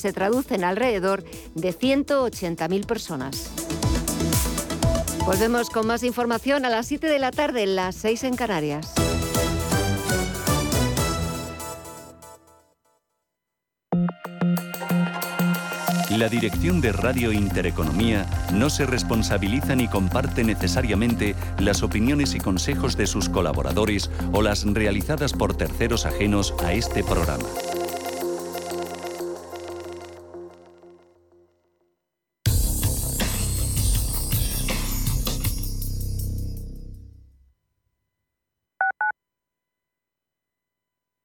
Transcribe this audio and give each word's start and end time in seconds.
se 0.00 0.12
traduce 0.12 0.54
en 0.54 0.62
alrededor 0.62 1.24
de 1.56 1.76
180.000 1.76 2.86
personas. 2.86 3.50
Volvemos 5.26 5.70
con 5.70 5.88
más 5.88 6.04
información 6.04 6.64
a 6.64 6.68
las 6.68 6.86
7 6.86 7.08
de 7.08 7.18
la 7.18 7.32
tarde, 7.32 7.66
las 7.66 7.96
6 7.96 8.22
en 8.22 8.36
Canarias. 8.36 8.94
La 16.16 16.28
dirección 16.28 16.80
de 16.80 16.92
Radio 16.92 17.32
Intereconomía 17.32 18.24
no 18.52 18.70
se 18.70 18.86
responsabiliza 18.86 19.74
ni 19.74 19.88
comparte 19.88 20.44
necesariamente 20.44 21.34
las 21.58 21.82
opiniones 21.82 22.36
y 22.36 22.38
consejos 22.38 22.96
de 22.96 23.08
sus 23.08 23.28
colaboradores 23.28 24.12
o 24.32 24.42
las 24.42 24.64
realizadas 24.64 25.32
por 25.32 25.56
terceros 25.56 26.06
ajenos 26.06 26.54
a 26.64 26.72
este 26.72 27.02
programa. 27.02 27.46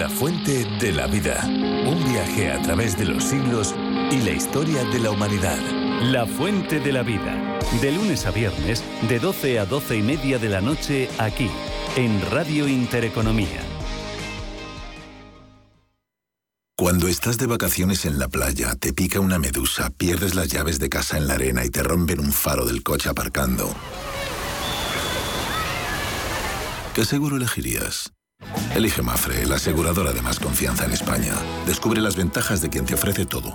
La 0.00 0.08
fuente 0.08 0.64
de 0.80 0.92
la 0.92 1.06
vida. 1.06 1.44
Un 1.46 2.02
viaje 2.10 2.50
a 2.50 2.62
través 2.62 2.96
de 2.96 3.04
los 3.04 3.22
siglos 3.22 3.74
y 4.10 4.20
la 4.20 4.30
historia 4.30 4.82
de 4.84 4.98
la 4.98 5.10
humanidad. 5.10 5.58
La 6.00 6.24
fuente 6.24 6.80
de 6.80 6.90
la 6.90 7.02
vida. 7.02 7.60
De 7.82 7.92
lunes 7.92 8.24
a 8.24 8.30
viernes, 8.30 8.82
de 9.10 9.18
12 9.18 9.58
a 9.58 9.66
12 9.66 9.98
y 9.98 10.02
media 10.02 10.38
de 10.38 10.48
la 10.48 10.62
noche, 10.62 11.10
aquí, 11.18 11.50
en 11.96 12.18
Radio 12.30 12.66
Intereconomía. 12.66 13.60
Cuando 16.78 17.06
estás 17.06 17.36
de 17.36 17.46
vacaciones 17.46 18.06
en 18.06 18.18
la 18.18 18.28
playa, 18.28 18.76
te 18.76 18.94
pica 18.94 19.20
una 19.20 19.38
medusa, 19.38 19.90
pierdes 19.90 20.34
las 20.34 20.48
llaves 20.48 20.78
de 20.78 20.88
casa 20.88 21.18
en 21.18 21.26
la 21.26 21.34
arena 21.34 21.62
y 21.66 21.68
te 21.68 21.82
rompen 21.82 22.20
un 22.20 22.32
faro 22.32 22.64
del 22.64 22.82
coche 22.82 23.10
aparcando. 23.10 23.70
¿Qué 26.94 27.04
seguro 27.04 27.36
elegirías? 27.36 28.14
Elige 28.80 29.02
Mafre, 29.02 29.44
la 29.44 29.56
aseguradora 29.56 30.10
de 30.14 30.22
más 30.22 30.40
confianza 30.40 30.86
en 30.86 30.92
España. 30.92 31.34
Descubre 31.66 32.00
las 32.00 32.16
ventajas 32.16 32.62
de 32.62 32.70
quien 32.70 32.86
te 32.86 32.94
ofrece 32.94 33.26
todo. 33.26 33.54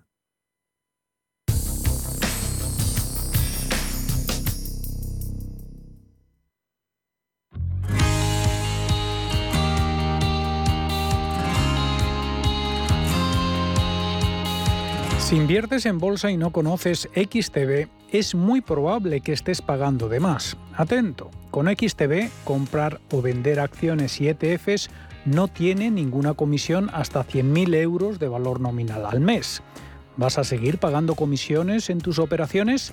Si 15.31 15.37
inviertes 15.37 15.85
en 15.85 15.97
bolsa 15.97 16.29
y 16.29 16.35
no 16.35 16.51
conoces 16.51 17.07
XTB, 17.15 17.87
es 18.11 18.35
muy 18.35 18.59
probable 18.59 19.21
que 19.21 19.31
estés 19.31 19.61
pagando 19.61 20.09
de 20.09 20.19
más. 20.19 20.57
Atento, 20.75 21.31
con 21.51 21.67
XTB, 21.67 22.29
comprar 22.43 22.99
o 23.13 23.21
vender 23.21 23.61
acciones 23.61 24.19
y 24.19 24.27
ETFs 24.27 24.89
no 25.23 25.47
tiene 25.47 25.89
ninguna 25.89 26.33
comisión 26.33 26.89
hasta 26.91 27.25
100.000 27.25 27.75
euros 27.75 28.19
de 28.19 28.27
valor 28.27 28.59
nominal 28.59 29.05
al 29.05 29.21
mes. 29.21 29.63
¿Vas 30.17 30.37
a 30.37 30.43
seguir 30.43 30.79
pagando 30.79 31.15
comisiones 31.15 31.89
en 31.89 32.01
tus 32.01 32.19
operaciones? 32.19 32.91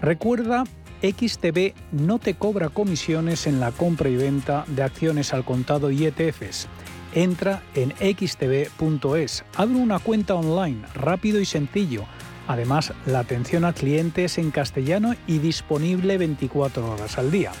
Recuerda, 0.00 0.62
XTB 1.02 1.74
no 1.90 2.20
te 2.20 2.34
cobra 2.34 2.68
comisiones 2.68 3.48
en 3.48 3.58
la 3.58 3.72
compra 3.72 4.08
y 4.08 4.14
venta 4.14 4.64
de 4.68 4.84
acciones 4.84 5.34
al 5.34 5.44
contado 5.44 5.90
y 5.90 6.06
ETFs 6.06 6.68
entra 7.14 7.62
en 7.74 7.92
xtb.es. 7.92 9.44
Abre 9.54 9.76
una 9.76 9.98
cuenta 9.98 10.34
online, 10.34 10.82
rápido 10.94 11.40
y 11.40 11.44
sencillo. 11.44 12.04
Además, 12.46 12.92
la 13.06 13.20
atención 13.20 13.64
al 13.64 13.74
cliente 13.74 14.24
es 14.24 14.38
en 14.38 14.50
castellano 14.50 15.14
y 15.26 15.38
disponible 15.38 16.18
24 16.18 16.92
horas 16.92 17.16
al 17.18 17.30
día. 17.30 17.52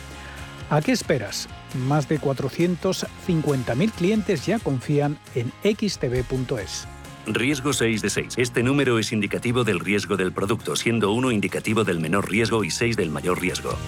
¿A 0.70 0.80
qué 0.80 0.92
esperas? 0.92 1.48
Más 1.86 2.08
de 2.08 2.20
450.000 2.20 3.90
clientes 3.92 4.46
ya 4.46 4.58
confían 4.58 5.18
en 5.34 5.52
xtb.es. 5.62 6.86
Riesgo 7.26 7.72
6 7.72 8.02
de 8.02 8.10
6. 8.10 8.34
Este 8.36 8.62
número 8.62 8.98
es 8.98 9.12
indicativo 9.12 9.64
del 9.64 9.80
riesgo 9.80 10.16
del 10.16 10.32
producto, 10.32 10.76
siendo 10.76 11.12
1 11.12 11.30
indicativo 11.30 11.84
del 11.84 12.00
menor 12.00 12.30
riesgo 12.30 12.64
y 12.64 12.70
6 12.70 12.96
del 12.96 13.10
mayor 13.10 13.40
riesgo. 13.40 13.78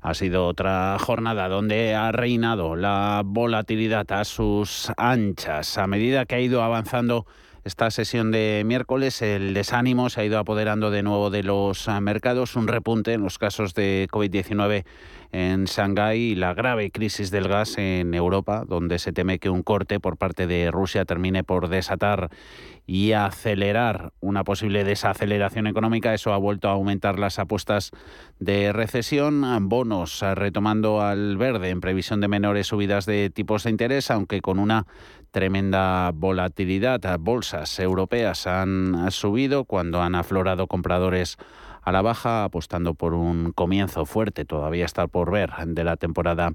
Ha 0.00 0.14
sido 0.14 0.46
otra 0.46 0.96
jornada 0.98 1.48
donde 1.48 1.94
ha 1.94 2.12
reinado 2.12 2.76
la 2.76 3.22
volatilidad 3.24 4.10
a 4.12 4.24
sus 4.24 4.92
anchas. 4.96 5.76
A 5.78 5.86
medida 5.86 6.24
que 6.26 6.36
ha 6.36 6.40
ido 6.40 6.62
avanzando 6.62 7.26
esta 7.64 7.90
sesión 7.90 8.30
de 8.30 8.62
miércoles, 8.64 9.20
el 9.20 9.52
desánimo 9.54 10.08
se 10.08 10.20
ha 10.20 10.24
ido 10.24 10.38
apoderando 10.38 10.90
de 10.90 11.02
nuevo 11.02 11.30
de 11.30 11.42
los 11.42 11.88
mercados, 12.00 12.56
un 12.56 12.68
repunte 12.68 13.12
en 13.12 13.22
los 13.22 13.38
casos 13.38 13.74
de 13.74 14.08
COVID-19 14.10 14.84
en 15.32 15.64
Shanghái 15.64 16.18
y 16.18 16.34
la 16.34 16.54
grave 16.54 16.90
crisis 16.90 17.30
del 17.30 17.48
gas 17.48 17.76
en 17.78 18.14
Europa, 18.14 18.64
donde 18.66 18.98
se 18.98 19.12
teme 19.12 19.38
que 19.38 19.50
un 19.50 19.62
corte 19.62 20.00
por 20.00 20.16
parte 20.16 20.46
de 20.46 20.70
Rusia 20.70 21.04
termine 21.04 21.44
por 21.44 21.68
desatar 21.68 22.30
y 22.86 23.12
acelerar 23.12 24.12
una 24.20 24.44
posible 24.44 24.82
desaceleración 24.82 25.66
económica. 25.66 26.14
Eso 26.14 26.32
ha 26.32 26.38
vuelto 26.38 26.68
a 26.68 26.72
aumentar 26.72 27.18
las 27.18 27.38
apuestas 27.38 27.90
de 28.38 28.72
recesión. 28.72 29.44
Bonos 29.68 30.22
retomando 30.34 31.02
al 31.02 31.36
verde 31.36 31.68
en 31.68 31.80
previsión 31.80 32.22
de 32.22 32.28
menores 32.28 32.68
subidas 32.68 33.04
de 33.04 33.28
tipos 33.28 33.64
de 33.64 33.70
interés, 33.70 34.10
aunque 34.10 34.40
con 34.40 34.58
una 34.58 34.86
tremenda 35.30 36.10
volatilidad. 36.14 37.00
Bolsas 37.20 37.78
europeas 37.78 38.46
han 38.46 39.10
subido 39.10 39.64
cuando 39.64 40.00
han 40.00 40.14
aflorado 40.14 40.66
compradores 40.66 41.36
a 41.88 41.92
la 41.92 42.02
baja, 42.02 42.44
apostando 42.44 42.92
por 42.92 43.14
un 43.14 43.52
comienzo 43.52 44.04
fuerte, 44.04 44.44
todavía 44.44 44.84
está 44.84 45.06
por 45.06 45.30
ver, 45.30 45.50
de 45.66 45.84
la 45.84 45.96
temporada 45.96 46.52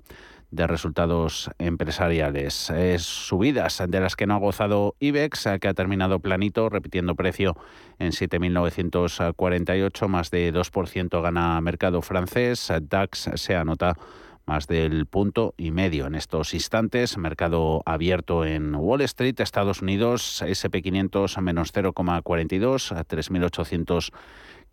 de 0.51 0.67
resultados 0.67 1.49
empresariales. 1.57 2.69
Es 2.69 3.01
subidas 3.01 3.81
de 3.87 3.99
las 3.99 4.15
que 4.15 4.27
no 4.27 4.35
ha 4.35 4.39
gozado 4.39 4.95
IBEX, 4.99 5.47
que 5.59 5.67
ha 5.67 5.73
terminado 5.73 6.19
planito, 6.19 6.69
repitiendo 6.69 7.15
precio 7.15 7.57
en 7.97 8.11
7.948, 8.11 10.07
más 10.07 10.29
de 10.29 10.53
2% 10.53 11.21
gana 11.23 11.59
mercado 11.61 12.03
francés. 12.03 12.71
DAX 12.87 13.31
se 13.33 13.55
anota 13.55 13.97
más 14.45 14.67
del 14.67 15.05
punto 15.05 15.53
y 15.57 15.71
medio 15.71 16.05
en 16.05 16.15
estos 16.15 16.53
instantes. 16.53 17.17
Mercado 17.17 17.81
abierto 17.85 18.45
en 18.45 18.75
Wall 18.75 19.01
Street, 19.01 19.39
Estados 19.39 19.81
Unidos, 19.81 20.43
SP500 20.45 21.41
menos 21.41 21.73
0,42 21.73 22.95
a 22.95 23.05
3.800 23.05 24.11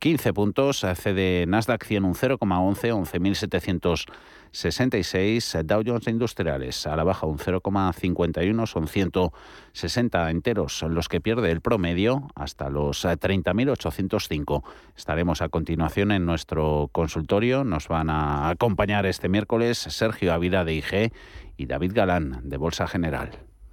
15 0.00 0.32
puntos, 0.32 0.80
cede 0.94 1.44
Nasdaq 1.46 1.84
100 1.84 2.04
un 2.06 2.14
0,11, 2.14 2.90
11.766, 4.50 5.62
Dow 5.62 5.82
Jones 5.84 6.08
Industriales 6.08 6.86
a 6.86 6.96
la 6.96 7.04
baja 7.04 7.26
un 7.26 7.36
0,51, 7.36 8.66
son 8.66 8.88
160 8.88 10.30
enteros 10.30 10.82
los 10.88 11.10
que 11.10 11.20
pierde 11.20 11.50
el 11.50 11.60
promedio 11.60 12.28
hasta 12.34 12.70
los 12.70 13.04
30.805. 13.04 14.62
Estaremos 14.96 15.42
a 15.42 15.50
continuación 15.50 16.12
en 16.12 16.24
nuestro 16.24 16.88
consultorio, 16.92 17.64
nos 17.64 17.88
van 17.88 18.08
a 18.08 18.48
acompañar 18.48 19.04
este 19.04 19.28
miércoles 19.28 19.76
Sergio 19.76 20.32
Ávila 20.32 20.64
de 20.64 20.76
IG 20.76 21.12
y 21.58 21.66
David 21.66 21.92
Galán 21.94 22.40
de 22.44 22.56
Bolsa 22.56 22.86
General. 22.86 23.49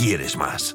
quieres 0.00 0.34
más. 0.34 0.74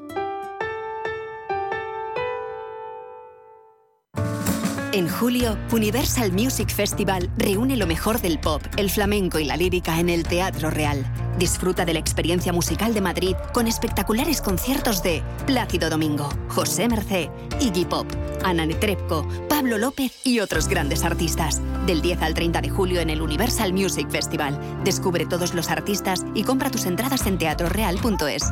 En 4.95 5.09
julio, 5.09 5.57
Universal 5.74 6.31
Music 6.31 6.69
Festival 6.69 7.30
reúne 7.36 7.75
lo 7.75 7.86
mejor 7.86 8.21
del 8.21 8.39
pop, 8.39 8.62
el 8.77 8.89
flamenco 8.89 9.39
y 9.39 9.44
la 9.44 9.57
lírica 9.57 10.00
en 10.00 10.07
el 10.07 10.24
Teatro 10.25 10.69
Real. 10.69 11.06
Disfruta 11.38 11.83
de 11.83 11.92
la 11.92 12.00
experiencia 12.00 12.53
musical 12.53 12.94
de 12.94 13.01
Madrid 13.01 13.36
con 13.53 13.68
espectaculares 13.68 14.42
conciertos 14.42 15.03
de 15.03 15.21
Plácido 15.45 15.89
Domingo, 15.89 16.30
José 16.47 16.88
Mercé, 16.88 17.30
Iggy 17.59 17.83
Pop, 17.83 18.07
Ana 18.45 18.65
Netrebko, 18.65 19.27
Pablo 19.50 19.77
López 19.77 20.13
y 20.24 20.39
otros 20.39 20.69
grandes 20.69 21.03
artistas. 21.03 21.62
Del 21.86 22.01
10 22.01 22.21
al 22.21 22.33
30 22.33 22.62
de 22.62 22.69
julio 22.69 23.01
en 23.01 23.09
el 23.09 23.21
Universal 23.21 23.74
Music 23.74 24.09
Festival. 24.09 24.57
Descubre 24.86 25.25
todos 25.25 25.53
los 25.53 25.71
artistas 25.71 26.25
y 26.33 26.44
compra 26.44 26.71
tus 26.71 26.86
entradas 26.86 27.25
en 27.25 27.38
teatroreal.es. 27.38 28.45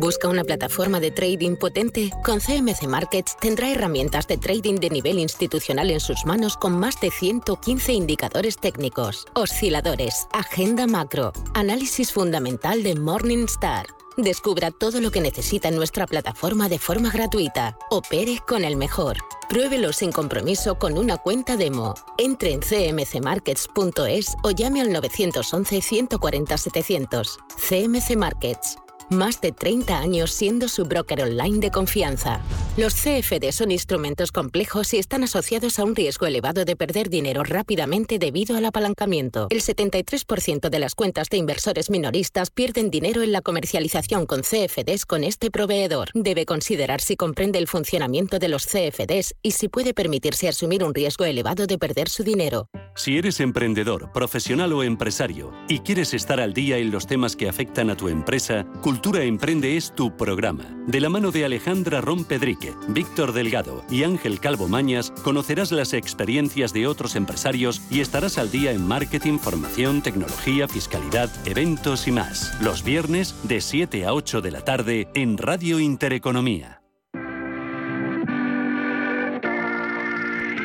¿Busca 0.00 0.28
una 0.28 0.44
plataforma 0.44 0.98
de 0.98 1.10
trading 1.10 1.56
potente? 1.56 2.10
Con 2.24 2.40
CMC 2.40 2.86
Markets 2.88 3.36
tendrá 3.38 3.70
herramientas 3.70 4.26
de 4.26 4.38
trading 4.38 4.76
de 4.76 4.88
nivel 4.88 5.18
institucional 5.18 5.90
en 5.90 6.00
sus 6.00 6.24
manos 6.24 6.56
con 6.56 6.72
más 6.72 6.98
de 7.02 7.10
115 7.10 7.92
indicadores 7.92 8.56
técnicos, 8.56 9.26
osciladores, 9.34 10.26
agenda 10.32 10.86
macro, 10.86 11.34
análisis 11.52 12.12
fundamental 12.12 12.82
de 12.82 12.94
Morningstar. 12.94 13.88
Descubra 14.16 14.70
todo 14.70 15.02
lo 15.02 15.10
que 15.10 15.20
necesita 15.20 15.68
en 15.68 15.76
nuestra 15.76 16.06
plataforma 16.06 16.70
de 16.70 16.78
forma 16.78 17.10
gratuita. 17.10 17.76
Opere 17.90 18.38
con 18.48 18.64
el 18.64 18.76
mejor. 18.76 19.18
Pruébelo 19.50 19.92
sin 19.92 20.12
compromiso 20.12 20.78
con 20.78 20.96
una 20.96 21.18
cuenta 21.18 21.58
demo. 21.58 21.94
Entre 22.16 22.54
en 22.54 22.60
cmcmarkets.es 22.60 24.36
o 24.44 24.50
llame 24.50 24.80
al 24.80 24.94
911 24.94 25.82
140 25.82 26.56
700. 26.56 27.38
CMC 27.68 28.16
Markets 28.16 28.78
más 29.10 29.40
de 29.40 29.52
30 29.52 29.98
años 29.98 30.30
siendo 30.30 30.68
su 30.68 30.84
broker 30.84 31.22
online 31.22 31.58
de 31.58 31.70
confianza. 31.70 32.40
Los 32.76 32.94
CFD 32.94 33.50
son 33.52 33.72
instrumentos 33.72 34.30
complejos 34.32 34.94
y 34.94 34.98
están 34.98 35.24
asociados 35.24 35.78
a 35.78 35.84
un 35.84 35.96
riesgo 35.96 36.26
elevado 36.26 36.64
de 36.64 36.76
perder 36.76 37.10
dinero 37.10 37.42
rápidamente 37.42 38.18
debido 38.18 38.56
al 38.56 38.64
apalancamiento. 38.64 39.48
El 39.50 39.60
73% 39.60 40.70
de 40.70 40.78
las 40.78 40.94
cuentas 40.94 41.28
de 41.28 41.36
inversores 41.38 41.90
minoristas 41.90 42.50
pierden 42.50 42.90
dinero 42.90 43.22
en 43.22 43.32
la 43.32 43.42
comercialización 43.42 44.26
con 44.26 44.42
CFDs 44.42 45.06
con 45.06 45.24
este 45.24 45.50
proveedor. 45.50 46.10
Debe 46.14 46.46
considerar 46.46 47.00
si 47.00 47.16
comprende 47.16 47.58
el 47.58 47.66
funcionamiento 47.66 48.38
de 48.38 48.48
los 48.48 48.66
CFDs 48.66 49.34
y 49.42 49.50
si 49.52 49.68
puede 49.68 49.94
permitirse 49.94 50.48
asumir 50.48 50.84
un 50.84 50.94
riesgo 50.94 51.24
elevado 51.24 51.66
de 51.66 51.78
perder 51.78 52.08
su 52.08 52.22
dinero. 52.22 52.68
Si 52.94 53.18
eres 53.18 53.40
emprendedor, 53.40 54.12
profesional 54.12 54.72
o 54.72 54.82
empresario 54.82 55.52
y 55.68 55.80
quieres 55.80 56.14
estar 56.14 56.40
al 56.40 56.54
día 56.54 56.78
en 56.78 56.90
los 56.90 57.06
temas 57.06 57.34
que 57.34 57.48
afectan 57.48 57.90
a 57.90 57.96
tu 57.96 58.08
empresa, 58.08 58.66
Cultura 58.80 58.99
Emprende 59.02 59.76
es 59.76 59.92
tu 59.94 60.16
programa. 60.16 60.64
De 60.86 61.00
la 61.00 61.08
mano 61.08 61.30
de 61.30 61.44
Alejandra 61.44 62.00
Rompedrique, 62.00 62.74
Víctor 62.88 63.32
Delgado 63.32 63.82
y 63.90 64.04
Ángel 64.04 64.40
Calvo 64.40 64.68
Mañas, 64.68 65.10
conocerás 65.24 65.72
las 65.72 65.94
experiencias 65.94 66.72
de 66.72 66.86
otros 66.86 67.16
empresarios 67.16 67.80
y 67.90 68.00
estarás 68.00 68.38
al 68.38 68.50
día 68.50 68.72
en 68.72 68.86
marketing, 68.86 69.38
formación, 69.38 70.02
tecnología, 70.02 70.68
fiscalidad, 70.68 71.30
eventos 71.46 72.06
y 72.06 72.12
más. 72.12 72.54
Los 72.60 72.84
viernes 72.84 73.34
de 73.42 73.60
7 73.60 74.04
a 74.04 74.12
8 74.12 74.42
de 74.42 74.50
la 74.50 74.60
tarde 74.64 75.08
en 75.14 75.38
Radio 75.38 75.80
Intereconomía. 75.80 76.79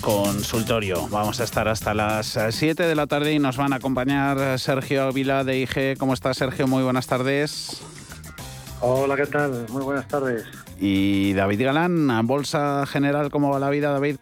consultorio. 0.00 1.08
Vamos 1.08 1.40
a 1.40 1.44
estar 1.44 1.68
hasta 1.68 1.94
las 1.94 2.38
7 2.50 2.82
de 2.82 2.94
la 2.94 3.06
tarde 3.06 3.32
y 3.32 3.38
nos 3.38 3.56
van 3.56 3.72
a 3.72 3.76
acompañar 3.76 4.58
Sergio 4.58 5.04
Ávila 5.04 5.44
de 5.44 5.60
IG. 5.60 5.98
¿Cómo 5.98 6.14
está 6.14 6.34
Sergio? 6.34 6.66
Muy 6.66 6.82
buenas 6.82 7.06
tardes. 7.06 7.82
Hola, 8.80 9.16
¿qué 9.16 9.26
tal? 9.26 9.66
Muy 9.70 9.82
buenas 9.82 10.08
tardes. 10.08 10.44
Y 10.78 11.32
David 11.34 11.64
Galán, 11.64 12.26
Bolsa 12.26 12.86
General, 12.86 13.30
¿cómo 13.30 13.50
va 13.50 13.58
la 13.58 13.70
vida, 13.70 13.90
David? 13.90 14.16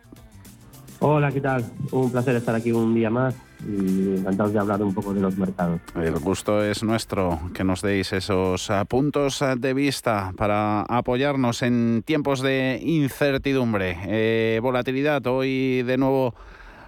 Hola, 1.01 1.31
¿qué 1.31 1.41
tal? 1.41 1.65
Un 1.93 2.11
placer 2.11 2.37
estar 2.37 2.55
aquí 2.55 2.73
un 2.73 2.95
día 2.95 3.11
más 3.11 3.35
y 3.67 4.17
encantados 4.19 4.53
de 4.53 4.59
hablar 4.59 4.83
un 4.83 4.95
poco 4.95 5.15
de 5.15 5.21
los 5.21 5.37
mercados. 5.37 5.81
El 5.95 6.19
gusto 6.19 6.63
es 6.63 6.83
nuestro 6.83 7.41
que 7.55 7.65
nos 7.65 7.83
deis 7.83 8.13
esos 8.13 8.71
ah, 8.71 8.85
puntos 8.85 9.43
ah, 9.43 9.57
de 9.57 9.75
vista 9.75 10.33
para 10.37 10.83
apoyarnos 10.83 11.63
en 11.63 12.03
tiempos 12.05 12.41
de 12.41 12.81
incertidumbre. 12.83 13.99
Eh, 14.05 14.61
volatilidad 14.63 15.27
hoy 15.27 15.83
de 15.83 15.97
nuevo 15.99 16.35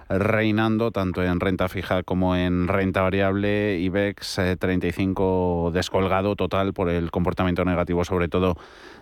reinando 0.09 0.91
tanto 0.91 1.23
en 1.23 1.39
renta 1.39 1.69
fija 1.69 2.03
como 2.03 2.35
en 2.35 2.67
renta 2.67 3.01
variable. 3.01 3.79
IBEX 3.79 4.39
35 4.59 5.69
eh, 5.69 5.73
descolgado 5.73 6.35
total 6.35 6.73
por 6.73 6.89
el 6.89 7.11
comportamiento 7.11 7.63
negativo, 7.65 8.03
sobre 8.03 8.27
todo 8.27 8.57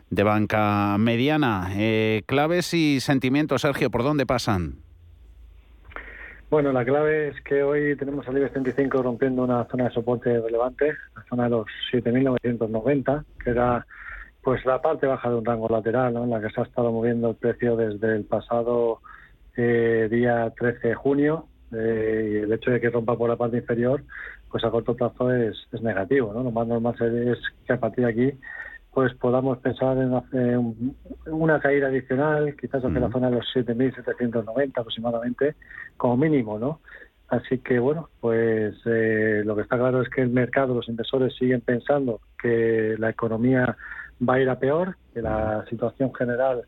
de 0.10 0.24
banca 0.24 0.98
mediana. 1.00 1.70
Eh, 1.74 2.24
claves 2.26 2.74
y 2.74 3.00
sentimientos, 3.00 3.62
Sergio, 3.62 3.90
¿por 3.90 4.04
dónde 4.04 4.26
pasan? 4.26 4.89
Bueno, 6.50 6.72
la 6.72 6.84
clave 6.84 7.28
es 7.28 7.42
que 7.42 7.62
hoy 7.62 7.96
tenemos 7.96 8.28
al 8.28 8.36
IBEX 8.36 8.54
35 8.54 9.04
rompiendo 9.04 9.44
una 9.44 9.66
zona 9.66 9.84
de 9.84 9.92
soporte 9.92 10.42
relevante, 10.42 10.94
la 11.16 11.24
zona 11.30 11.44
de 11.44 11.50
los 11.52 11.68
7.990, 11.94 13.24
que 13.44 13.52
era 13.52 13.86
pues 14.42 14.66
la 14.66 14.82
parte 14.82 15.06
baja 15.06 15.30
de 15.30 15.36
un 15.36 15.46
rango 15.46 15.68
lateral, 15.70 16.16
en 16.16 16.30
la 16.32 16.42
que 16.42 16.50
se 16.50 16.62
ha 16.62 16.64
estado 16.64 16.92
moviendo 16.92 17.30
el 17.30 17.36
precio 17.36 17.76
desde 17.76 18.16
el 18.16 18.24
pasado 18.24 19.00
eh, 19.58 20.08
día 20.10 20.52
13 20.58 20.88
de 20.88 20.96
junio. 20.96 21.46
Eh, 21.72 22.32
y 22.32 22.36
el 22.38 22.52
hecho 22.52 22.72
de 22.72 22.82
que 22.82 22.90
rompa 22.90 23.16
por 23.16 23.30
la 23.30 23.36
parte 23.36 23.58
inferior, 23.58 24.02
pues 24.50 24.64
a 24.64 24.72
corto 24.72 24.96
plazo 24.96 25.32
es, 25.32 25.56
es 25.72 25.82
negativo. 25.84 26.34
¿no? 26.34 26.42
Lo 26.42 26.50
más 26.50 26.66
normal 26.66 26.96
es 27.00 27.38
que 27.68 27.74
a 27.74 27.80
partir 27.80 28.06
de 28.06 28.12
aquí 28.12 28.40
pues 28.94 29.14
podamos 29.16 29.60
pensar 29.60 29.98
en 29.98 30.14
hacer 30.14 30.60
una 31.28 31.60
caída 31.60 31.88
adicional, 31.88 32.56
quizás 32.60 32.84
hacia 32.84 33.00
la 33.00 33.12
zona 33.12 33.30
de 33.30 33.38
los 33.38 33.46
7.790 33.54 34.72
aproximadamente, 34.78 35.56
como 35.98 36.18
mínimo, 36.18 36.58
¿no? 36.58 36.80
Así 37.28 37.60
que, 37.60 37.78
bueno, 37.78 38.10
pues 38.20 38.76
eh, 38.86 39.44
lo 39.46 39.56
que 39.56 39.62
está 39.62 39.78
claro 39.78 40.02
es 40.02 40.10
que 40.10 40.22
el 40.22 40.30
mercado, 40.30 40.74
los 40.74 40.90
inversores 40.90 41.36
siguen 41.36 41.62
pensando 41.62 42.22
que 42.42 42.96
la 42.98 43.12
economía 43.12 43.78
va 44.28 44.34
a 44.36 44.42
ir 44.42 44.50
a 44.50 44.58
peor, 44.60 44.98
que 45.14 45.22
la 45.22 45.64
situación 45.70 46.14
general 46.14 46.64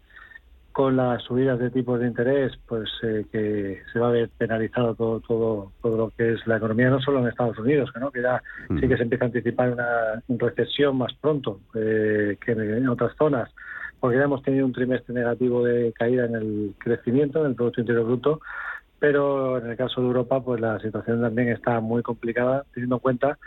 con 0.71 0.95
las 0.95 1.21
subidas 1.23 1.59
de 1.59 1.69
tipos 1.69 1.99
de 1.99 2.07
interés, 2.07 2.53
pues 2.67 2.89
eh, 3.03 3.25
que 3.31 3.81
se 3.91 3.99
va 3.99 4.07
a 4.07 4.11
ver 4.11 4.29
penalizado 4.37 4.95
todo, 4.95 5.19
todo, 5.19 5.71
todo 5.81 5.97
lo 5.97 6.09
que 6.11 6.33
es 6.33 6.47
la 6.47 6.57
economía, 6.57 6.89
no 6.89 7.01
solo 7.01 7.19
en 7.19 7.27
Estados 7.27 7.57
Unidos, 7.59 7.89
¿no? 7.99 8.11
que 8.11 8.21
ya 8.21 8.41
sí 8.79 8.87
que 8.87 8.97
se 8.97 9.03
empieza 9.03 9.25
a 9.25 9.27
anticipar 9.27 9.71
una 9.71 10.23
recesión 10.29 10.97
más 10.97 11.13
pronto 11.15 11.59
eh, 11.75 12.37
que 12.43 12.51
en 12.53 12.87
otras 12.87 13.15
zonas, 13.17 13.49
porque 13.99 14.17
ya 14.17 14.23
hemos 14.23 14.43
tenido 14.43 14.65
un 14.65 14.73
trimestre 14.73 15.13
negativo 15.13 15.63
de 15.63 15.93
caída 15.93 16.25
en 16.25 16.35
el 16.35 16.75
crecimiento, 16.77 17.41
en 17.41 17.51
el 17.51 17.55
Producto 17.55 17.81
Interior 17.81 18.05
Bruto, 18.05 18.41
pero 18.99 19.57
en 19.57 19.69
el 19.69 19.75
caso 19.75 19.99
de 19.99 20.07
Europa, 20.07 20.41
pues 20.43 20.61
la 20.61 20.79
situación 20.79 21.21
también 21.21 21.49
está 21.49 21.79
muy 21.79 22.03
complicada, 22.03 22.65
teniendo 22.73 22.97
en 22.97 23.01
cuenta 23.01 23.37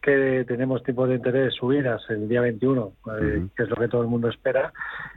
que 0.00 0.44
tenemos 0.46 0.82
tipos 0.82 1.08
de 1.08 1.16
interés 1.16 1.54
subidas 1.54 2.02
el 2.08 2.28
día 2.28 2.40
21, 2.40 2.92
eh, 3.20 3.46
que 3.56 3.62
es 3.62 3.68
lo 3.68 3.76
que 3.76 3.88
todo 3.88 4.02
el 4.02 4.08
mundo 4.08 4.28
espera, 4.28 4.72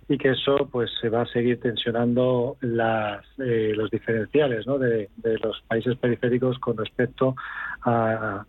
y 0.07 0.17
que 0.17 0.29
eso 0.31 0.67
pues 0.71 0.89
se 0.99 1.09
va 1.09 1.21
a 1.21 1.25
seguir 1.27 1.59
tensionando 1.59 2.57
las, 2.61 3.25
eh, 3.39 3.73
los 3.75 3.89
diferenciales 3.91 4.67
¿no? 4.67 4.77
de, 4.77 5.09
los 5.43 5.61
países 5.67 5.97
periféricos 5.97 6.59
con 6.59 6.77
respecto 6.77 7.35
a, 7.83 8.45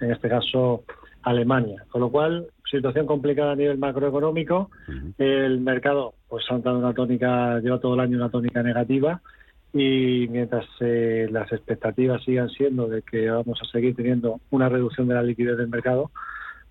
en 0.00 0.12
este 0.12 0.28
caso, 0.28 0.84
Alemania. 1.22 1.84
Con 1.90 2.00
lo 2.00 2.10
cual, 2.10 2.46
situación 2.70 3.06
complicada 3.06 3.52
a 3.52 3.56
nivel 3.56 3.78
macroeconómico. 3.78 4.70
El 5.18 5.60
mercado 5.60 6.14
pues 6.28 6.44
ha 6.50 6.58
dado 6.58 6.78
una 6.78 6.94
tónica, 6.94 7.60
lleva 7.60 7.80
todo 7.80 7.94
el 7.94 8.00
año 8.00 8.16
una 8.16 8.30
tónica 8.30 8.62
negativa 8.62 9.20
y 9.72 10.28
mientras 10.30 10.66
eh, 10.80 11.28
las 11.30 11.50
expectativas 11.50 12.22
sigan 12.24 12.50
siendo 12.50 12.88
de 12.88 13.02
que 13.02 13.30
vamos 13.30 13.58
a 13.62 13.70
seguir 13.70 13.96
teniendo 13.96 14.40
una 14.50 14.68
reducción 14.68 15.08
de 15.08 15.14
la 15.14 15.22
liquidez 15.22 15.56
del 15.56 15.68
mercado, 15.68 16.10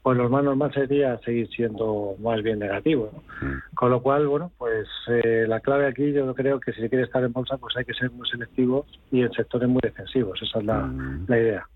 pues 0.03 0.17
lo 0.17 0.29
más 0.29 0.43
normal 0.43 0.71
sería 0.73 1.17
seguir 1.19 1.47
siendo 1.49 2.15
más 2.19 2.41
bien 2.43 2.59
negativo. 2.59 3.11
Mm. 3.41 3.75
Con 3.75 3.91
lo 3.91 4.01
cual, 4.01 4.27
bueno, 4.27 4.51
pues 4.57 4.87
eh, 5.07 5.45
la 5.47 5.59
clave 5.59 5.87
aquí 5.87 6.11
yo 6.11 6.33
creo 6.33 6.59
que 6.59 6.73
si 6.73 6.81
se 6.81 6.89
quiere 6.89 7.05
estar 7.05 7.23
en 7.23 7.33
bolsa, 7.33 7.57
pues 7.57 7.75
hay 7.77 7.85
que 7.85 7.93
ser 7.93 8.11
muy 8.11 8.27
selectivo 8.27 8.85
y 9.11 9.21
en 9.21 9.31
sectores 9.31 9.67
muy 9.67 9.79
defensivos. 9.81 10.39
Esa 10.41 10.59
es 10.59 10.65
la, 10.65 10.81
mm. 10.81 11.25
idea. 11.29 11.67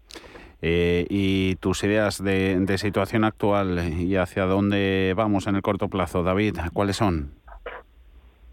Eh, 0.62 1.06
y 1.10 1.56
tus 1.56 1.84
ideas 1.84 2.24
de, 2.24 2.60
de 2.60 2.78
situación 2.78 3.24
actual 3.24 3.94
y 4.00 4.16
hacia 4.16 4.46
dónde 4.46 5.14
vamos 5.16 5.48
en 5.48 5.56
el 5.56 5.62
corto 5.62 5.90
plazo, 5.90 6.24
David, 6.24 6.58
¿cuáles 6.74 6.96
son? 6.96 7.32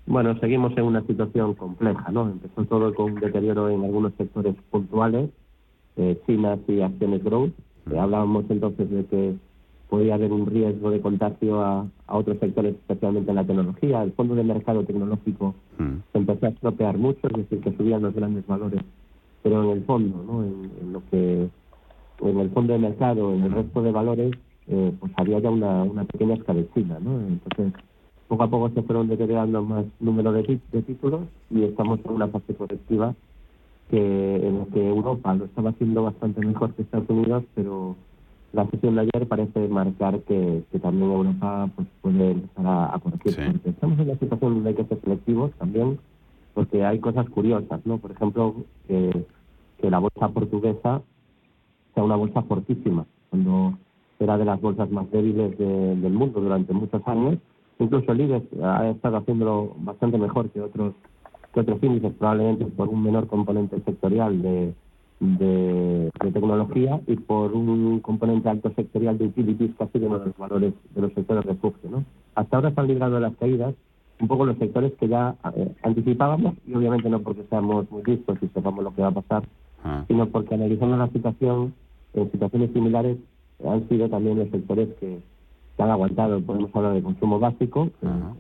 Bueno, 0.07 0.37
seguimos 0.41 0.77
en 0.77 0.85
una 0.85 1.07
situación 1.07 1.55
compleja, 1.55 2.11
¿no? 2.11 2.29
Empezó 2.29 2.65
todo 2.65 2.95
con 2.95 3.13
un 3.13 3.21
deterioro 3.21 3.69
en 3.69 3.85
algunos 3.85 4.13
sectores 4.15 4.57
puntuales, 4.71 5.31
eh, 5.97 6.21
China 6.27 6.59
y 6.67 6.81
acciones 6.81 7.23
growth. 7.23 7.53
Eh, 7.91 7.99
hablábamos 7.99 8.45
entonces 8.49 8.91
de 8.91 9.05
que 9.07 9.35
podía 9.89 10.15
haber 10.15 10.33
un 10.33 10.47
riesgo 10.47 10.91
de 10.91 11.01
contagio 11.01 11.61
a, 11.63 11.87
otros 12.09 12.39
sectores, 12.39 12.75
especialmente 12.75 13.31
en 13.31 13.37
la 13.37 13.45
tecnología. 13.45 14.03
El 14.03 14.13
fondo 14.13 14.35
de 14.35 14.43
mercado 14.43 14.85
tecnológico 14.85 15.55
mm. 15.79 15.97
se 16.11 16.19
empezó 16.19 16.47
a 16.47 16.49
estropear 16.49 16.99
mucho, 16.99 17.29
es 17.29 17.37
decir, 17.37 17.61
que 17.61 17.77
subían 17.77 18.03
los 18.03 18.15
grandes 18.15 18.47
valores, 18.47 18.81
pero 19.43 19.63
en 19.63 19.79
el 19.79 19.85
fondo, 19.85 20.25
¿no? 20.27 20.43
En, 20.45 20.93
lo 20.93 21.03
que 21.11 21.49
en 22.23 22.41
el 22.41 22.51
fondo 22.51 22.73
de 22.73 22.79
mercado, 22.81 23.35
en 23.35 23.45
el 23.45 23.53
resto 23.53 23.83
de 23.83 23.93
valores, 23.93 24.33
eh, 24.67 24.93
pues 24.99 25.13
había 25.17 25.39
ya 25.39 25.51
una, 25.51 25.85
una 25.85 26.05
pequeña 26.05 26.35
escabechina, 26.35 26.99
¿no? 26.99 27.21
Entonces 27.21 27.73
poco 28.33 28.45
a 28.45 28.49
poco 28.49 28.71
se 28.71 28.81
fueron 28.81 29.09
deteriorando 29.09 29.63
más 29.63 29.85
número 30.01 30.33
de, 30.33 30.59
títulos 30.87 31.21
y 31.51 31.65
estamos 31.65 32.01
en 32.03 32.13
una 32.13 32.29
fase 32.29 32.55
correctiva 32.55 33.15
que 33.91 34.37
en 34.37 34.61
la 34.61 34.65
que 34.73 34.89
Europa 34.89 35.35
lo 35.35 35.45
estaba 35.45 35.69
haciendo 35.69 36.05
bastante 36.05 36.41
mejor 36.41 36.73
que 36.73 36.81
Estados 36.81 37.11
Unidos, 37.11 37.45
pero 37.55 37.95
la 38.55 38.67
sesión 38.71 38.95
de 38.95 39.03
ayer 39.03 39.29
parece 39.29 39.69
marcar 39.69 40.21
que, 40.21 40.65
también 40.81 41.11
Europa 41.11 41.69
pues, 41.77 41.87
puede 42.01 42.31
empezar 42.31 42.65
a, 42.67 42.99
corregir. 43.01 43.61
Estamos 43.67 43.99
en 43.99 44.09
una 44.09 44.19
situación 44.19 44.55
donde 44.55 44.71
hay 44.71 44.77
que 44.77 44.85
ser 44.87 45.01
selectivos 45.03 45.51
también, 45.59 45.99
porque 46.55 46.87
hay 46.87 47.01
cosas 47.01 47.29
curiosas, 47.29 47.85
¿no? 47.85 47.99
Por 47.99 48.13
ejemplo, 48.13 48.55
que, 48.89 49.27
la 49.83 49.99
bolsa 49.99 50.29
portuguesa 50.29 51.03
sea 51.95 52.03
una 52.03 52.17
bolsa 52.17 52.41
fortísima, 52.41 53.05
cuando 53.29 53.77
era 54.19 54.39
de 54.39 54.47
las 54.47 54.59
bolsas 54.59 54.91
más 54.91 55.11
débiles 55.11 55.59
del 55.59 56.13
mundo 56.15 56.41
durante 56.41 56.73
muchos 56.73 57.07
años 57.07 57.39
Incluso 57.83 58.13
el 58.13 58.21
IBEX 58.21 58.47
ha 58.63 58.91
estado 58.91 59.17
haciéndolo 59.17 59.75
bastante 59.79 60.19
mejor 60.19 60.51
que 60.51 60.61
otros 60.61 60.95
que 61.53 61.61
otros 61.61 61.83
índices, 61.83 62.13
probablemente 62.15 62.65
por 62.65 62.89
un 62.89 63.03
menor 63.03 63.27
componente 63.27 63.79
sectorial 63.85 64.41
de, 64.41 64.73
de, 65.21 66.11
tecnología 66.33 67.01
y 67.07 67.17
por 67.17 67.53
un 67.53 68.01
componente 68.01 68.49
alto 68.49 68.73
sectorial 68.75 69.19
de 69.19 69.27
utilities 69.27 69.75
casi 69.79 69.99
de 69.99 70.07
uno 70.07 70.19
de 70.19 70.27
los 70.27 70.39
valores 70.39 70.73
de 70.95 71.01
los 71.03 71.13
sectores 71.13 71.45
de 71.45 71.53
refugio. 71.53 71.91
¿no? 71.91 72.05
Hasta 72.35 72.57
ahora 72.57 72.73
se 72.73 72.81
han 72.81 72.89
librado 72.89 73.21
las 73.21 73.37
caídas 73.37 73.75
un 74.21 74.29
poco 74.29 74.47
los 74.47 74.57
sectores 74.57 74.93
que 74.99 75.09
ya 75.09 75.35
eh, 75.57 75.75
anticipábamos 75.83 76.55
y 76.67 76.75
obviamente 76.75 77.11
no 77.11 77.21
porque 77.21 77.43
seamos 77.51 77.91
muy 77.91 78.03
listos 78.05 78.39
y 78.41 78.49
sepamos 78.49 78.85
lo 78.85 78.95
que 78.95 79.03
va 79.03 79.09
a 79.09 79.21
pasar, 79.21 79.43
ah. 79.85 80.05
sino 80.07 80.27
porque 80.29 80.55
analizando 80.55 80.97
la 80.97 81.09
situación, 81.09 81.75
en 82.15 82.31
situaciones 82.31 82.73
similares 82.73 83.19
han 83.69 83.89
sido 83.89 84.09
también 84.09 84.39
los 84.39 84.49
sectores 84.51 84.89
que, 85.01 85.21
que 85.77 85.83
han 85.83 85.91
aguantado. 85.91 86.41
Podemos 86.41 86.75
hablar 86.75 86.95
de 86.95 87.03
consumo 87.03 87.39
básico, 87.39 87.91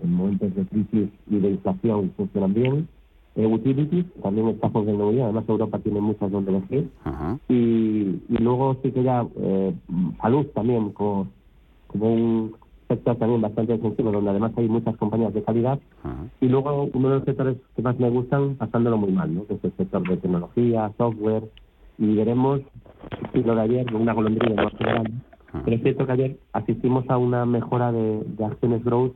en 0.03 0.13
momentos 0.13 0.55
de 0.55 0.67
crisis 0.67 1.09
y 1.29 1.39
de 1.39 1.51
inflación 1.51 2.13
funcionan 2.17 2.55
bien. 2.55 2.89
Eh, 3.35 3.47
utilities 3.47 4.05
también 4.23 4.49
está 4.49 4.69
funcionando 4.69 5.07
muy 5.07 5.15
bien, 5.15 5.25
además 5.25 5.49
Europa 5.49 5.79
tiene 5.79 6.01
muchas 6.01 6.31
donde 6.31 6.51
elegir. 6.51 6.91
Y, 7.49 8.21
y 8.29 8.39
luego 8.39 8.77
sí 8.83 8.93
que 8.93 9.03
ya 9.03 9.27
eh, 9.37 9.75
salud 10.21 10.47
también 10.55 10.91
como, 10.91 11.29
como 11.87 12.13
un 12.13 12.55
sector 12.89 13.17
también 13.17 13.41
bastante 13.41 13.73
defensivo, 13.73 14.13
donde 14.13 14.31
además 14.31 14.53
hay 14.57 14.69
muchas 14.69 14.97
compañías 14.97 15.33
de 15.33 15.43
calidad. 15.43 15.79
Y 16.41 16.49
luego 16.49 16.91
uno 16.93 17.09
de 17.09 17.15
los 17.17 17.25
sectores 17.25 17.57
que 17.75 17.83
más 17.83 17.99
me 17.99 18.11
gustan, 18.11 18.57
pasándolo 18.57 18.99
muy 18.99 19.13
mal, 19.13 19.35
¿no? 19.35 19.47
que 19.47 19.55
es 19.55 19.65
el 19.65 19.73
sector 19.77 20.07
de 20.07 20.17
tecnología, 20.19 20.93
software. 20.99 21.45
Y 21.99 22.15
veremos, 22.15 22.61
si 23.33 23.43
lo 23.43 23.55
de 23.55 23.63
ayer, 23.63 23.95
una 23.95 24.13
golondrina 24.13 24.65
más 24.65 24.79
grande, 24.79 25.13
pero 25.65 25.77
es 25.77 25.83
cierto 25.83 26.07
que 26.07 26.13
ayer 26.13 26.37
asistimos 26.53 27.05
a 27.09 27.19
una 27.19 27.45
mejora 27.45 27.93
de, 27.93 28.23
acciones 28.45 28.85
growth 28.85 29.15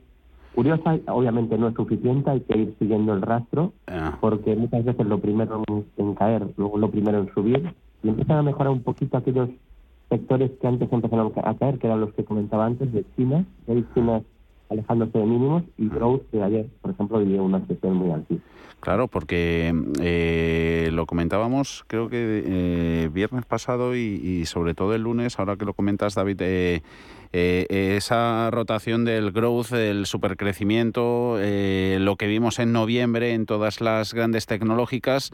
curiosa, 0.55 0.99
obviamente 1.09 1.59
no 1.59 1.69
es 1.69 1.75
suficiente, 1.75 2.31
hay 2.31 2.41
que 2.41 2.57
ir 2.59 2.75
siguiendo 2.79 3.13
el 3.13 3.23
rastro, 3.23 3.73
ah. 3.89 4.17
porque 4.21 4.57
muchas 4.57 4.85
veces 4.85 5.07
lo 5.07 5.19
primero 5.19 5.63
en 5.99 6.15
caer, 6.15 6.47
luego 6.57 6.79
lo 6.79 6.91
primero 6.91 7.19
en 7.19 7.33
subir, 7.35 7.75
y 8.03 8.09
empiezan 8.09 8.39
a 8.39 8.43
mejorar 8.43 8.73
un 8.73 8.83
poquito 8.83 9.17
aquellos 9.17 9.51
sectores 10.09 10.51
que 10.61 10.67
antes 10.67 10.91
empezaron 10.91 11.33
a 11.45 11.55
caer, 11.55 11.79
que 11.79 11.87
eran 11.87 12.01
los 12.01 12.15
que 12.15 12.25
comentaba 12.25 12.65
antes, 12.65 12.93
de 12.93 13.05
China, 13.17 13.45
de 13.67 13.85
China 13.95 14.23
alejándose 14.69 15.19
de 15.19 15.25
mínimos 15.25 15.63
y 15.79 15.89
Growth, 15.89 16.23
que 16.31 16.43
ayer, 16.43 16.67
por 16.81 16.91
ejemplo, 16.93 17.19
vivió 17.19 17.43
una 17.43 17.65
sesión 17.67 17.97
muy 17.97 18.11
alta. 18.11 18.35
Claro, 18.81 19.09
porque 19.09 19.75
eh, 20.01 20.91
lo 20.93 21.07
comentábamos 21.07 21.85
creo 21.89 22.09
que 22.09 22.45
eh, 22.47 23.11
viernes 23.13 23.45
pasado 23.45 23.97
y, 23.97 24.45
sobre 24.47 24.75
todo 24.75 24.95
el 24.95 25.03
lunes, 25.03 25.39
ahora 25.39 25.57
que 25.57 25.65
lo 25.65 25.75
comentas 25.75 26.15
David, 26.15 26.41
eh, 26.41 26.83
esa 27.33 28.51
rotación 28.53 29.05
del 29.05 29.33
growth, 29.33 29.71
del 29.71 30.07
supercrecimiento, 30.07 31.37
lo 31.37 32.17
que 32.17 32.27
vimos 32.29 32.59
en 32.61 32.73
noviembre 32.73 33.35
en 33.35 33.47
todas 33.47 33.81
las 33.81 34.15
grandes 34.15 34.47
tecnológicas, 34.47 35.33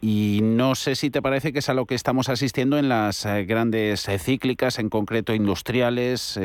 y 0.00 0.40
no 0.44 0.76
sé 0.76 0.94
si 0.94 1.10
te 1.10 1.20
parece 1.20 1.52
que 1.52 1.58
es 1.58 1.68
a 1.68 1.74
lo 1.74 1.86
que 1.86 1.96
estamos 1.96 2.28
asistiendo 2.28 2.78
en 2.78 2.88
las 2.88 3.26
grandes 3.48 4.06
cíclicas, 4.20 4.78
en 4.78 4.90
concreto 4.90 5.34
industriales. 5.34 6.38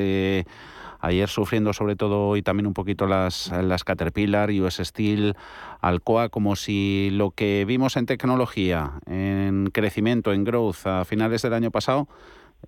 Ayer 1.03 1.27
sufriendo 1.27 1.73
sobre 1.73 1.97
todo 1.97 2.37
y 2.37 2.41
también 2.41 2.65
un 2.65 2.73
poquito 2.73 3.07
las, 3.07 3.51
las 3.51 3.83
Caterpillar, 3.83 4.49
US 4.51 4.79
Steel, 4.81 5.35
Alcoa, 5.81 6.29
como 6.29 6.55
si 6.55 7.09
lo 7.11 7.31
que 7.31 7.65
vimos 7.67 7.97
en 7.97 8.05
tecnología, 8.05 9.01
en 9.05 9.69
crecimiento, 9.73 10.31
en 10.31 10.45
growth 10.45 10.87
a 10.87 11.03
finales 11.03 11.41
del 11.41 11.55
año 11.55 11.71
pasado, 11.71 12.07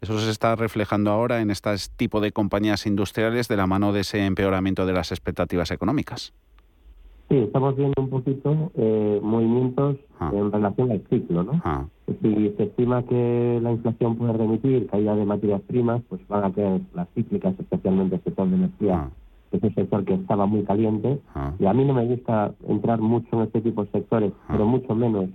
eso 0.02 0.20
se 0.20 0.30
está 0.30 0.54
reflejando 0.58 1.12
ahora 1.12 1.40
en 1.40 1.50
este 1.50 1.74
tipo 1.96 2.20
de 2.20 2.34
compañías 2.34 2.86
industriales 2.86 3.48
de 3.48 3.56
la 3.56 3.68
mano 3.68 3.94
de 3.94 4.02
ese 4.02 4.26
empeoramiento 4.26 4.86
de 4.86 4.92
las 4.92 5.14
expectativas 5.14 5.72
económicas. 5.72 6.34
Sí, 7.36 7.42
estamos 7.42 7.76
viendo 7.76 8.02
un 8.02 8.10
poquito 8.10 8.72
eh, 8.76 9.20
movimientos 9.22 9.98
ah. 10.22 10.32
en 10.34 10.54
relación 10.54 10.90
al 10.90 11.02
ciclo, 11.10 11.44
¿no? 11.44 11.62
Ah. 11.66 11.86
Si 12.22 12.54
se 12.56 12.64
estima 12.64 13.04
que 13.04 13.60
la 13.62 13.74
inflación 13.74 14.16
puede 14.16 14.32
remitir 14.32 14.88
caída 14.88 15.18
de 15.18 15.26
materias 15.26 15.60
primas, 15.68 16.02
pues 16.08 16.26
van 16.30 16.46
a 16.46 16.54
caer 16.54 16.80
las 16.94 17.10
cíclicas, 17.10 17.54
especialmente 17.60 18.16
el 18.16 18.24
sector 18.24 18.48
de 18.48 18.56
energía, 18.56 18.96
ah. 18.96 19.10
que 19.52 19.58
es 19.58 19.64
un 19.64 19.76
sector 19.76 20.06
que 20.06 20.14
estaba 20.14 20.46
muy 20.46 20.64
caliente. 20.64 21.20
Y 21.60 21.66
a 21.66 21.74
mí 21.74 21.84
no 21.84 21.94
me 21.94 22.06
gusta 22.06 22.54
entrar 22.70 23.02
mucho 23.02 23.28
en 23.34 23.42
este 23.42 23.60
tipo 23.60 23.84
de 23.84 23.92
sectores, 23.92 24.32
pero 24.48 24.66
mucho 24.66 24.96
menos 24.96 25.26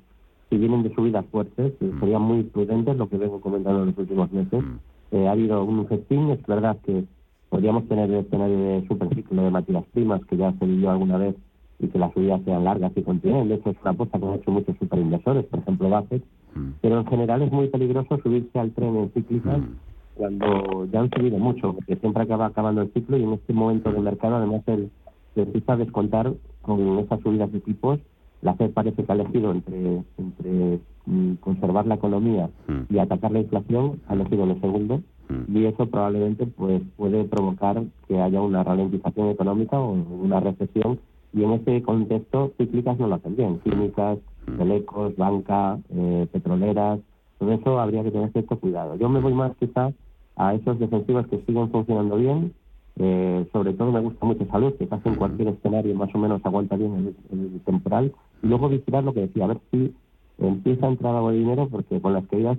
si 0.49 0.57
vienen 0.57 0.83
de 0.83 0.95
subidas 0.95 1.27
fuertes, 1.27 1.75
mm. 1.81 2.01
serían 2.01 2.23
muy 2.23 2.45
prudentes 2.45 2.97
lo 2.97 3.11
que 3.11 3.19
vengo 3.19 3.43
comentando 3.43 3.83
en 3.83 3.89
los 3.89 3.99
últimos 3.99 4.33
meses. 4.33 4.65
Mm. 4.65 5.17
Eh, 5.17 5.29
ha 5.29 5.33
habido 5.33 5.63
un 5.65 5.87
festín, 5.87 6.31
es 6.31 6.43
verdad 6.47 6.79
que 6.83 7.05
podríamos 7.51 7.87
tener 7.89 8.11
el 8.11 8.25
escenario 8.25 8.57
de 8.57 8.89
superciclo 8.89 9.43
de 9.43 9.51
materias 9.51 9.85
primas, 9.93 10.25
que 10.25 10.39
ya 10.39 10.51
se 10.59 10.65
vivió 10.65 10.93
alguna 10.93 11.19
vez 11.19 11.37
y 11.81 11.89
que 11.89 11.99
las 11.99 12.13
subidas 12.13 12.41
sean 12.45 12.65
largas 12.65 12.93
y 12.95 13.03
continúen. 13.03 13.49
De 13.49 13.57
hecho, 13.57 13.71
es 13.71 13.77
una 13.83 13.93
apuesta 13.93 14.19
que 14.19 14.27
han 14.27 14.35
hecho 14.35 14.51
muchos 14.51 14.77
superinversores, 14.79 15.45
por 15.47 15.61
ejemplo, 15.61 15.89
Buffett. 15.89 16.23
Mm. 16.55 16.69
Pero 16.81 17.01
en 17.01 17.07
general 17.07 17.43
es 17.43 17.53
muy 17.53 17.69
peligroso 17.69 18.19
subirse 18.23 18.59
al 18.59 18.73
tren 18.73 18.97
en 18.97 19.11
cíclicas 19.11 19.59
mm. 19.59 19.75
cuando 20.17 20.87
ya 20.93 21.01
han 21.01 21.11
subido 21.11 21.39
mucho, 21.39 21.75
porque 21.75 21.97
siempre 21.97 22.23
acaba 22.23 22.47
acabando 22.47 22.83
el 22.83 22.93
ciclo 22.93 23.17
y 23.17 23.23
en 23.23 23.33
este 23.35 23.53
momento 23.53 23.93
del 23.93 24.03
mercado, 24.03 24.37
además, 24.37 24.63
el, 24.67 24.91
empieza 25.37 25.73
a 25.73 25.77
descontar 25.77 26.33
con 26.63 26.99
esas 26.99 27.21
subidas 27.21 27.53
de 27.53 27.61
tipos. 27.61 27.99
La 28.43 28.55
Fed 28.55 28.71
parece 28.71 29.05
que 29.05 29.13
ha 29.13 29.15
elegido 29.15 29.53
entre, 29.53 30.03
entre 30.17 30.81
mm, 31.07 31.35
conservar 31.41 31.87
la 31.87 31.97
economía 31.97 32.49
y 32.89 32.99
atacar 32.99 33.33
la 33.33 33.41
inflación, 33.41 34.01
ha 34.09 34.15
elegido 34.15 34.47
lo 34.47 34.59
segundo 34.61 35.03
y 35.49 35.65
eso 35.65 35.87
probablemente 35.87 36.47
pues 36.47 36.83
puede 36.97 37.25
provocar 37.25 37.85
que 38.09 38.21
haya 38.21 38.41
una 38.41 38.65
ralentización 38.65 39.29
económica 39.29 39.79
o 39.79 39.93
una 39.93 40.41
recesión 40.41 40.99
y 41.33 41.45
en 41.45 41.53
ese 41.53 41.83
contexto 41.83 42.53
cíclicas 42.59 42.99
no 42.99 43.07
lo 43.07 43.15
hacen 43.17 43.37
bien. 43.37 43.59
Químicas, 43.61 44.19
telecos, 44.59 45.17
banca, 45.17 45.79
eh, 45.91 46.27
petroleras, 46.33 47.01
todo 47.39 47.53
eso 47.53 47.81
habría 47.81 48.03
que 48.03 48.11
tener 48.11 48.31
cierto 48.33 48.59
cuidado. 48.59 48.97
Yo 48.97 49.09
me 49.09 49.21
voy 49.21 49.33
más 49.33 49.57
quizás 49.57 49.95
a 50.37 50.55
esos 50.55 50.79
defensivos 50.79 51.27
que 51.29 51.41
siguen 51.47 51.71
funcionando 51.71 52.17
bien. 52.17 52.53
Eh, 52.97 53.49
sobre 53.53 53.73
todo 53.73 53.91
me 53.93 54.01
gusta 54.01 54.27
mucho 54.27 54.45
salud, 54.47 54.75
que 54.75 54.87
casi 54.87 55.09
en 55.09 55.15
cualquier 55.15 55.49
escenario 55.49 55.95
más 55.95 56.15
o 56.15 56.19
menos 56.19 56.45
aguanta 56.45 56.77
bien 56.77 57.15
el, 57.33 57.61
temporal. 57.61 58.13
Y 58.43 58.47
luego 58.47 58.69
vigilar 58.69 59.05
lo 59.05 59.15
que 59.15 59.21
decía, 59.21 59.45
a 59.45 59.49
ver 59.49 59.61
si 59.71 59.95
empieza 60.39 60.87
a 60.87 60.91
entrar 60.91 61.15
algo 61.15 61.31
de 61.31 61.39
dinero, 61.39 61.69
porque 61.71 62.01
con 62.01 62.13
las 62.13 62.27
caídas 62.27 62.59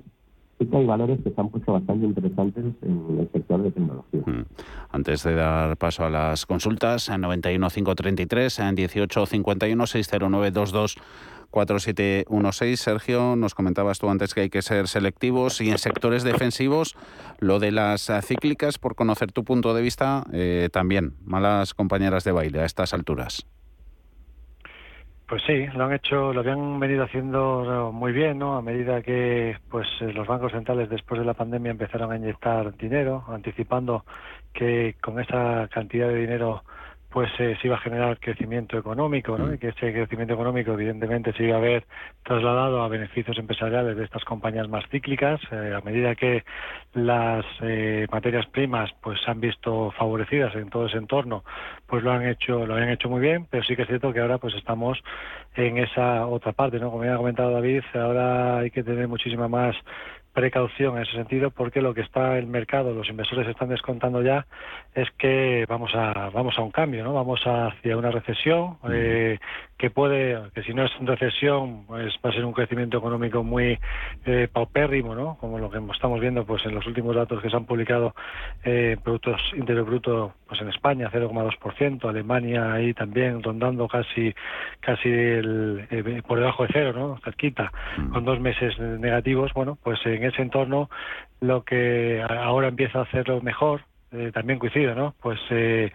hay 0.74 0.86
valores 0.86 1.20
que 1.24 1.32
se 1.32 1.42
han 1.42 1.50
puesto 1.50 1.74
bastante 1.74 2.06
interesantes 2.06 2.66
en 2.82 3.20
el 3.20 3.30
sector 3.32 3.64
de 3.64 3.72
tecnología. 3.72 4.22
Mm. 4.26 4.46
Antes 4.90 5.24
de 5.24 5.36
dar 5.36 5.78
paso 5.78 6.06
a 6.06 6.10
las 6.10 6.46
consultas, 6.46 7.10
en 7.10 7.22
91 7.22 7.70
533, 7.70 8.60
en 8.60 8.76
18 8.76 9.26
51 9.26 9.88
609 9.88 10.42
22 10.44 10.98
4716. 11.52 12.80
Sergio, 12.80 13.36
nos 13.36 13.54
comentabas 13.54 14.00
tú 14.00 14.10
antes 14.10 14.34
que 14.34 14.42
hay 14.42 14.50
que 14.50 14.62
ser 14.62 14.88
selectivos 14.88 15.62
y 15.62 15.70
en 15.70 15.78
sectores 15.78 16.24
defensivos, 16.24 16.96
lo 17.40 17.60
de 17.60 17.72
las 17.72 18.10
cíclicas, 18.24 18.80
por 18.80 18.96
conocer 18.96 19.32
tu 19.32 19.44
punto 19.44 19.74
de 19.74 19.82
vista, 19.82 20.24
eh, 20.32 20.70
también 20.72 21.16
malas 21.24 21.74
compañeras 21.74 22.24
de 22.24 22.32
baile 22.32 22.62
a 22.62 22.66
estas 22.66 22.94
alturas. 22.94 23.46
Pues 25.32 25.44
sí, 25.48 25.66
lo 25.76 25.86
han 25.86 25.94
hecho, 25.94 26.34
lo 26.34 26.42
habían 26.42 26.78
venido 26.78 27.06
haciendo 27.06 27.90
muy 27.94 28.12
bien, 28.12 28.38
¿no? 28.38 28.58
A 28.58 28.62
medida 28.62 29.02
que, 29.02 29.56
pues, 29.70 29.88
eh, 30.02 30.12
los 30.12 30.28
bancos 30.28 30.52
centrales 30.52 30.90
después 30.90 31.22
de 31.22 31.26
la 31.26 31.34
pandemia 31.34 31.72
empezaron 31.72 32.12
a 32.12 32.18
inyectar 32.18 32.76
dinero, 32.76 33.24
anticipando 33.30 34.04
que 34.52 34.98
con 35.02 35.22
esa 35.22 35.70
cantidad 35.70 36.10
de 36.10 36.18
dinero 36.18 36.66
pues 37.12 37.30
eh, 37.40 37.58
se 37.62 37.68
iba 37.68 37.76
a 37.76 37.82
generar 37.82 38.18
crecimiento 38.20 38.78
económico, 38.78 39.38
¿no? 39.38 39.48
Mm. 39.48 39.54
Y 39.56 39.58
que 39.58 39.68
ese 39.70 39.92
crecimiento 39.92 40.34
económico, 40.34 40.72
evidentemente, 40.72 41.34
se 41.34 41.44
iba 41.44 41.58
a 41.58 41.60
ver 41.60 41.86
trasladado 42.24 42.82
a 42.82 42.88
beneficios 42.88 43.38
empresariales 43.38 43.98
de 43.98 44.06
estas 44.06 44.24
compañías 44.24 44.70
más 44.70 44.86
cíclicas. 44.90 45.42
Eh, 45.52 45.74
a 45.76 45.82
medida 45.82 46.16
que 46.16 46.46
las 46.94 47.46
eh, 47.62 48.08
materias 48.12 48.46
primas, 48.48 48.90
pues, 49.02 49.20
se 49.22 49.30
han 49.30 49.42
visto 49.42 49.92
favorecidas 49.92 50.56
en 50.56 50.70
todo 50.70 50.86
ese 50.86 50.98
entorno, 50.98 51.44
pues 51.86 52.02
lo 52.02 52.12
han 52.12 52.26
hecho, 52.26 52.66
lo 52.66 52.76
han 52.76 52.90
hecho 52.90 53.10
muy 53.10 53.20
bien. 53.20 53.46
Pero 53.50 53.64
sí 53.66 53.76
que 53.76 53.82
es 53.82 53.90
cierto 53.90 54.14
que 54.14 54.22
ahora, 54.22 54.38
pues, 54.38 54.56
estamos 54.56 54.98
en 55.56 55.80
esa 55.80 56.26
otra 56.28 56.54
parte, 56.54 56.80
¿no? 56.80 56.92
Como 56.92 57.04
ya 57.04 57.16
ha 57.16 57.18
comentado 57.18 57.52
David, 57.52 57.84
ahora 57.94 58.60
hay 58.60 58.72
que 58.72 58.84
tener 58.84 59.10
muchísima 59.10 59.50
más 59.50 59.76
precaución 60.34 60.98
en 60.98 61.04
ese 61.04 61.14
sentido 61.14 61.52
porque 61.52 61.82
lo 61.82 61.94
que 61.94 62.02
está 62.02 62.38
el 62.38 62.48
mercado, 62.48 62.94
los 62.94 63.10
inversores 63.10 63.48
están 63.48 63.70
descontando 63.70 64.22
ya 64.22 64.46
es 64.94 65.10
que 65.12 65.66
vamos 65.68 65.92
a 65.96 66.30
vamos 66.30 66.58
a 66.58 66.62
un 66.62 66.72
cambio, 66.72 67.04
¿no? 67.04 67.14
Vamos 67.14 67.42
hacia 67.46 67.98
una 67.98 68.12
recesión 68.12 68.78
eh, 68.90 69.40
que 69.78 69.90
puede, 69.90 70.52
que 70.54 70.62
si 70.62 70.76
no 70.76 70.86
es 70.86 70.92
recesión, 71.00 71.86
pues 71.88 72.14
va 72.24 72.30
a 72.30 72.34
ser 72.34 72.46
un 72.46 72.54
crecimiento 72.54 73.00
económico 73.00 73.44
muy 73.44 73.80
eh, 74.26 74.48
paupérrimo, 74.52 75.16
¿no? 75.16 75.38
Como 75.40 75.58
lo 75.58 75.72
que 75.72 75.80
estamos 75.92 76.20
viendo 76.20 76.46
pues 76.46 76.64
en 76.66 76.76
los 76.76 76.86
últimos 76.86 77.16
datos 77.16 77.42
que 77.42 77.50
se 77.50 77.56
han 77.56 77.66
publicado 77.66 78.14
eh, 78.64 78.98
productos 79.04 79.42
interior 79.56 79.86
bruto 79.86 80.34
pues 80.48 80.62
en 80.62 80.70
España 80.70 81.10
0,2%, 81.12 82.08
Alemania 82.08 82.74
ahí 82.74 82.94
también 82.94 83.42
rondando 83.42 83.88
casi 83.88 84.36
casi 84.82 85.10
el, 85.10 85.88
eh, 85.90 86.22
por 86.28 86.40
debajo 86.40 86.64
de 86.64 86.70
cero, 86.74 86.94
¿no? 86.94 87.20
Cerquita, 87.24 87.72
con 88.12 88.24
dos 88.24 88.40
meses 88.40 88.78
negativos, 88.78 89.52
bueno, 89.54 89.78
pues 89.82 90.00
en 90.06 90.21
ese 90.24 90.42
entorno 90.42 90.90
lo 91.40 91.64
que 91.64 92.24
ahora 92.28 92.68
empieza 92.68 93.00
a 93.00 93.04
hacerlo 93.04 93.42
mejor 93.42 93.82
eh, 94.12 94.32
también 94.34 94.60
coincido, 94.60 94.94
¿no? 94.94 95.16
Pues 95.22 95.40
eh, 95.50 95.92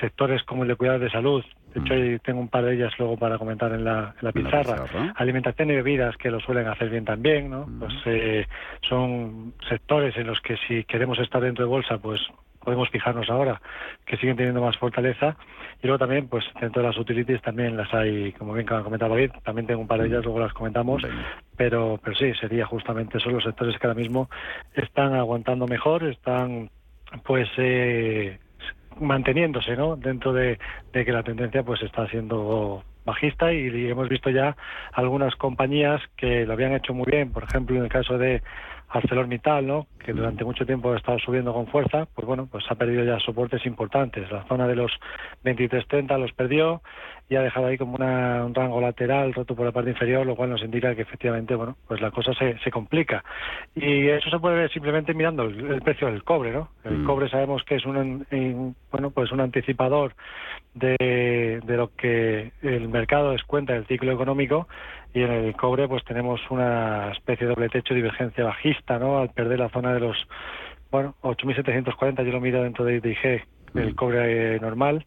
sectores 0.00 0.42
como 0.42 0.62
el 0.62 0.68
de 0.68 0.76
cuidado 0.76 0.98
de 0.98 1.10
salud, 1.10 1.44
de 1.74 1.80
hecho, 1.80 1.94
mm. 1.94 2.24
tengo 2.24 2.40
un 2.40 2.48
par 2.48 2.64
de 2.64 2.74
ellas 2.74 2.92
luego 2.98 3.16
para 3.16 3.38
comentar 3.38 3.72
en 3.72 3.84
la, 3.84 4.14
pizarra. 4.34 4.84
Alimentación 5.16 5.70
y 5.70 5.76
bebidas, 5.76 6.16
que 6.16 6.30
lo 6.30 6.40
suelen 6.40 6.66
hacer 6.66 6.90
bien 6.90 7.04
también, 7.04 7.48
¿no? 7.50 7.66
Mm. 7.66 7.78
Pues 7.78 7.94
eh, 8.06 8.46
son 8.88 9.54
sectores 9.68 10.16
en 10.16 10.26
los 10.26 10.40
que 10.40 10.56
si 10.66 10.84
queremos 10.84 11.18
estar 11.20 11.40
dentro 11.40 11.64
de 11.64 11.70
bolsa, 11.70 11.98
pues 11.98 12.20
podemos 12.58 12.90
fijarnos 12.90 13.30
ahora, 13.30 13.60
que 14.04 14.16
siguen 14.16 14.36
teniendo 14.36 14.60
más 14.60 14.76
fortaleza. 14.76 15.36
Y 15.82 15.86
luego 15.86 15.98
también, 15.98 16.28
pues 16.28 16.44
dentro 16.60 16.82
de 16.82 16.88
las 16.88 16.98
utilities 16.98 17.40
también 17.40 17.76
las 17.76 17.92
hay, 17.94 18.32
como 18.32 18.52
bien 18.52 18.70
ha 18.70 18.82
comentado 18.82 19.14
David, 19.14 19.30
también 19.44 19.66
tengo 19.66 19.80
un 19.80 19.88
par 19.88 20.00
de 20.00 20.08
ellas, 20.08 20.24
luego 20.24 20.40
las 20.40 20.52
comentamos. 20.52 21.02
Pero, 21.60 22.00
pero 22.02 22.16
sí, 22.16 22.32
sería 22.40 22.64
justamente 22.64 23.18
esos 23.18 23.34
los 23.34 23.44
sectores 23.44 23.78
que 23.78 23.86
ahora 23.86 24.00
mismo 24.00 24.30
están 24.72 25.12
aguantando 25.14 25.66
mejor, 25.66 26.04
están 26.04 26.70
pues 27.22 27.50
eh, 27.58 28.38
manteniéndose 28.98 29.76
¿no? 29.76 29.94
dentro 29.94 30.32
de, 30.32 30.58
que 30.90 31.12
la 31.12 31.22
tendencia 31.22 31.62
pues 31.62 31.82
está 31.82 32.08
siendo 32.08 32.82
bajista 33.04 33.52
y, 33.52 33.90
hemos 33.90 34.08
visto 34.08 34.30
ya 34.30 34.56
algunas 34.94 35.36
compañías 35.36 36.00
que 36.16 36.46
lo 36.46 36.54
habían 36.54 36.72
hecho 36.72 36.94
muy 36.94 37.04
bien, 37.10 37.30
por 37.30 37.44
ejemplo 37.44 37.76
en 37.76 37.82
el 37.82 37.90
caso 37.90 38.16
de 38.16 38.42
ArcelorMittal, 38.90 39.66
¿no? 39.66 39.86
que 40.04 40.12
durante 40.12 40.44
mucho 40.44 40.66
tiempo 40.66 40.92
ha 40.92 40.96
estado 40.96 41.18
subiendo 41.18 41.52
con 41.52 41.66
fuerza, 41.66 42.06
pues 42.14 42.26
bueno, 42.26 42.48
pues 42.50 42.64
ha 42.68 42.74
perdido 42.74 43.04
ya 43.04 43.18
soportes 43.20 43.64
importantes. 43.66 44.30
La 44.30 44.44
zona 44.44 44.66
de 44.66 44.74
los 44.74 44.90
23.30 45.44 46.18
los 46.18 46.32
perdió 46.32 46.82
y 47.28 47.36
ha 47.36 47.42
dejado 47.42 47.66
ahí 47.66 47.78
como 47.78 47.94
un 47.94 48.54
rango 48.54 48.80
lateral 48.80 49.32
roto 49.32 49.54
por 49.54 49.64
la 49.64 49.72
parte 49.72 49.90
inferior, 49.90 50.26
lo 50.26 50.34
cual 50.34 50.50
nos 50.50 50.62
indica 50.62 50.94
que 50.96 51.02
efectivamente, 51.02 51.54
bueno, 51.54 51.76
pues 51.86 52.00
la 52.00 52.10
cosa 52.10 52.32
se, 52.34 52.58
se 52.58 52.70
complica. 52.70 53.22
Y 53.74 54.08
eso 54.08 54.30
se 54.30 54.38
puede 54.40 54.56
ver 54.56 54.72
simplemente 54.72 55.14
mirando 55.14 55.44
el, 55.44 55.80
precio 55.82 56.08
del 56.08 56.24
cobre, 56.24 56.50
¿no? 56.50 56.70
El 56.82 56.98
mm. 56.98 57.04
cobre 57.04 57.28
sabemos 57.28 57.62
que 57.62 57.76
es 57.76 57.86
un, 57.86 58.74
bueno, 58.90 59.10
pues 59.10 59.30
un 59.30 59.40
anticipador 59.40 60.14
de, 60.74 61.60
de 61.64 61.76
lo 61.76 61.94
que 61.94 62.52
el 62.62 62.88
mercado 62.88 63.32
descuenta 63.32 63.74
del 63.74 63.86
ciclo 63.86 64.12
económico 64.12 64.66
y 65.12 65.22
en 65.22 65.30
el 65.30 65.56
cobre 65.56 65.88
pues 65.88 66.04
tenemos 66.04 66.40
una 66.50 67.12
especie 67.12 67.46
de 67.46 67.54
doble 67.54 67.68
techo 67.68 67.94
divergencia 67.94 68.44
bajista, 68.44 68.98
¿no? 68.98 69.18
Al 69.18 69.30
perder 69.30 69.58
la 69.58 69.68
zona 69.70 69.92
de 69.92 70.00
los 70.00 70.16
bueno, 70.90 71.14
8.740 71.22 72.24
yo 72.24 72.32
lo 72.32 72.40
miro 72.40 72.62
dentro 72.62 72.84
de 72.84 72.96
IDG 72.96 73.44
el 73.74 73.94
cobre 73.94 74.58
normal, 74.60 75.06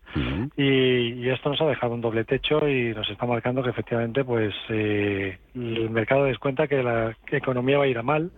y, 0.56 1.30
esto 1.30 1.50
nos 1.50 1.62
ha 1.62 1.66
dejado 1.66 1.94
un 1.94 2.02
doble 2.02 2.24
techo 2.26 2.68
y 2.68 2.94
nos 2.94 3.10
está 3.10 3.26
marcando 3.26 3.64
que 3.64 3.72
efectivamente 3.72 4.24
pues 4.24 4.54
eh, 4.70 5.38
el 5.56 5.90
mercado 5.90 6.26
descuenta 6.26 6.68
que 6.68 6.84
la 6.84 7.16
economía 7.32 7.80
va 7.80 7.86
a 7.86 7.88
ir 7.88 7.98
a 7.98 8.04
mal 8.04 8.32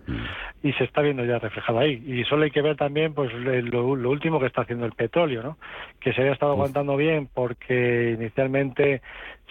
y 0.62 0.72
se 0.72 0.84
está 0.84 1.02
viendo 1.02 1.24
ya 1.24 1.38
reflejado 1.38 1.78
ahí. 1.78 2.02
Y 2.06 2.24
solo 2.24 2.44
hay 2.44 2.50
que 2.50 2.62
ver 2.62 2.76
también 2.76 3.12
pues 3.12 3.32
lo, 3.34 3.86
último 3.86 4.40
que 4.40 4.46
está 4.46 4.62
haciendo 4.62 4.86
el 4.86 4.92
petróleo, 4.92 5.42
¿no? 5.42 5.58
que 6.00 6.12
se 6.14 6.22
había 6.22 6.32
estado 6.32 6.52
aguantando 6.52 6.96
bien 6.96 7.28
porque 7.32 8.16
inicialmente 8.18 9.02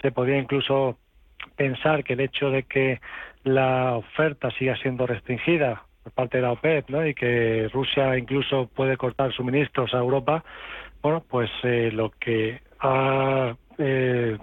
se 0.01 0.11
podía 0.11 0.37
incluso 0.37 0.97
pensar 1.55 2.03
que 2.03 2.13
el 2.13 2.21
hecho 2.21 2.49
de 2.49 2.63
que 2.63 2.99
la 3.43 3.95
oferta 3.95 4.49
siga 4.51 4.75
siendo 4.77 5.05
restringida 5.05 5.83
por 6.03 6.13
parte 6.13 6.37
de 6.37 6.43
la 6.43 6.51
OPEP 6.51 6.89
¿no? 6.89 7.05
y 7.05 7.13
que 7.13 7.69
Rusia 7.73 8.17
incluso 8.17 8.67
puede 8.67 8.97
cortar 8.97 9.31
suministros 9.33 9.93
a 9.93 9.97
Europa, 9.97 10.43
bueno, 11.01 11.23
pues 11.29 11.49
eh, 11.63 11.91
lo 11.93 12.11
que 12.11 12.61
ha 12.79 13.55
eh, 13.77 14.37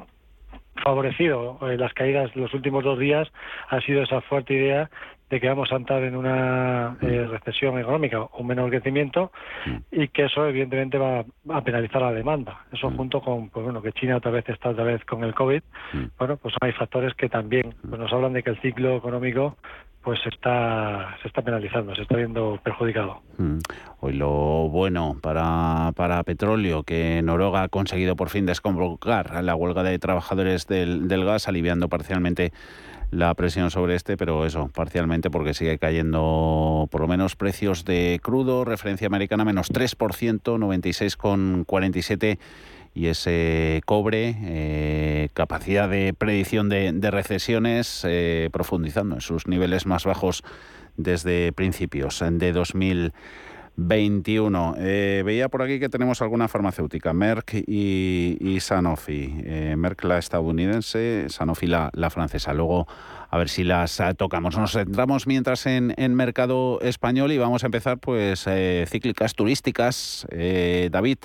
favorecido 0.82 1.58
eh, 1.62 1.76
las 1.76 1.92
caídas 1.94 2.34
los 2.34 2.52
últimos 2.54 2.84
dos 2.84 2.98
días 2.98 3.28
ha 3.68 3.80
sido 3.80 4.02
esa 4.02 4.20
fuerte 4.22 4.54
idea 4.54 4.90
de 5.32 5.40
que 5.40 5.48
vamos 5.48 5.72
a 5.72 5.76
entrar 5.76 6.02
en 6.02 6.14
una 6.14 6.98
eh, 7.00 7.26
recesión 7.26 7.78
económica 7.78 8.20
o 8.20 8.38
un 8.40 8.46
menor 8.48 8.68
crecimiento 8.68 9.32
y 9.90 10.08
que 10.08 10.26
eso 10.26 10.46
evidentemente 10.46 10.98
va 10.98 11.24
a 11.48 11.64
penalizar 11.64 12.02
la 12.02 12.12
demanda. 12.12 12.66
Eso 12.70 12.90
junto 12.90 13.22
con 13.22 13.48
pues 13.48 13.64
bueno 13.64 13.80
que 13.80 13.92
China 13.92 14.18
otra 14.18 14.30
vez 14.30 14.46
está 14.50 14.68
otra 14.68 14.84
vez 14.84 15.02
con 15.06 15.24
el 15.24 15.34
COVID, 15.34 15.62
bueno 16.18 16.36
pues 16.36 16.54
hay 16.60 16.72
factores 16.72 17.14
que 17.14 17.30
también 17.30 17.74
pues, 17.80 17.98
nos 17.98 18.12
hablan 18.12 18.34
de 18.34 18.42
que 18.42 18.50
el 18.50 18.60
ciclo 18.60 18.94
económico 18.94 19.56
pues 20.02 20.20
está, 20.26 21.16
se 21.22 21.28
está 21.28 21.42
penalizando, 21.42 21.94
se 21.94 22.02
está 22.02 22.16
viendo 22.16 22.58
perjudicado. 22.62 23.20
Mm. 23.38 23.58
Hoy 24.00 24.14
lo 24.14 24.68
bueno 24.68 25.16
para, 25.20 25.92
para 25.94 26.22
petróleo, 26.24 26.82
que 26.82 27.22
Noruega 27.22 27.62
ha 27.62 27.68
conseguido 27.68 28.16
por 28.16 28.28
fin 28.28 28.46
desconvocar 28.46 29.42
la 29.44 29.54
huelga 29.54 29.82
de 29.82 29.98
trabajadores 29.98 30.66
del, 30.66 31.08
del 31.08 31.24
gas, 31.24 31.48
aliviando 31.48 31.88
parcialmente 31.88 32.52
la 33.12 33.34
presión 33.34 33.70
sobre 33.70 33.94
este, 33.94 34.16
pero 34.16 34.46
eso, 34.46 34.70
parcialmente 34.74 35.30
porque 35.30 35.52
sigue 35.52 35.78
cayendo 35.78 36.88
por 36.90 37.02
lo 37.02 37.08
menos 37.08 37.36
precios 37.36 37.84
de 37.84 38.18
crudo, 38.22 38.64
referencia 38.64 39.06
americana 39.06 39.44
menos 39.44 39.70
3%, 39.70 39.98
96,47 40.42 42.38
y 42.94 43.06
ese 43.06 43.80
cobre, 43.86 44.36
eh, 44.42 45.30
capacidad 45.32 45.88
de 45.88 46.12
predicción 46.16 46.68
de, 46.68 46.92
recesiones, 47.10 48.04
eh, 48.06 48.50
profundizando 48.52 49.14
en 49.14 49.22
sus 49.22 49.46
niveles 49.46 49.86
más 49.86 50.04
bajos 50.04 50.44
desde 50.98 51.52
principios 51.52 52.22
de 52.30 52.52
2021. 52.52 54.74
Eh, 54.78 55.22
veía 55.24 55.48
por 55.48 55.62
aquí 55.62 55.80
que 55.80 55.88
tenemos 55.88 56.20
alguna 56.20 56.48
farmacéutica, 56.48 57.14
Merck 57.14 57.54
y, 57.66 58.58
Sanofi. 58.60 59.42
Merck 59.76 60.04
la 60.04 60.18
estadounidense, 60.18 61.30
Sanofi 61.30 61.66
la, 61.66 61.88
la, 61.94 62.10
francesa. 62.10 62.52
Luego, 62.52 62.86
a 63.30 63.38
ver 63.38 63.48
si 63.48 63.64
las 63.64 64.02
tocamos. 64.18 64.58
Nos 64.58 64.72
centramos 64.72 65.26
mientras 65.26 65.64
en, 65.64 65.94
en 65.96 66.14
mercado 66.14 66.78
español 66.82 67.32
y 67.32 67.38
vamos 67.38 67.62
a 67.62 67.68
empezar 67.68 67.96
pues 67.96 68.46
cíclicas 68.86 69.34
turísticas. 69.34 70.26
David. 70.30 71.20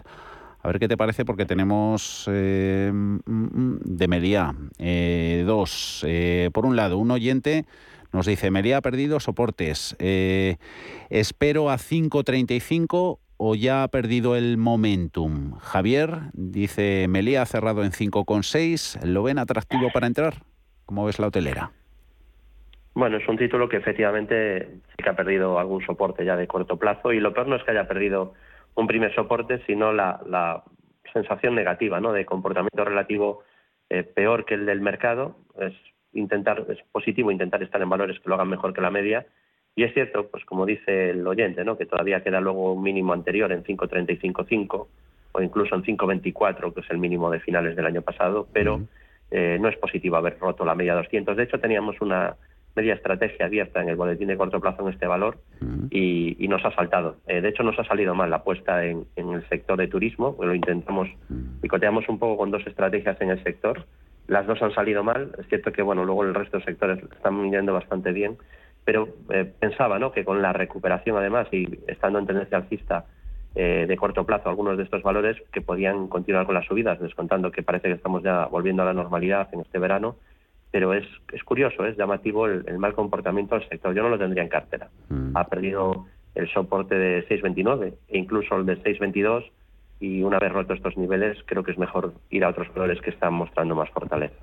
A 0.61 0.67
ver 0.67 0.79
qué 0.79 0.87
te 0.87 0.97
parece, 0.97 1.23
porque 1.23 1.45
tenemos 1.45 2.29
eh, 2.31 2.91
de 2.93 4.07
Meliá 4.07 4.53
eh, 4.79 5.43
dos. 5.45 6.03
Eh, 6.07 6.49
por 6.53 6.65
un 6.65 6.75
lado, 6.75 6.97
un 6.97 7.11
oyente 7.11 7.65
nos 8.11 8.25
dice, 8.25 8.51
Meliá 8.51 8.77
ha 8.77 8.81
perdido 8.81 9.19
soportes. 9.19 9.95
espero 9.99 11.69
a 11.69 11.75
5.35 11.75 13.19
o 13.37 13.55
ya 13.55 13.83
ha 13.83 13.87
perdido 13.89 14.35
el 14.35 14.57
momentum. 14.57 15.57
Javier 15.59 16.31
dice, 16.33 17.05
Meliá 17.07 17.43
ha 17.43 17.45
cerrado 17.45 17.83
en 17.83 17.91
5.6. 17.91 19.03
¿Lo 19.03 19.23
ven 19.23 19.37
atractivo 19.37 19.89
para 19.93 20.07
entrar? 20.07 20.35
¿Cómo 20.85 21.05
ves 21.05 21.19
la 21.19 21.27
hotelera? 21.27 21.71
Bueno, 22.97 23.17
es 23.17 23.27
un 23.27 23.37
título 23.37 23.69
que 23.69 23.77
efectivamente 23.77 24.69
sí 24.87 25.03
que 25.03 25.09
ha 25.09 25.15
perdido 25.15 25.59
algún 25.59 25.85
soporte 25.85 26.25
ya 26.25 26.35
de 26.35 26.47
corto 26.47 26.77
plazo 26.77 27.13
y 27.13 27.19
lo 27.19 27.31
peor 27.31 27.47
no 27.47 27.55
es 27.55 27.63
que 27.63 27.69
haya 27.69 27.87
perdido 27.87 28.33
un 28.77 28.87
primer 28.87 29.13
soporte, 29.13 29.61
sino 29.65 29.91
la, 29.91 30.63
sensación 31.13 31.55
negativa 31.55 31.99
¿no? 31.99 32.11
de 32.11 32.25
comportamiento 32.25 32.83
relativo 32.83 33.43
eh, 33.89 34.03
peor 34.03 34.45
que 34.45 34.53
el 34.53 34.65
del 34.65 34.81
mercado. 34.81 35.37
Es, 35.59 35.73
intentar, 36.13 36.65
es 36.69 36.77
positivo 36.91 37.31
intentar 37.31 37.63
estar 37.63 37.81
en 37.81 37.89
valores 37.89 38.19
que 38.19 38.29
lo 38.29 38.35
hagan 38.35 38.49
mejor 38.49 38.73
que 38.73 38.81
la 38.81 38.91
media. 38.91 39.25
Y 39.75 39.83
es 39.83 39.93
cierto, 39.93 40.27
pues 40.27 40.45
como 40.45 40.65
dice 40.65 41.11
el 41.11 41.25
oyente, 41.25 41.63
¿no? 41.63 41.77
que 41.77 41.85
todavía 41.85 42.23
queda 42.23 42.39
luego 42.39 42.73
un 42.73 42.83
mínimo 42.83 43.13
anterior 43.13 43.51
en 43.51 43.63
5.35.5 43.63 44.87
o 45.31 45.41
incluso 45.41 45.75
en 45.75 45.83
5.24, 45.83 46.73
que 46.73 46.81
es 46.81 46.89
el 46.89 46.97
mínimo 46.97 47.31
de 47.31 47.39
finales 47.39 47.75
del 47.75 47.85
año 47.85 48.01
pasado, 48.01 48.47
pero 48.51 48.81
eh, 49.31 49.57
no 49.59 49.69
es 49.69 49.77
positivo 49.77 50.17
haber 50.17 50.37
roto 50.39 50.65
la 50.65 50.75
media 50.75 50.95
200. 50.95 51.35
De 51.35 51.43
hecho, 51.43 51.59
teníamos 51.59 51.99
una 52.01 52.35
media 52.77 52.93
estrategia 52.93 53.47
abierta 53.47 53.81
en 53.81 53.89
el 53.89 53.95
boletín 53.95 54.27
de 54.27 54.37
corto 54.37 54.61
plazo 54.61 54.83
en 54.83 54.93
este 54.93 55.07
valor 55.07 55.39
y, 55.89 56.47
nos 56.47 56.63
ha 56.63 56.71
saltado. 56.71 57.17
Eh, 57.27 57.41
de 57.41 57.49
hecho, 57.49 57.63
nos 57.63 57.77
ha 57.77 57.83
salido 57.83 58.15
mal 58.15 58.29
la 58.29 58.37
apuesta 58.37 58.85
en, 58.85 59.05
el 59.17 59.43
sector 59.49 59.77
de 59.77 59.87
turismo, 59.87 60.37
lo 60.39 60.55
intentamos, 60.55 61.09
picoteamos 61.61 62.07
un 62.07 62.19
poco 62.19 62.37
con 62.37 62.51
dos 62.51 62.65
estrategias 62.65 63.19
en 63.19 63.31
el 63.31 63.43
sector. 63.43 63.85
Las 64.27 64.45
dos 64.45 64.61
han 64.61 64.73
salido 64.73 65.03
mal. 65.03 65.31
Es 65.39 65.47
cierto 65.47 65.71
que 65.71 65.81
bueno, 65.81 66.05
luego 66.05 66.23
el 66.23 66.35
resto 66.35 66.57
de 66.59 66.65
sectores 66.65 67.03
están 67.03 67.51
yendo 67.51 67.73
bastante 67.73 68.11
bien, 68.11 68.37
pero 68.85 69.09
eh, 69.29 69.51
pensaba 69.59 69.99
¿no? 69.99 70.11
que 70.11 70.23
con 70.23 70.41
la 70.41 70.53
recuperación 70.53 71.17
además 71.17 71.47
y 71.51 71.67
estando 71.87 72.19
en 72.19 72.27
tendencia 72.27 72.57
alcista 72.57 73.05
eh, 73.55 73.85
de 73.87 73.97
corto 73.97 74.25
plazo 74.25 74.49
algunos 74.49 74.77
de 74.77 74.83
estos 74.83 75.01
valores 75.01 75.37
que 75.51 75.61
podían 75.61 76.07
continuar 76.07 76.45
con 76.45 76.55
las 76.55 76.65
subidas, 76.65 76.99
descontando 76.99 77.51
que 77.51 77.63
parece 77.63 77.87
que 77.87 77.95
estamos 77.95 78.23
ya 78.23 78.45
volviendo 78.45 78.83
a 78.83 78.85
la 78.85 78.93
normalidad 78.93 79.49
en 79.51 79.61
este 79.61 79.79
verano 79.79 80.15
pero 80.71 80.93
es, 80.93 81.05
es 81.33 81.43
curioso, 81.43 81.85
es 81.85 81.97
llamativo 81.97 82.47
el, 82.47 82.77
mal 82.77 82.93
comportamiento 82.93 83.55
del 83.55 83.67
sector. 83.69 83.93
Yo 83.95 84.03
no 84.03 84.09
lo 84.09 84.19
tendría 84.19 84.43
en 84.43 84.49
cartera. 84.49 84.89
Mm. 85.09 85.35
Ha 85.35 85.45
perdido 85.45 86.05
el 86.35 86.49
soporte 86.51 86.95
de 86.95 87.27
6,29 87.27 87.93
e 88.09 88.17
incluso 88.17 88.55
el 88.55 88.65
de 88.65 88.81
6,22 88.83 89.49
y 89.99 90.21
una 90.21 90.37
vez 90.37 90.51
roto 90.51 90.73
estos 90.73 90.95
niveles 90.97 91.37
creo 91.45 91.63
que 91.63 91.71
es 91.71 91.77
mejor 91.77 92.13
ir 92.29 92.43
a 92.43 92.49
otros 92.49 92.71
valores 92.73 93.01
que 93.01 93.09
están 93.09 93.33
mostrando 93.33 93.75
más 93.75 93.89
fortaleza. 93.89 94.35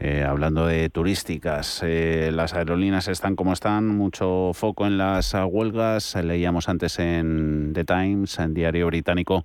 Eh, 0.00 0.24
hablando 0.24 0.66
de 0.66 0.88
turísticas, 0.90 1.82
eh, 1.84 2.30
las 2.32 2.54
aerolíneas 2.54 3.08
están 3.08 3.34
como 3.34 3.52
están, 3.52 3.88
mucho 3.88 4.52
foco 4.54 4.86
en 4.86 4.96
las 4.96 5.34
huelgas. 5.34 6.14
Leíamos 6.22 6.68
antes 6.68 6.98
en 7.00 7.72
The 7.74 7.84
Times, 7.84 8.38
en 8.38 8.54
diario 8.54 8.86
británico, 8.86 9.44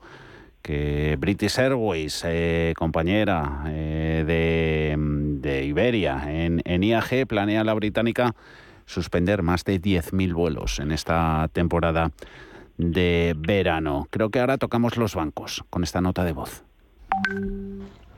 que 0.63 1.15
British 1.19 1.59
Airways, 1.59 2.23
eh, 2.25 2.73
compañera 2.75 3.63
de 3.65 4.95
de 5.43 5.65
Iberia. 5.65 6.23
En, 6.27 6.83
IAG 6.83 7.27
planea 7.27 7.63
la 7.63 7.75
británica 7.75 8.35
suspender 8.87 9.43
más 9.43 9.63
de 9.63 9.79
10.000 9.79 10.33
vuelos 10.33 10.79
en 10.79 10.91
esta 10.91 11.47
temporada 11.53 12.11
de 12.77 13.35
verano. 13.37 14.07
Creo 14.09 14.31
que 14.31 14.39
ahora 14.39 14.57
tocamos 14.57 14.97
los 14.97 15.13
bancos 15.13 15.63
con 15.69 15.83
esta 15.83 16.01
nota 16.01 16.23
de 16.23 16.31
voz. 16.31 16.63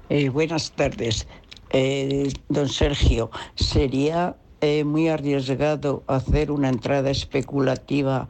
Eh, 0.10 0.30
buenas 0.30 0.72
tardes. 0.72 1.28
Eh, 1.72 2.32
don 2.48 2.70
Sergio, 2.70 3.32
¿sería 3.56 4.38
eh, 4.62 4.84
muy 4.84 5.10
arriesgado 5.10 6.04
hacer 6.08 6.52
una 6.52 6.70
entrada 6.70 7.10
especulativa 7.10 8.30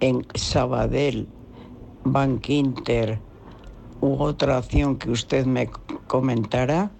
en 0.00 0.26
Sabadell, 0.34 1.28
Bank 2.04 2.48
Inter 2.50 3.18
u 4.02 4.20
otra 4.20 4.58
acción 4.58 4.98
que 4.98 5.10
usted 5.10 5.46
me 5.46 5.70
comentara? 6.06 6.90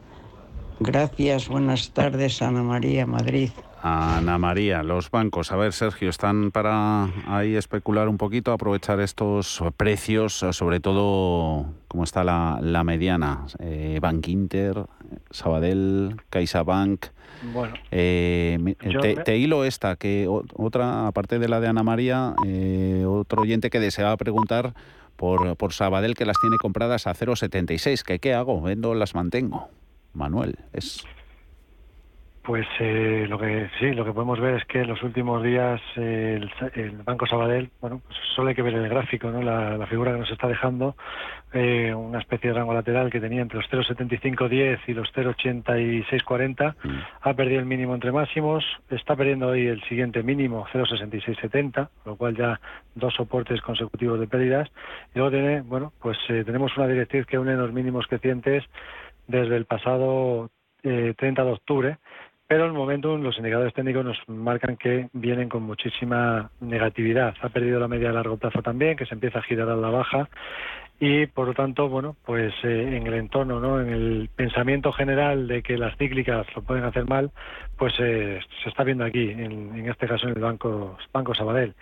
Gracias, 0.78 1.48
buenas 1.48 1.90
tardes, 1.90 2.40
Ana 2.40 2.62
María, 2.62 3.06
Madrid. 3.06 3.50
Ana 3.82 4.38
María, 4.38 4.84
los 4.84 5.10
bancos. 5.10 5.50
A 5.50 5.56
ver, 5.56 5.72
Sergio, 5.72 6.08
¿están 6.08 6.52
para 6.52 7.08
ahí 7.26 7.56
especular 7.56 8.08
un 8.08 8.18
poquito, 8.18 8.52
aprovechar 8.52 9.00
estos 9.00 9.62
precios, 9.76 10.34
sobre 10.52 10.78
todo 10.78 11.66
cómo 11.88 12.04
está 12.04 12.22
la, 12.22 12.84
mediana? 12.84 13.46
Eh, 13.58 13.98
Bank 14.00 14.28
Inter, 14.28 14.84
Sabadell, 15.30 16.16
CaixaBank. 16.30 17.06
Bueno, 17.52 17.74
eh, 17.90 18.76
te, 19.24 19.36
hilo 19.36 19.64
esta, 19.64 19.96
que 19.96 20.28
otra, 20.28 21.08
aparte 21.08 21.40
de 21.40 21.48
la 21.48 21.58
de 21.58 21.66
Ana 21.66 21.82
María, 21.82 22.36
eh, 22.46 23.04
otro 23.04 23.42
oyente 23.42 23.70
que 23.70 23.80
deseaba 23.80 24.16
preguntar 24.16 24.74
por, 25.22 25.56
por 25.56 25.72
Sabadell 25.72 26.16
que 26.16 26.26
las 26.26 26.36
tiene 26.40 26.56
compradas 26.58 27.06
a 27.06 27.14
0,76. 27.14 28.02
¿Qué, 28.02 28.18
¿Qué 28.18 28.34
hago? 28.34 28.60
¿Vendo 28.60 28.92
las 28.92 29.14
mantengo? 29.14 29.68
Manuel. 30.14 30.58
Es... 30.72 31.04
pues 32.42 32.66
eh, 32.80 33.26
lo 33.28 33.38
que 33.38 33.70
sí, 33.78 33.92
lo 33.92 34.04
que 34.04 34.12
podemos 34.12 34.40
ver 34.40 34.56
es 34.56 34.64
que 34.64 34.80
en 34.80 34.88
los 34.88 35.00
últimos 35.04 35.44
días 35.44 35.80
eh, 35.96 36.40
el, 36.74 36.90
Banco 37.04 37.24
Sabadell, 37.24 37.70
bueno, 37.80 38.02
pues 38.04 38.18
solo 38.34 38.48
hay 38.48 38.56
que 38.56 38.62
ver 38.62 38.74
el 38.74 38.88
gráfico, 38.88 39.30
¿no? 39.30 39.42
La, 39.42 39.86
figura 39.86 40.12
que 40.12 40.18
nos 40.18 40.30
está 40.30 40.48
dejando, 40.48 40.96
eh, 41.52 41.94
una 41.94 42.18
especie 42.18 42.50
de 42.50 42.56
rango 42.56 42.74
lateral 42.74 43.10
que 43.10 43.20
tenía 43.20 43.42
entre 43.42 43.58
los 43.58 43.70
0,7510 43.70 44.80
y 44.88 44.94
los 44.94 45.12
0,8640, 45.14 46.74
mm. 46.82 46.98
ha 47.20 47.34
perdido 47.34 47.60
el 47.60 47.66
mínimo 47.66 47.94
entre 47.94 48.10
máximos, 48.10 48.64
está 48.90 49.14
perdiendo 49.14 49.48
hoy 49.48 49.66
el 49.68 49.82
siguiente 49.84 50.22
mínimo, 50.22 50.66
0,6670, 50.72 51.90
lo 52.06 52.16
cual 52.16 52.36
ya 52.36 52.60
dos 52.96 53.14
soportes 53.14 53.60
consecutivos 53.60 54.18
de 54.18 54.26
pérdidas, 54.26 54.68
y 55.14 55.18
luego 55.18 55.30
tiene, 55.30 55.60
bueno, 55.60 55.92
pues 56.00 56.18
tenemos 56.26 56.76
una 56.76 56.88
directriz 56.88 57.24
que 57.26 57.38
une 57.38 57.54
los 57.54 57.72
mínimos 57.72 58.06
crecientes 58.06 58.64
desde 59.28 59.56
el 59.56 59.66
pasado 59.66 60.50
30 60.82 61.44
de 61.44 61.52
octubre, 61.52 61.98
pero 62.52 62.64
en 62.64 62.72
el 62.72 62.76
momento 62.76 63.16
los 63.16 63.38
indicadores 63.38 63.72
técnicos 63.72 64.04
nos 64.04 64.18
marcan 64.28 64.76
que 64.76 65.08
vienen 65.14 65.48
con 65.48 65.62
muchísima 65.62 66.50
negatividad. 66.60 67.34
Ha 67.40 67.48
perdido 67.48 67.80
la 67.80 67.88
media 67.88 68.10
a 68.10 68.12
largo 68.12 68.36
plazo 68.36 68.60
también, 68.60 68.94
que 68.94 69.06
se 69.06 69.14
empieza 69.14 69.38
a 69.38 69.42
girar 69.42 69.70
a 69.70 69.74
la 69.74 69.88
baja 69.88 70.28
y 71.00 71.24
por 71.28 71.46
lo 71.46 71.54
tanto, 71.54 71.88
bueno, 71.88 72.14
pues 72.26 72.52
eh, 72.62 72.98
en 72.98 73.06
el 73.06 73.14
entorno, 73.14 73.58
¿no? 73.58 73.80
En 73.80 73.88
el 73.88 74.28
pensamiento 74.36 74.92
general 74.92 75.48
de 75.48 75.62
que 75.62 75.78
las 75.78 75.96
cíclicas 75.96 76.46
lo 76.54 76.60
pueden 76.60 76.84
hacer 76.84 77.08
mal, 77.08 77.30
pues 77.78 77.94
eh, 78.00 78.38
se 78.62 78.68
está 78.68 78.84
viendo 78.84 79.06
aquí, 79.06 79.30
en, 79.30 79.88
este 79.88 80.06
caso 80.06 80.28
en 80.28 80.36
el 80.36 80.42
Banco, 80.42 80.98
banco 81.10 81.34
Sabadell. 81.34 81.72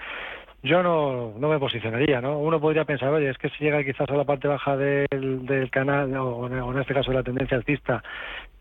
Yo 0.63 0.85
no, 0.85 1.33
no 1.37 1.49
me 1.49 1.59
posicionaría, 1.59 2.21
¿no? 2.21 2.39
Uno 2.39 2.61
podría 2.61 2.85
pensar, 2.85 3.09
oye, 3.09 3.31
es 3.31 3.39
que 3.39 3.49
si 3.49 3.65
llega 3.65 3.83
quizás 3.83 4.09
a 4.09 4.15
la 4.15 4.25
parte 4.25 4.47
baja 4.47 4.77
del, 4.77 5.47
del 5.47 5.69
canal, 5.71 6.15
o 6.17 6.47
en 6.47 6.79
este 6.79 6.95
caso 6.95 7.13
la 7.13 7.25
tendencia 7.25 7.57
alcista, 7.57 8.05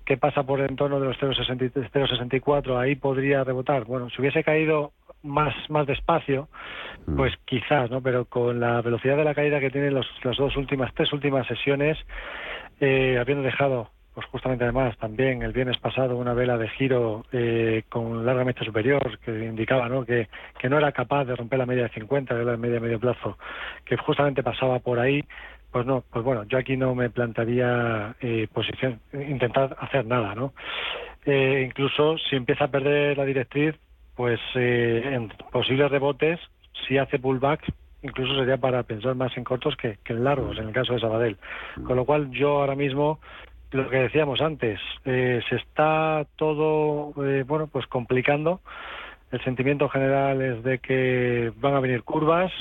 que 0.09 0.17
pasa 0.17 0.41
por 0.41 0.59
el 0.59 0.71
entorno 0.71 0.99
de 0.99 1.05
los 1.05 1.17
0,64, 1.19 2.79
ahí 2.79 2.95
podría 2.95 3.43
rebotar. 3.43 3.85
Bueno, 3.85 4.09
si 4.09 4.19
hubiese 4.19 4.43
caído 4.43 4.91
más, 5.21 5.53
más 5.69 5.85
despacio, 5.85 6.47
mm. 7.05 7.15
pues 7.15 7.31
quizás, 7.45 7.91
¿no? 7.91 8.01
Pero 8.01 8.25
con 8.25 8.59
la 8.59 8.81
velocidad 8.81 9.17
de 9.17 9.23
la 9.23 9.35
caída 9.35 9.59
que 9.59 9.69
tienen 9.69 9.93
los, 9.93 10.07
las 10.23 10.35
dos 10.35 10.57
últimas, 10.57 10.91
tres 10.95 11.13
últimas 11.13 11.45
sesiones, 11.45 11.95
eh, 12.79 13.19
habiendo 13.21 13.43
dejado, 13.43 13.91
pues 14.15 14.25
justamente 14.25 14.63
además 14.63 14.97
también 14.97 15.43
el 15.43 15.53
viernes 15.53 15.77
pasado 15.77 16.17
una 16.17 16.33
vela 16.33 16.57
de 16.57 16.69
giro 16.69 17.23
eh, 17.31 17.83
con 17.87 18.25
larga 18.25 18.43
mecha 18.43 18.65
superior 18.65 19.19
que 19.19 19.45
indicaba, 19.45 19.89
¿no? 19.89 20.05
Que, 20.05 20.27
que 20.57 20.69
no 20.69 20.79
era 20.79 20.91
capaz 20.91 21.25
de 21.25 21.35
romper 21.35 21.59
la 21.59 21.67
media 21.67 21.83
de 21.83 21.89
50, 21.89 22.33
de 22.33 22.45
la 22.45 22.57
media 22.57 22.75
de 22.77 22.81
medio 22.81 22.99
plazo, 22.99 23.37
que 23.85 23.95
justamente 23.95 24.41
pasaba 24.41 24.79
por 24.79 24.99
ahí, 24.99 25.23
pues 25.71 25.85
no, 25.85 26.03
pues 26.11 26.25
bueno, 26.25 26.43
yo 26.45 26.57
aquí 26.57 26.77
no 26.77 26.95
me 26.95 27.09
plantaría 27.09 28.15
eh, 28.21 28.47
posición, 28.51 28.99
intentar 29.13 29.75
hacer 29.79 30.05
nada, 30.05 30.33
¿no? 30.33 30.53
Eh, 31.25 31.63
incluso 31.65 32.17
si 32.17 32.35
empieza 32.35 32.65
a 32.65 32.71
perder 32.71 33.17
la 33.17 33.25
directriz, 33.25 33.75
pues 34.15 34.39
eh, 34.55 35.03
en 35.05 35.29
posibles 35.51 35.91
rebotes, 35.91 36.39
si 36.87 36.97
hace 36.97 37.19
pullback, 37.19 37.61
incluso 38.01 38.35
sería 38.35 38.57
para 38.57 38.83
pensar 38.83 39.15
más 39.15 39.35
en 39.37 39.43
cortos 39.43 39.75
que, 39.75 39.97
en 40.05 40.23
largos, 40.23 40.57
en 40.57 40.67
el 40.67 40.73
caso 40.73 40.93
de 40.93 40.99
Sabadell. 40.99 41.37
Con 41.85 41.95
lo 41.95 42.05
cual 42.05 42.31
yo 42.31 42.61
ahora 42.61 42.75
mismo, 42.75 43.19
lo 43.71 43.89
que 43.89 43.97
decíamos 43.97 44.41
antes, 44.41 44.79
se 45.03 45.55
está 45.55 46.25
todo, 46.35 47.13
bueno, 47.45 47.67
pues 47.67 47.85
complicando. 47.87 48.61
El 49.31 49.43
sentimiento 49.43 49.89
general 49.89 50.41
es 50.41 50.63
de 50.63 50.79
que 50.79 51.51
van 51.57 51.75
a 51.75 51.79
venir 51.79 52.03
curvas, 52.03 52.51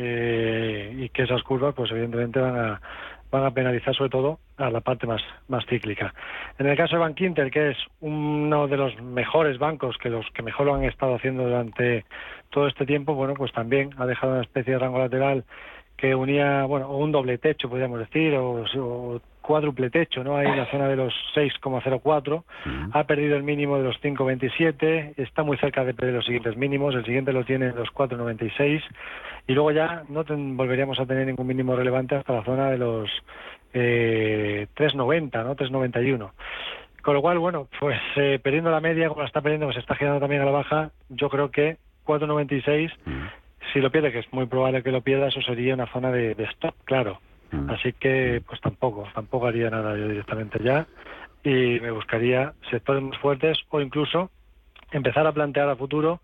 eh, 0.00 0.94
y 0.96 1.08
que 1.08 1.24
esas 1.24 1.42
curvas, 1.42 1.74
pues 1.74 1.90
evidentemente 1.90 2.38
van 2.38 2.56
a, 2.56 2.80
van 3.30 3.44
a 3.44 3.50
penalizar 3.50 3.94
sobre 3.94 4.10
todo 4.10 4.38
a 4.56 4.70
la 4.70 4.80
parte 4.80 5.06
más, 5.06 5.20
más 5.48 5.66
cíclica. 5.66 6.14
En 6.58 6.66
el 6.66 6.76
caso 6.76 6.96
de 6.96 7.00
Bank 7.00 7.20
Inter, 7.20 7.50
que 7.50 7.70
es 7.70 7.76
uno 8.00 8.68
de 8.68 8.76
los 8.76 9.00
mejores 9.02 9.58
bancos, 9.58 9.98
que 9.98 10.08
los 10.08 10.24
que 10.30 10.42
mejor 10.42 10.66
lo 10.66 10.74
han 10.74 10.84
estado 10.84 11.16
haciendo 11.16 11.44
durante 11.44 12.04
todo 12.50 12.68
este 12.68 12.86
tiempo, 12.86 13.14
bueno, 13.14 13.34
pues 13.34 13.52
también 13.52 13.90
ha 13.98 14.06
dejado 14.06 14.34
una 14.34 14.42
especie 14.42 14.74
de 14.74 14.78
rango 14.78 14.98
lateral 14.98 15.44
que 15.98 16.14
unía, 16.14 16.64
bueno, 16.64 16.88
un 16.96 17.10
doble 17.10 17.38
techo, 17.38 17.68
podríamos 17.68 17.98
decir, 17.98 18.34
o, 18.36 19.20
cuádruple 19.42 19.90
techo, 19.90 20.22
¿no? 20.22 20.36
Ahí 20.36 20.46
en 20.46 20.58
la 20.58 20.70
zona 20.70 20.88
de 20.88 20.94
los 20.94 21.12
6,04, 21.34 22.44
ha 22.92 23.04
perdido 23.04 23.34
el 23.36 23.42
mínimo 23.42 23.78
de 23.78 23.84
los 23.84 24.00
5,27, 24.00 25.14
está 25.16 25.42
muy 25.42 25.56
cerca 25.56 25.84
de 25.84 25.94
perder 25.94 26.14
los 26.14 26.26
siguientes 26.26 26.56
mínimos, 26.56 26.94
el 26.94 27.04
siguiente 27.04 27.32
lo 27.32 27.44
tiene 27.44 27.68
en 27.68 27.76
los 27.76 27.88
4,96 27.88 28.82
y 29.48 29.54
luego 29.54 29.72
ya 29.72 30.04
no 30.08 30.24
volveríamos 30.28 31.00
a 31.00 31.06
tener 31.06 31.26
ningún 31.26 31.46
mínimo 31.46 31.74
relevante 31.74 32.14
hasta 32.14 32.34
la 32.34 32.44
zona 32.44 32.70
de 32.70 32.78
los 32.78 33.10
eh, 33.72 34.68
3,90, 34.76 35.44
¿no? 35.44 35.56
3,91. 35.56 36.30
Con 37.02 37.14
lo 37.14 37.22
cual, 37.22 37.38
bueno, 37.38 37.68
pues 37.80 37.98
eh, 38.16 38.38
perdiendo 38.42 38.70
la 38.70 38.80
media, 38.80 39.08
como 39.08 39.22
la 39.22 39.26
está 39.26 39.40
perdiendo, 39.40 39.72
se 39.72 39.80
está 39.80 39.96
girando 39.96 40.20
también 40.20 40.42
a 40.42 40.44
la 40.44 40.50
baja, 40.52 40.90
yo 41.08 41.28
creo 41.30 41.50
que 41.50 41.78
4,96 42.06 42.92
si 43.72 43.80
lo 43.80 43.90
pierde, 43.90 44.12
que 44.12 44.20
es 44.20 44.32
muy 44.32 44.46
probable 44.46 44.82
que 44.82 44.92
lo 44.92 45.02
pierda, 45.02 45.28
eso 45.28 45.40
sería 45.42 45.74
una 45.74 45.86
zona 45.92 46.10
de, 46.10 46.32
stop, 46.52 46.74
claro. 46.84 47.20
Mm. 47.50 47.70
Así 47.70 47.92
que, 47.92 48.42
pues 48.46 48.60
tampoco, 48.60 49.06
tampoco 49.14 49.46
haría 49.46 49.70
nada 49.70 49.96
yo 49.96 50.08
directamente 50.08 50.58
ya. 50.62 50.86
Y 51.42 51.80
me 51.80 51.90
buscaría 51.90 52.52
sectores 52.70 53.02
más 53.02 53.18
fuertes 53.18 53.58
o 53.70 53.80
incluso 53.80 54.30
empezar 54.92 55.26
a 55.26 55.32
plantear 55.32 55.68
a 55.68 55.76
futuro 55.76 56.20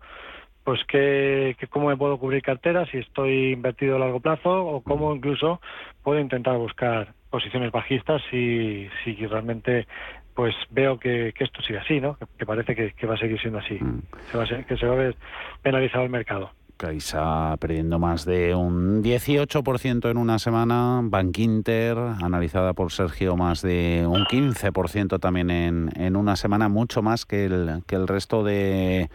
pues 0.65 0.83
que, 0.85 1.55
cómo 1.69 1.89
me 1.89 1.97
puedo 1.97 2.17
cubrir 2.17 2.41
cartera 2.41 2.87
si 2.87 2.97
estoy 2.97 3.51
invertido 3.51 3.95
a 3.95 3.99
largo 3.99 4.19
plazo 4.19 4.65
o 4.65 4.81
cómo 4.81 5.13
incluso 5.15 5.61
puedo 6.03 6.19
intentar 6.19 6.57
buscar 6.57 7.13
posiciones 7.29 7.71
bajistas 7.71 8.21
si, 8.31 8.89
si 9.03 9.13
realmente 9.27 9.87
pues 10.33 10.55
veo 10.71 10.99
que, 10.99 11.33
esto 11.37 11.61
sigue 11.61 11.79
así, 11.79 12.01
¿no? 12.01 12.17
Que, 12.37 12.45
parece 12.45 12.75
que, 12.75 13.07
va 13.07 13.13
a 13.13 13.17
seguir 13.17 13.39
siendo 13.39 13.59
así, 13.59 13.75
mm. 13.75 14.01
se 14.31 14.37
va 14.37 14.43
a 14.43 14.63
que 14.63 14.75
se 14.75 14.87
va 14.87 14.93
a 14.93 14.97
ver 14.97 15.15
penalizado 15.61 16.03
el 16.03 16.09
mercado. 16.09 16.51
Caixa 16.77 17.55
perdiendo 17.57 17.99
más 17.99 18.25
de 18.25 18.55
un 18.55 19.03
18% 19.03 20.09
en 20.09 20.17
una 20.17 20.39
semana, 20.39 21.01
Bank 21.03 21.37
Inter, 21.39 21.97
analizada 21.97 22.73
por 22.73 22.91
Sergio, 22.91 23.35
más 23.35 23.61
de 23.61 24.05
un 24.07 24.25
15% 24.25 25.19
también 25.19 25.49
en, 25.49 25.91
en, 25.95 26.15
una 26.15 26.35
semana, 26.35 26.69
mucho 26.69 27.01
más 27.01 27.25
que 27.25 27.45
el, 27.45 27.83
que 27.87 27.95
el 27.95 28.07
resto 28.07 28.43
de 28.43 29.09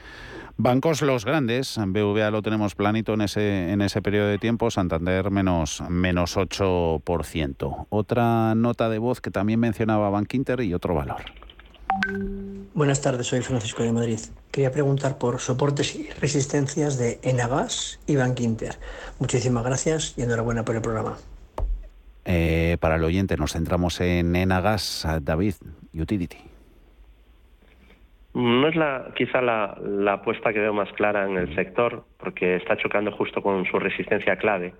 bancos 0.56 1.02
los 1.02 1.24
grandes. 1.24 1.78
BVA 1.78 2.30
lo 2.30 2.42
tenemos 2.42 2.74
planito 2.74 3.14
en 3.14 3.22
ese, 3.22 3.72
en 3.72 3.80
ese 3.80 4.02
periodo 4.02 4.28
de 4.28 4.38
tiempo, 4.38 4.70
Santander 4.70 5.30
menos, 5.30 5.82
menos 5.88 6.36
8%. 6.36 7.86
Otra 7.88 8.54
nota 8.54 8.88
de 8.88 8.98
voz 8.98 9.20
que 9.20 9.30
también 9.30 9.60
mencionaba 9.60 10.10
Bank 10.10 10.34
Inter 10.34 10.60
y 10.60 10.74
otro 10.74 10.94
valor. 10.94 11.22
Buenas 12.74 13.02
tardes, 13.02 13.26
soy 13.26 13.40
Francisco 13.40 13.82
de 13.82 13.92
Madrid. 13.92 14.18
Quería 14.50 14.72
preguntar 14.72 15.18
por 15.18 15.38
soportes 15.38 15.96
y 15.96 16.08
resistencias 16.20 16.98
de 16.98 17.18
Enagas 17.22 18.00
y 18.06 18.16
Bank 18.16 18.40
Inter. 18.40 18.76
Muchísimas 19.18 19.64
gracias 19.64 20.14
y 20.16 20.22
enhorabuena 20.22 20.64
por 20.64 20.76
el 20.76 20.82
programa. 20.82 21.16
Eh, 22.24 22.76
para 22.80 22.96
el 22.96 23.04
oyente, 23.04 23.36
nos 23.36 23.52
centramos 23.52 24.00
en 24.00 24.34
Enagas, 24.34 25.06
David, 25.22 25.54
Utility. 25.92 26.38
No 28.34 28.68
es 28.68 28.76
la, 28.76 29.12
quizá 29.16 29.42
la, 29.42 30.12
apuesta 30.12 30.52
que 30.52 30.60
veo 30.60 30.72
más 30.72 30.92
clara 30.92 31.26
en 31.26 31.36
el 31.36 31.54
sector, 31.56 32.04
porque 32.18 32.56
está 32.56 32.76
chocando 32.76 33.10
justo 33.12 33.42
con 33.42 33.64
su 33.66 33.78
resistencia 33.78 34.36
clave. 34.36 34.72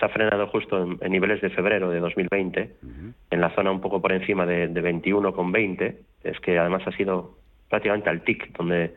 Se 0.00 0.06
ha 0.06 0.08
frenado 0.08 0.46
justo 0.46 0.82
en, 0.82 1.12
niveles 1.12 1.42
de 1.42 1.50
febrero 1.50 1.90
de 1.90 2.00
2020, 2.00 2.70
en 3.30 3.40
la 3.40 3.50
zona 3.50 3.70
un 3.70 3.82
poco 3.82 4.00
por 4.00 4.12
encima 4.12 4.46
de, 4.46 4.66
de 4.68 4.82
21,20 4.82 5.94
es 6.24 6.40
que 6.40 6.58
además 6.58 6.82
ha 6.86 6.92
sido 6.92 7.36
prácticamente 7.68 8.08
al 8.08 8.22
TIC, 8.22 8.56
donde 8.56 8.94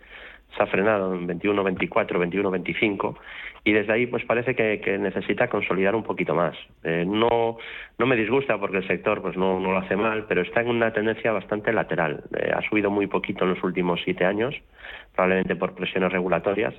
se 0.55 0.63
ha 0.63 0.67
frenado 0.67 1.13
en 1.13 1.27
21, 1.27 1.63
24, 1.63 2.19
21, 2.19 2.51
25 2.51 3.17
y 3.65 3.71
desde 3.71 3.93
ahí 3.93 4.07
pues 4.07 4.23
parece 4.25 4.55
que, 4.55 4.97
necesita 4.97 5.49
consolidar 5.49 5.95
un 5.95 6.03
poquito 6.03 6.35
más. 6.35 6.55
Eh, 6.83 7.05
no, 7.05 7.57
no 7.97 8.05
me 8.05 8.15
disgusta 8.15 8.57
porque 8.57 8.77
el 8.77 8.87
sector 8.87 9.21
pues 9.21 9.35
no, 9.35 9.59
no 9.59 9.71
lo 9.71 9.79
hace 9.79 9.95
mal, 9.95 10.25
pero 10.27 10.41
está 10.41 10.61
en 10.61 10.69
una 10.69 10.93
tendencia 10.93 11.31
bastante 11.31 11.73
lateral. 11.73 12.23
Eh, 12.37 12.51
ha 12.53 12.61
subido 12.69 12.89
muy 12.91 13.07
poquito 13.07 13.45
en 13.45 13.51
los 13.51 13.63
últimos 13.63 13.99
siete 14.03 14.25
años, 14.25 14.55
probablemente 15.13 15.55
por 15.55 15.73
presiones 15.73 16.11
regulatorias 16.11 16.73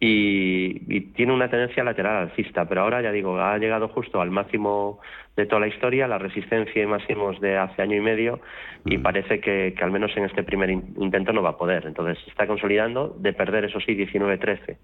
y, 0.00 1.00
tiene 1.12 1.32
una 1.32 1.50
tendencia 1.50 1.82
lateral 1.82 2.28
alcista, 2.28 2.68
pero 2.68 2.82
ahora 2.82 3.02
ya 3.02 3.10
digo, 3.10 3.40
ha 3.40 3.58
llegado 3.58 3.88
justo 3.88 4.20
al 4.20 4.30
máximo 4.30 5.00
de 5.36 5.46
toda 5.46 5.60
la 5.60 5.68
historia, 5.68 6.06
la 6.06 6.18
resistencia 6.18 6.82
y 6.82 6.86
máximos 6.86 7.40
de 7.40 7.56
hace 7.56 7.82
año 7.82 7.96
y 7.96 8.00
medio, 8.00 8.40
y 8.84 8.98
mm. 8.98 9.02
parece 9.02 9.40
que, 9.40 9.74
al 9.80 9.90
menos 9.90 10.16
en 10.16 10.24
este 10.24 10.42
primer 10.44 10.70
intento 10.70 11.32
no 11.32 11.42
va 11.42 11.50
a 11.50 11.58
poder. 11.58 11.86
Entonces 11.86 12.18
está 12.28 12.46
consolidando 12.46 13.16
de 13.18 13.32
perder, 13.32 13.64
eso 13.64 13.80
sí, 13.80 13.96
19-13. 13.96 14.76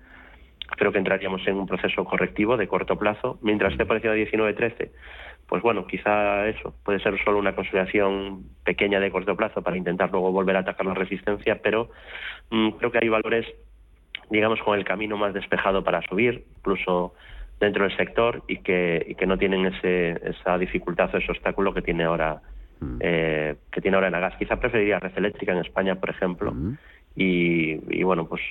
Creo 0.76 0.92
que 0.92 0.98
entraríamos 0.98 1.46
en 1.46 1.56
un 1.56 1.66
proceso 1.66 2.04
correctivo 2.04 2.56
de 2.56 2.66
corto 2.66 2.98
plazo. 2.98 3.38
Mientras 3.42 3.72
esté 3.72 3.86
por 3.86 3.96
encima 3.96 4.14
de 4.14 4.28
19-13, 4.28 4.90
pues 5.46 5.62
bueno, 5.62 5.86
quizá 5.86 6.48
eso 6.48 6.74
puede 6.84 7.00
ser 7.00 7.22
solo 7.22 7.38
una 7.38 7.54
consolidación 7.54 8.44
pequeña 8.64 8.98
de 8.98 9.10
corto 9.10 9.36
plazo 9.36 9.62
para 9.62 9.76
intentar 9.76 10.10
luego 10.10 10.32
volver 10.32 10.56
a 10.56 10.60
atacar 10.60 10.86
la 10.86 10.94
resistencia, 10.94 11.60
pero 11.62 11.90
mm, 12.50 12.70
creo 12.70 12.90
que 12.90 12.98
hay 13.02 13.08
valores 13.08 13.46
digamos, 14.30 14.60
con 14.62 14.78
el 14.78 14.84
camino 14.84 15.16
más 15.16 15.34
despejado 15.34 15.84
para 15.84 16.02
subir, 16.02 16.44
incluso 16.58 17.14
dentro 17.60 17.84
del 17.84 17.96
sector, 17.96 18.42
y 18.48 18.58
que, 18.58 19.04
y 19.08 19.14
que 19.14 19.26
no 19.26 19.38
tienen 19.38 19.66
ese, 19.66 20.20
esa 20.28 20.58
dificultad 20.58 21.14
o 21.14 21.18
ese 21.18 21.30
obstáculo 21.30 21.72
que 21.72 21.82
tiene 21.82 22.04
ahora 22.04 22.40
mm. 22.80 22.96
eh, 23.00 23.56
que, 23.70 23.80
tiene 23.80 23.96
ahora 23.96 24.08
en 24.08 24.14
gas. 24.14 24.36
Quizá 24.38 24.56
preferiría 24.56 24.98
red 24.98 25.12
eléctrica 25.16 25.52
en 25.52 25.58
España, 25.58 25.94
por 25.96 26.10
ejemplo. 26.10 26.52
y, 27.16 28.02
bueno, 28.02 28.26
pues 28.26 28.42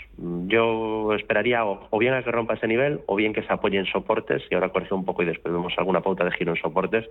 yo 0.47 1.13
esperaría 1.13 1.65
o, 1.65 1.99
bien 1.99 2.13
a 2.13 2.23
que 2.23 2.31
rompa 2.31 2.53
ese 2.53 2.67
nivel 2.67 3.01
o 3.07 3.15
bien 3.15 3.33
que 3.33 3.43
se 3.43 3.51
apoye 3.51 3.77
en 3.77 3.85
soportes 3.85 4.41
y 4.49 4.55
ahora 4.55 4.69
corrige 4.69 4.93
un 4.93 5.03
poco 5.03 5.21
y 5.23 5.25
después 5.25 5.53
vemos 5.53 5.73
alguna 5.77 6.01
pauta 6.01 6.23
de 6.23 6.31
giro 6.31 6.53
en 6.53 6.61
soportes. 6.61 7.09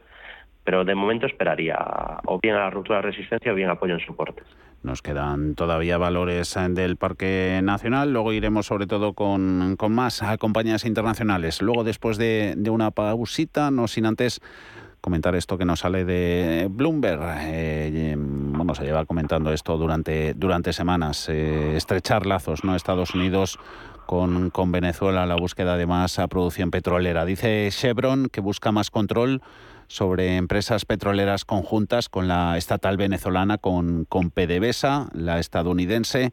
Pero 0.65 0.85
de 0.85 0.95
momento 0.95 1.27
esperaría 1.27 1.77
o 2.27 2.39
bien 2.41 2.55
a 2.55 2.61
la 2.61 2.71
ruptura 2.71 2.99
de 2.99 3.03
resistencia 3.03 3.53
o 3.53 3.55
bien 3.55 3.71
apoyo 3.71 3.95
en 3.95 4.01
soportes. 4.01 4.47
Nos 4.83 5.01
quedan 5.01 5.55
todavía 5.55 5.97
valores 5.97 6.57
eh, 6.57 6.69
del 6.71 6.97
Parque 6.97 7.61
Nacional. 7.63 8.13
Luego 8.13 8.33
iremos 8.33 8.67
sobre 8.67 8.87
todo 8.87 9.13
con, 9.13 9.77
con 9.77 9.95
más 9.95 10.23
compañías 10.39 10.85
internacionales. 10.85 11.63
Luego, 11.63 11.85
después 11.85 12.17
de, 12.17 12.55
de, 12.57 12.71
una 12.71 12.91
pausita, 12.91 13.71
no 13.71 13.87
sin 13.87 14.07
antes 14.07 14.41
comentar 15.03 15.35
esto 15.35 15.59
que 15.59 15.65
nos 15.65 15.81
sale 15.81 16.05
de 16.05 16.69
Bloomberg. 16.71 17.21
Eh, 17.41 18.15
bueno, 18.17 18.75
se 18.75 18.85
lleva 18.85 19.05
comentando 19.05 19.53
esto 19.53 19.77
durante, 19.77 20.33
durante 20.35 20.73
semanas. 20.73 21.29
Eh, 21.29 21.77
estrechar 21.77 22.25
lazos, 22.25 22.65
¿no? 22.65 22.75
Estados 22.77 23.15
Unidos 23.15 23.59
con, 24.07 24.51
con 24.51 24.73
Venezuela, 24.73 25.27
la 25.27 25.37
búsqueda 25.37 25.77
de 25.77 25.87
más 25.87 26.21
producción 26.31 26.71
petrolera. 26.71 27.25
Dice 27.25 27.69
Chevron 27.71 28.29
que 28.29 28.41
busca 28.41 28.71
más 28.73 28.91
control 28.91 29.43
sobre 29.89 30.37
empresas 30.37 30.85
petroleras 30.85 31.45
conjuntas 31.45 32.09
con 32.09 32.29
la 32.29 32.57
estatal 32.57 32.97
venezolana, 32.97 33.59
con, 33.59 34.05
con 34.05 34.31
PDVSA, 34.31 35.09
la 35.13 35.39
estadounidense. 35.39 36.33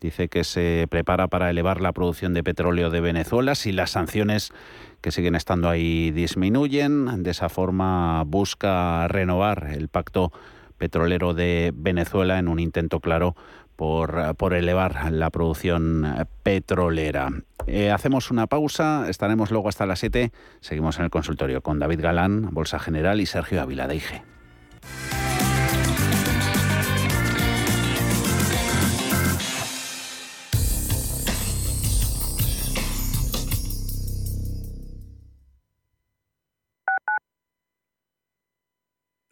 Dice 0.00 0.28
que 0.28 0.44
se 0.44 0.86
prepara 0.90 1.28
para 1.28 1.50
elevar 1.50 1.80
la 1.80 1.92
producción 1.92 2.34
de 2.34 2.44
petróleo 2.44 2.90
de 2.90 3.00
Venezuela 3.00 3.54
si 3.54 3.72
las 3.72 3.90
sanciones 3.90 4.52
que 5.00 5.10
siguen 5.10 5.34
estando 5.34 5.68
ahí 5.68 6.10
disminuyen. 6.10 7.22
De 7.22 7.30
esa 7.30 7.48
forma 7.48 8.22
busca 8.24 9.08
renovar 9.08 9.68
el 9.72 9.88
pacto 9.88 10.32
petrolero 10.78 11.32
de 11.32 11.72
Venezuela 11.74 12.38
en 12.38 12.48
un 12.48 12.58
intento 12.58 13.00
claro 13.00 13.34
por, 13.76 14.34
por 14.36 14.54
elevar 14.54 15.12
la 15.12 15.30
producción 15.30 16.26
petrolera. 16.42 17.28
Eh, 17.66 17.90
hacemos 17.90 18.30
una 18.30 18.46
pausa, 18.46 19.08
estaremos 19.08 19.50
luego 19.50 19.68
hasta 19.68 19.86
las 19.86 20.00
7. 20.00 20.32
Seguimos 20.60 20.98
en 20.98 21.04
el 21.04 21.10
consultorio 21.10 21.62
con 21.62 21.78
David 21.78 22.00
Galán, 22.00 22.48
Bolsa 22.52 22.78
General, 22.78 23.20
y 23.20 23.26
Sergio 23.26 23.60
Ávila 23.60 23.86
de 23.86 23.96
IG. 23.96 24.22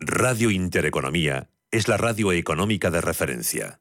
Radio 0.07 0.51
Intereconomía 0.51 1.49
es 1.71 1.89
la 1.89 1.97
radio 1.97 2.33
económica 2.33 2.91
de 2.91 3.01
referencia. 3.01 3.81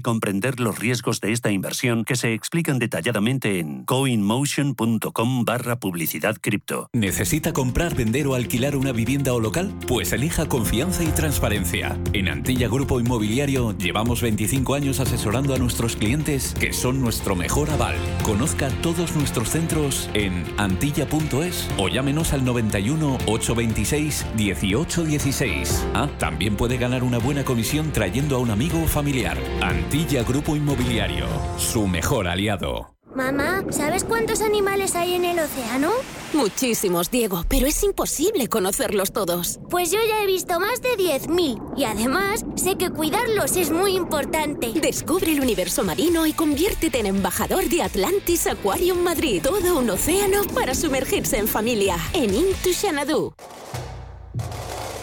comprender 0.00 0.60
los 0.60 0.78
riesgos 0.78 1.20
de 1.20 1.32
esta 1.32 1.50
inversión 1.50 2.04
que 2.04 2.16
se 2.16 2.32
explican 2.34 2.78
detalladamente 2.78 3.58
en 3.58 3.84
coinmotion.com 3.84 5.44
barra 5.44 5.78
publicidad 5.78 6.36
cripto. 6.40 6.88
¿Necesita 6.92 7.52
comprar, 7.52 7.94
vender 7.94 8.26
o 8.26 8.34
alquilar 8.34 8.76
una 8.76 8.92
vivienda 8.92 9.32
o 9.34 9.40
local? 9.40 9.72
Pues 9.86 10.12
elija 10.12 10.46
confianza 10.46 11.04
y 11.04 11.08
transparencia. 11.08 11.98
En 12.12 12.28
Antilla 12.28 12.68
Grupo 12.68 13.00
Inmobiliario 13.00 13.76
llevamos 13.76 14.22
25 14.22 14.74
años 14.74 15.00
asesorando 15.00 15.54
a 15.54 15.58
nuestros 15.58 15.96
clientes 15.96 16.54
que 16.58 16.72
son 16.72 17.00
nuestro 17.00 17.36
mejor 17.36 17.70
aval. 17.70 17.96
Conozca 18.22 18.68
todos 18.82 19.14
nuestros 19.14 19.50
centros 19.50 20.08
en 20.14 20.44
antilla.es 20.56 21.68
o 21.76 21.88
llámenos 21.88 22.32
al 22.32 22.44
91 22.44 23.18
826 23.26 24.26
1816. 24.36 25.86
Ah, 25.94 26.08
también 26.18 26.56
puede 26.56 26.76
ganar 26.76 27.02
una 27.02 27.18
buena 27.18 27.44
comisión 27.44 27.92
trayendo 27.92 28.36
a 28.36 28.38
un 28.38 28.50
amigo 28.50 28.82
o 28.82 28.86
familiar. 28.86 29.38
Antilla 29.60 29.89
Grupo 29.90 30.54
Inmobiliario, 30.54 31.26
su 31.58 31.88
mejor 31.88 32.28
aliado. 32.28 32.94
Mamá, 33.12 33.64
¿sabes 33.70 34.04
cuántos 34.04 34.40
animales 34.40 34.94
hay 34.94 35.14
en 35.14 35.24
el 35.24 35.40
océano? 35.40 35.90
Muchísimos, 36.32 37.10
Diego, 37.10 37.44
pero 37.48 37.66
es 37.66 37.82
imposible 37.82 38.46
conocerlos 38.46 39.10
todos. 39.12 39.58
Pues 39.68 39.90
yo 39.90 39.98
ya 40.08 40.22
he 40.22 40.26
visto 40.26 40.60
más 40.60 40.80
de 40.80 40.90
10.000 40.90 41.74
y 41.76 41.84
además 41.84 42.44
sé 42.54 42.76
que 42.76 42.90
cuidarlos 42.90 43.56
es 43.56 43.72
muy 43.72 43.96
importante. 43.96 44.70
Descubre 44.80 45.32
el 45.32 45.40
universo 45.40 45.82
marino 45.82 46.24
y 46.24 46.34
conviértete 46.34 47.00
en 47.00 47.06
embajador 47.06 47.64
de 47.64 47.82
Atlantis 47.82 48.46
Aquarium 48.46 49.02
Madrid. 49.02 49.42
Todo 49.42 49.80
un 49.80 49.90
océano 49.90 50.44
para 50.54 50.76
sumergirse 50.76 51.36
en 51.38 51.48
familia. 51.48 51.96
En 52.12 52.32
Into 52.32 52.70
Xanadu. 52.72 53.34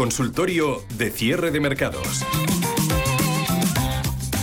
Consultorio 0.00 0.82
de 0.96 1.10
cierre 1.10 1.50
de 1.50 1.60
mercados. 1.60 2.24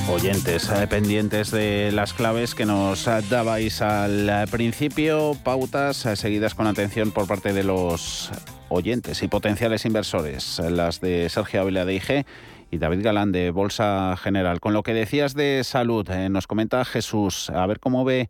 Oyentes 0.07 0.69
eh, 0.69 0.85
pendientes 0.85 1.49
de 1.49 1.91
las 1.91 2.13
claves 2.13 2.53
que 2.53 2.67
nos 2.67 3.09
dabais 3.27 3.81
al 3.81 4.29
eh, 4.29 4.45
principio, 4.51 5.35
pautas 5.43 6.05
eh, 6.05 6.15
seguidas 6.15 6.53
con 6.53 6.67
atención 6.67 7.09
por 7.09 7.25
parte 7.25 7.53
de 7.53 7.63
los 7.63 8.29
oyentes 8.69 9.23
y 9.23 9.27
potenciales 9.29 9.83
inversores, 9.85 10.59
las 10.59 11.01
de 11.01 11.27
Sergio 11.27 11.61
Ávila 11.61 11.85
de 11.85 11.95
IG 11.95 12.25
y 12.69 12.77
David 12.77 13.01
Galán 13.01 13.31
de 13.31 13.49
Bolsa 13.49 14.15
General. 14.15 14.59
Con 14.59 14.73
lo 14.73 14.83
que 14.83 14.93
decías 14.93 15.33
de 15.33 15.63
salud, 15.63 16.07
nos 16.29 16.45
comenta 16.45 16.85
Jesús, 16.85 17.49
a 17.49 17.65
ver 17.65 17.79
cómo 17.79 18.05
ve 18.05 18.29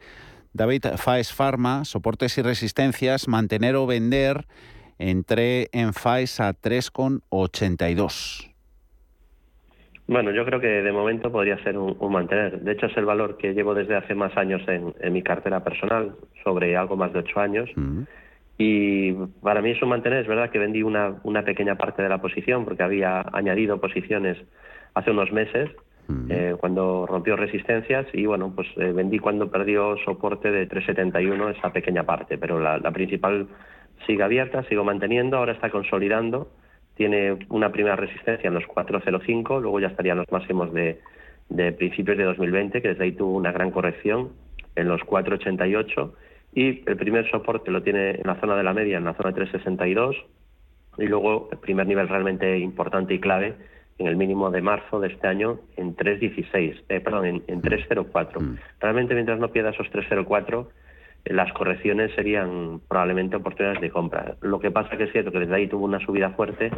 David 0.54 0.86
Faes 0.96 1.34
Pharma, 1.34 1.84
soportes 1.84 2.38
y 2.38 2.42
resistencias, 2.42 3.28
mantener 3.28 3.76
o 3.76 3.86
vender 3.86 4.48
entré 5.00 5.70
en 5.72 5.94
FAIS 5.94 6.40
a 6.40 6.54
3,82. 6.54 8.54
Bueno, 10.08 10.32
yo 10.32 10.46
creo 10.46 10.62
que 10.62 10.68
de 10.68 10.92
momento 10.92 11.32
podría 11.32 11.62
ser 11.64 11.78
un, 11.78 11.98
mantener. 12.12 12.62
De 12.62 12.72
hecho, 12.72 12.86
es 12.86 12.96
el 12.96 13.04
valor 13.04 13.38
que 13.38 13.54
llevo 13.54 13.76
desde 13.76 13.96
hace 13.96 14.16
más 14.16 14.36
años 14.38 14.62
en, 14.68 14.94
mi 15.12 15.22
cartera 15.22 15.64
personal, 15.64 16.16
sobre 16.46 16.78
algo 16.78 16.96
más 16.96 17.12
de 17.12 17.20
ocho 17.20 17.42
años. 17.42 17.70
Mm. 17.76 18.04
Y 18.58 19.12
para 19.42 19.62
mí 19.62 19.72
es 19.72 19.82
un 19.82 19.90
mantener. 19.90 20.22
Es 20.22 20.28
verdad 20.28 20.50
que 20.50 20.60
vendí 20.60 20.82
una, 20.82 21.16
una 21.24 21.44
pequeña 21.44 21.76
parte 21.76 22.04
de 22.04 22.10
la 22.10 22.22
posición 22.22 22.64
porque 22.64 22.84
había 22.84 23.26
añadido 23.34 23.82
posiciones 23.82 24.38
hace 24.94 25.12
unos 25.12 25.32
meses, 25.34 25.70
mm. 26.08 26.32
eh, 26.32 26.56
cuando 26.58 27.06
rompió 27.06 27.36
resistencias. 27.36 28.08
Y 28.14 28.26
bueno, 28.26 28.54
pues 28.56 28.70
eh, 28.78 28.94
vendí 28.94 29.20
cuando 29.20 29.52
perdió 29.52 29.98
soporte 30.06 30.52
de 30.52 30.70
3,71 30.70 31.58
esa 31.58 31.74
pequeña 31.74 32.04
parte. 32.04 32.38
Pero 32.38 32.62
la, 32.62 32.78
la 32.78 32.92
principal 32.92 33.50
sigue 34.08 34.24
abierta, 34.24 34.64
sigo 34.64 34.84
manteniendo, 34.84 35.38
ahora 35.38 35.54
está 35.54 35.70
consolidando, 35.70 36.50
tiene 36.96 37.38
una 37.50 37.72
primera 37.72 37.96
resistencia 37.96 38.48
en 38.48 38.56
los 38.56 38.64
4.05, 38.64 39.62
luego 39.62 39.80
ya 39.80 39.88
estarían 39.88 40.18
los 40.18 40.32
máximos 40.32 40.74
de, 40.74 41.00
de 41.50 41.72
principios 41.74 42.18
de 42.18 42.24
2020, 42.24 42.82
que 42.82 42.88
desde 42.88 43.04
ahí 43.04 43.12
tuvo 43.12 43.38
una 43.38 43.52
gran 43.52 43.70
corrección 43.70 44.32
en 44.76 44.88
los 44.88 45.02
4.88 45.02 46.12
y 46.54 46.84
el 46.90 46.98
primer 46.98 47.30
soporte 47.30 47.70
lo 47.70 47.84
tiene 47.84 48.12
en 48.12 48.24
la 48.26 48.40
zona 48.40 48.56
de 48.56 48.64
la 48.64 48.74
media, 48.74 48.98
en 48.98 49.04
la 49.04 49.14
zona 49.14 49.32
de 49.32 49.46
3.62 49.46 50.16
y 50.98 51.06
luego 51.06 51.50
el 51.52 51.60
primer 51.60 51.86
nivel 51.86 52.08
realmente 52.08 52.58
importante 52.58 53.14
y 53.14 53.20
clave 53.20 53.54
en 54.00 54.08
el 54.08 54.16
mínimo 54.16 54.50
de 54.50 54.62
marzo 54.62 55.00
de 55.00 55.10
este 55.10 55.28
año 55.28 55.60
en 55.76 55.96
3.16, 55.96 56.84
eh, 56.90 57.00
perdón, 57.00 57.26
en, 57.26 57.44
en 57.48 57.62
3.04. 57.62 58.40
Mm. 58.40 58.58
Realmente 58.80 59.14
mientras 59.14 59.40
no 59.40 59.52
pierda 59.52 59.72
esos 59.72 59.88
3.04, 59.88 60.66
eh, 60.66 60.87
las 61.32 61.52
correcciones 61.54 62.14
serían 62.16 62.82
probablemente 62.88 63.36
oportunidades 63.36 63.82
de 63.82 63.90
compra. 63.90 64.36
Lo 64.42 64.60
que 64.60 64.72
pasa 64.72 64.98
que 64.98 65.06
es 65.06 65.12
cierto 65.12 65.32
que 65.32 65.40
desde 65.40 65.56
ahí 65.56 65.68
tuvo 65.68 65.86
una 65.86 66.00
subida 66.00 66.32
fuerte 66.32 66.72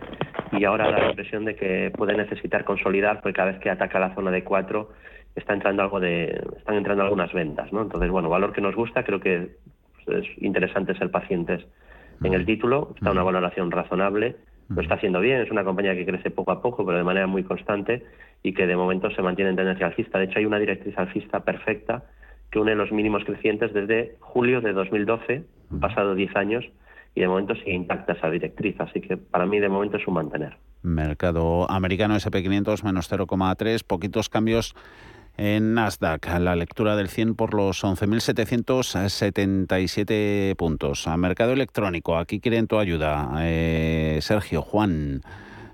y 0.51 0.63
ahora 0.65 0.91
da 0.91 0.99
la 0.99 1.09
impresión 1.09 1.45
de 1.45 1.55
que 1.55 1.91
puede 1.95 2.15
necesitar 2.15 2.63
consolidar 2.63 3.21
porque 3.21 3.35
cada 3.35 3.51
vez 3.51 3.59
que 3.59 3.69
ataca 3.69 3.99
la 3.99 4.13
zona 4.15 4.31
de 4.31 4.43
4 4.43 4.89
está 5.35 5.53
entrando 5.53 5.83
algo 5.83 5.99
de 5.99 6.41
están 6.57 6.75
entrando 6.75 7.03
algunas 7.03 7.31
ventas, 7.33 7.71
¿no? 7.71 7.81
Entonces, 7.81 8.09
bueno, 8.09 8.29
valor 8.29 8.53
que 8.53 8.61
nos 8.61 8.75
gusta, 8.75 9.03
creo 9.03 9.19
que 9.19 9.55
pues, 10.05 10.25
es 10.25 10.43
interesante 10.43 10.95
ser 10.95 11.11
pacientes 11.11 11.65
en 12.23 12.33
el 12.33 12.45
título, 12.45 12.93
está 12.95 13.11
una 13.11 13.23
valoración 13.23 13.71
razonable 13.71 14.35
lo 14.69 14.81
está 14.81 14.95
haciendo 14.95 15.19
bien, 15.19 15.41
es 15.41 15.49
una 15.49 15.63
compañía 15.63 15.95
que 15.95 16.05
crece 16.05 16.29
poco 16.29 16.51
a 16.51 16.61
poco, 16.61 16.85
pero 16.85 16.97
de 16.97 17.03
manera 17.03 17.25
muy 17.25 17.43
constante 17.43 18.03
y 18.43 18.53
que 18.53 18.67
de 18.67 18.75
momento 18.75 19.09
se 19.09 19.21
mantiene 19.21 19.49
en 19.49 19.57
tendencia 19.57 19.87
alcista. 19.87 20.19
De 20.19 20.25
hecho, 20.25 20.37
hay 20.37 20.45
una 20.45 20.59
directriz 20.59 20.95
alcista 20.97 21.39
perfecta 21.39 22.03
que 22.51 22.59
une 22.59 22.75
los 22.75 22.91
mínimos 22.91 23.23
crecientes 23.25 23.73
desde 23.73 24.17
julio 24.19 24.61
de 24.61 24.73
2012, 24.73 25.43
han 25.71 25.79
pasado 25.79 26.15
10 26.15 26.35
años, 26.35 26.65
y 27.15 27.21
de 27.21 27.27
momento 27.27 27.55
sigue 27.55 27.73
intacta 27.73 28.13
esa 28.13 28.29
directriz. 28.29 28.79
Así 28.79 29.01
que 29.01 29.17
para 29.17 29.45
mí 29.45 29.59
de 29.59 29.67
momento 29.69 29.97
es 29.97 30.07
un 30.07 30.13
mantener. 30.15 30.57
Mercado 30.81 31.69
americano 31.69 32.15
SP500 32.15 32.83
menos 32.83 33.11
0,3, 33.11 33.83
poquitos 33.85 34.29
cambios 34.29 34.73
en 35.37 35.73
Nasdaq, 35.73 36.27
la 36.39 36.55
lectura 36.55 36.95
del 36.97 37.07
100 37.07 37.35
por 37.35 37.53
los 37.53 37.83
11.777 37.83 40.55
puntos. 40.55 41.07
A 41.07 41.17
mercado 41.17 41.53
electrónico, 41.53 42.17
aquí 42.17 42.41
quieren 42.41 42.67
tu 42.67 42.77
ayuda. 42.77 43.31
Eh, 43.39 44.19
Sergio, 44.21 44.61
Juan, 44.61 45.21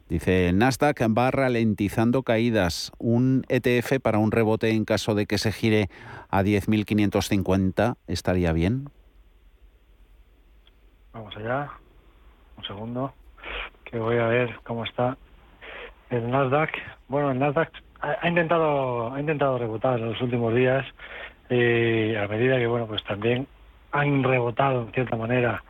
dice, 0.10 0.51
Nasdaq 0.53 1.01
va 1.18 1.32
ralentizando 1.32 2.24
caídas. 2.24 2.91
Un 2.97 3.43
ETF 3.49 3.99
para 4.01 4.18
un 4.18 4.32
rebote 4.32 4.72
en 4.72 4.86
caso 4.86 5.16
de 5.16 5.26
que 5.26 5.38
se 5.38 5.51
gire 5.51 5.89
a 6.30 6.43
10.550, 6.43 7.95
¿estaría 8.08 8.53
bien? 8.53 8.89
Vamos 11.14 11.36
allá. 11.38 11.70
Un 12.58 12.64
segundo. 12.66 13.14
Que 13.84 13.99
voy 13.99 14.18
a 14.18 14.28
ver 14.28 14.60
cómo 14.64 14.84
está 14.84 15.18
el 16.10 16.30
Nasdaq. 16.30 16.72
Bueno, 17.08 17.32
el 17.32 17.39
Nasdaq 17.39 17.72
ha 18.01 18.28
intentado 18.28 19.14
ha 19.14 19.20
intentado 19.20 19.58
rebotar 19.58 19.99
en 19.99 20.12
los 20.12 20.22
últimos 20.22 20.53
días 20.53 20.86
eh, 21.49 22.20
a 22.22 22.28
medida 22.28 22.58
que 22.58 22.68
bueno 22.68 22.88
pues 22.88 23.03
también 23.03 23.47
han 23.91 24.24
rebotado 24.24 24.84
en 24.84 24.91
cierta 24.91 25.16
manera 25.16 25.64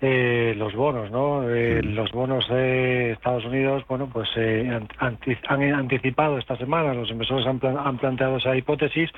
eh, 0.00 0.54
los 0.56 0.74
bonos 0.74 1.10
no 1.10 1.48
eh, 1.48 1.82
los 1.82 2.10
bonos 2.12 2.48
de 2.48 3.12
Estados 3.12 3.44
Unidos 3.44 3.84
bueno 3.88 4.08
pues 4.12 4.28
han, 4.36 4.88
han, 4.98 5.74
anticipado 5.74 6.38
esta 6.38 6.56
semana 6.56 6.94
los 6.94 7.10
inversores 7.10 7.46
han, 7.46 7.60
han 7.62 7.98
planteado 7.98 8.38
esa 8.38 8.56
hipótesis 8.56 9.10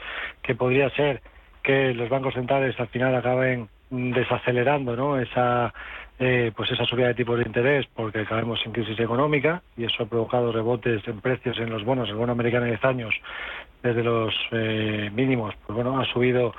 que 0.43 0.55
podría 0.55 0.91
ser 0.91 1.23
que 1.63 1.95
los 1.95 2.09
bancos 2.09 2.35
centrales 2.35 2.79
al 2.81 2.89
final 2.89 3.15
acaben 3.15 3.69
desacelerando 3.91 4.97
no 4.97 5.19
esa 5.19 5.73
eh, 6.19 6.53
pues 6.55 6.71
esa 6.71 6.85
subida 6.85 7.09
de 7.09 7.15
tipos 7.15 7.37
de 7.37 7.45
interés 7.45 7.87
porque 7.97 8.25
caemos 8.25 8.61
en 8.65 8.71
crisis 8.71 9.01
económica 9.01 9.63
y 9.77 9.85
eso 9.85 10.05
ha 10.05 10.07
provocado 10.07 10.53
rebotes 10.53 11.03
en 11.09 11.21
precios 11.21 11.59
en 11.59 11.71
los 11.71 11.85
bonos, 11.85 12.09
el 12.09 12.15
bono 12.15 12.31
americano 12.31 12.65
de 12.65 12.73
10 12.73 12.85
años 12.85 13.15
desde 13.83 14.03
los 14.03 14.35
eh, 14.53 15.11
mínimos, 15.13 15.55
pues 15.67 15.75
bueno, 15.75 16.01
ha 16.01 16.05
subido 16.07 16.55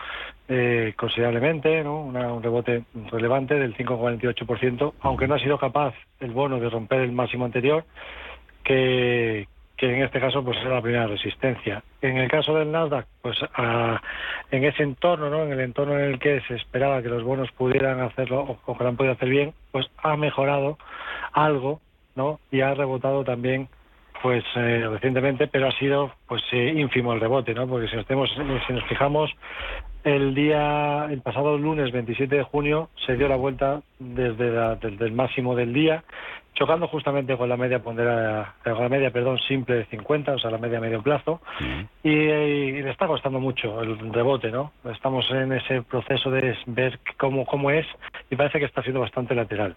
eh, 0.48 0.94
considerablemente, 0.98 1.84
¿no? 1.84 2.02
un 2.02 2.44
rebote 2.44 2.84
relevante 3.12 3.56
del 3.56 3.76
5,48%, 3.76 4.94
aunque 5.02 5.28
no 5.28 5.36
ha 5.36 5.40
sido 5.40 5.58
capaz 5.58 5.94
el 6.20 6.32
bono 6.32 6.60
de 6.60 6.70
romper 6.70 7.00
el 7.00 7.14
máximo 7.14 7.46
anterior, 7.46 7.86
que, 8.64 9.48
que 9.78 9.94
en 9.94 10.04
este 10.04 10.20
caso 10.20 10.44
pues 10.44 10.58
es 10.58 10.66
la 10.66 10.82
primera 10.82 11.08
resistencia. 11.08 11.84
En 12.02 12.18
el 12.18 12.30
caso 12.30 12.56
del 12.56 12.72
Nasdaq, 12.72 13.06
pues 13.22 13.38
en 14.52 14.64
ese 14.64 14.84
entorno, 14.84 15.30
¿no? 15.30 15.44
en 15.44 15.54
el 15.54 15.60
entorno 15.62 15.98
en 15.98 16.12
el 16.12 16.20
que 16.20 16.42
se 16.42 16.56
esperaba 16.56 17.02
que 17.02 17.10
los 17.10 17.24
bonos 17.24 17.52
pudieran 17.52 18.02
hacerlo 18.02 18.60
o, 18.66 18.78
que 18.78 18.84
lo 18.84 18.90
han 18.90 18.98
podido 18.98 19.14
hacer 19.14 19.30
bien, 19.30 19.54
pues 19.72 19.88
ha 19.98 20.16
mejorado 20.18 20.78
algo, 21.32 21.82
¿no? 22.16 22.40
Y 22.52 22.62
ha 22.62 22.74
rebotado 22.74 23.24
también 23.24 23.68
pues 24.24 24.46
eh, 24.56 24.88
recientemente, 24.90 25.48
pero 25.48 25.68
ha 25.68 25.72
sido 25.74 26.14
pues 26.26 26.42
eh, 26.54 26.74
ínfimo 26.78 27.12
el 27.12 27.20
rebote, 27.20 27.54
¿no? 27.54 27.68
Porque 27.68 27.90
si 27.90 27.98
nos, 27.98 28.08
tenemos, 28.08 28.32
si 28.66 28.72
nos 28.72 28.84
fijamos, 28.86 29.30
el 30.04 30.36
día, 30.36 31.08
el 31.10 31.22
pasado 31.22 31.58
lunes 31.58 31.92
27 31.92 32.36
de 32.36 32.44
junio 32.44 32.90
se 33.06 33.16
dio 33.16 33.28
la 33.28 33.36
vuelta 33.36 33.82
desde, 34.00 34.52
desde 34.76 35.06
el 35.06 35.14
máximo 35.14 35.56
del 35.56 35.74
día 35.74 36.04
chocando 36.54 36.88
justamente 36.88 37.36
con 37.36 37.50
la 37.50 37.58
media 37.58 37.80
ponderada, 37.80 38.56
con 38.64 38.80
la 38.80 38.90
media, 38.90 39.12
perdón, 39.12 39.40
simple 39.40 39.76
de 39.76 39.86
50, 39.86 40.34
o 40.34 40.40
sea, 40.40 40.52
la 40.52 40.58
media 40.58 40.80
medio 40.80 41.02
plazo, 41.02 41.42
y, 42.04 42.12
le 42.14 42.90
está 42.92 43.08
costando 43.08 43.40
mucho 43.40 43.82
el 43.82 44.14
rebote, 44.14 44.52
¿no? 44.52 44.72
Estamos 44.92 45.30
en 45.32 45.54
ese 45.54 45.82
proceso 45.82 46.30
de 46.30 46.56
ver 46.68 47.00
cómo, 47.18 47.46
cómo 47.46 47.72
es 47.72 47.86
y 48.30 48.36
parece 48.36 48.60
que 48.60 48.66
está 48.66 48.82
siendo 48.84 49.02
bastante 49.02 49.34
lateral. 49.34 49.76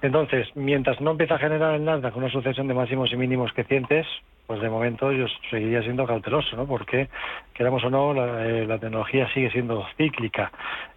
Entonces, 0.00 0.48
mientras 0.54 1.00
no 1.00 1.12
empieza 1.12 1.34
a 1.34 1.38
generar 1.38 1.74
el 1.74 1.84
Nasdaq 1.84 2.16
una 2.16 2.30
sucesión 2.30 2.68
de 2.68 2.74
máximos 2.74 3.12
y 3.12 3.16
mínimos 3.16 3.52
crecientes, 3.52 4.06
pues 4.52 4.60
de 4.60 4.68
momento 4.68 5.10
yo 5.12 5.24
seguiría 5.48 5.80
siendo 5.80 6.06
cauteloso, 6.06 6.54
¿no? 6.56 6.66
Porque, 6.66 7.08
queramos 7.54 7.82
o 7.84 7.88
no, 7.88 8.12
la, 8.12 8.46
eh, 8.46 8.66
la 8.66 8.78
tecnología 8.78 9.26
sigue 9.32 9.50
siendo 9.50 9.82
cíclica. 9.96 10.52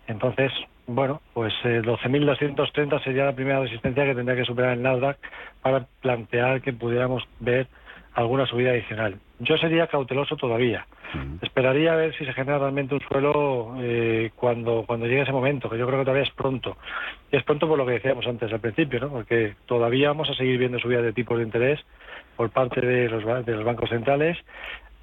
Entonces, 0.07 0.51
bueno, 0.87 1.21
pues 1.33 1.53
eh, 1.63 1.81
12.230 1.81 3.01
sería 3.01 3.23
la 3.23 3.31
primera 3.31 3.61
resistencia 3.61 4.03
que 4.03 4.13
tendría 4.13 4.35
que 4.35 4.43
superar 4.43 4.73
el 4.73 4.83
Nasdaq 4.83 5.17
para 5.61 5.85
plantear 6.01 6.61
que 6.61 6.73
pudiéramos 6.73 7.23
ver 7.39 7.67
alguna 8.15 8.45
subida 8.45 8.71
adicional. 8.71 9.17
Yo 9.39 9.57
sería 9.57 9.87
cauteloso 9.87 10.37
todavía. 10.37 10.87
Esperaría 11.41 11.93
a 11.93 11.95
ver 11.95 12.15
si 12.17 12.25
se 12.25 12.33
genera 12.33 12.57
realmente 12.57 12.95
un 12.95 13.01
suelo 13.01 13.75
eh, 13.79 14.31
cuando, 14.35 14.83
cuando 14.85 15.05
llegue 15.05 15.21
ese 15.21 15.31
momento, 15.31 15.69
que 15.69 15.77
yo 15.77 15.85
creo 15.85 15.99
que 15.99 16.05
todavía 16.05 16.23
es 16.23 16.33
pronto. 16.33 16.77
Y 17.31 17.37
es 17.37 17.43
pronto 17.43 17.67
por 17.67 17.77
lo 17.77 17.85
que 17.85 17.93
decíamos 17.93 18.25
antes 18.27 18.51
al 18.51 18.59
principio, 18.59 18.99
¿no? 18.99 19.09
porque 19.09 19.55
todavía 19.65 20.09
vamos 20.09 20.29
a 20.29 20.33
seguir 20.33 20.57
viendo 20.57 20.79
subidas 20.79 21.03
de 21.03 21.13
tipos 21.13 21.37
de 21.37 21.43
interés 21.43 21.79
por 22.35 22.49
parte 22.49 22.81
de 22.81 23.09
los, 23.09 23.45
de 23.45 23.53
los 23.53 23.63
bancos 23.63 23.89
centrales 23.89 24.37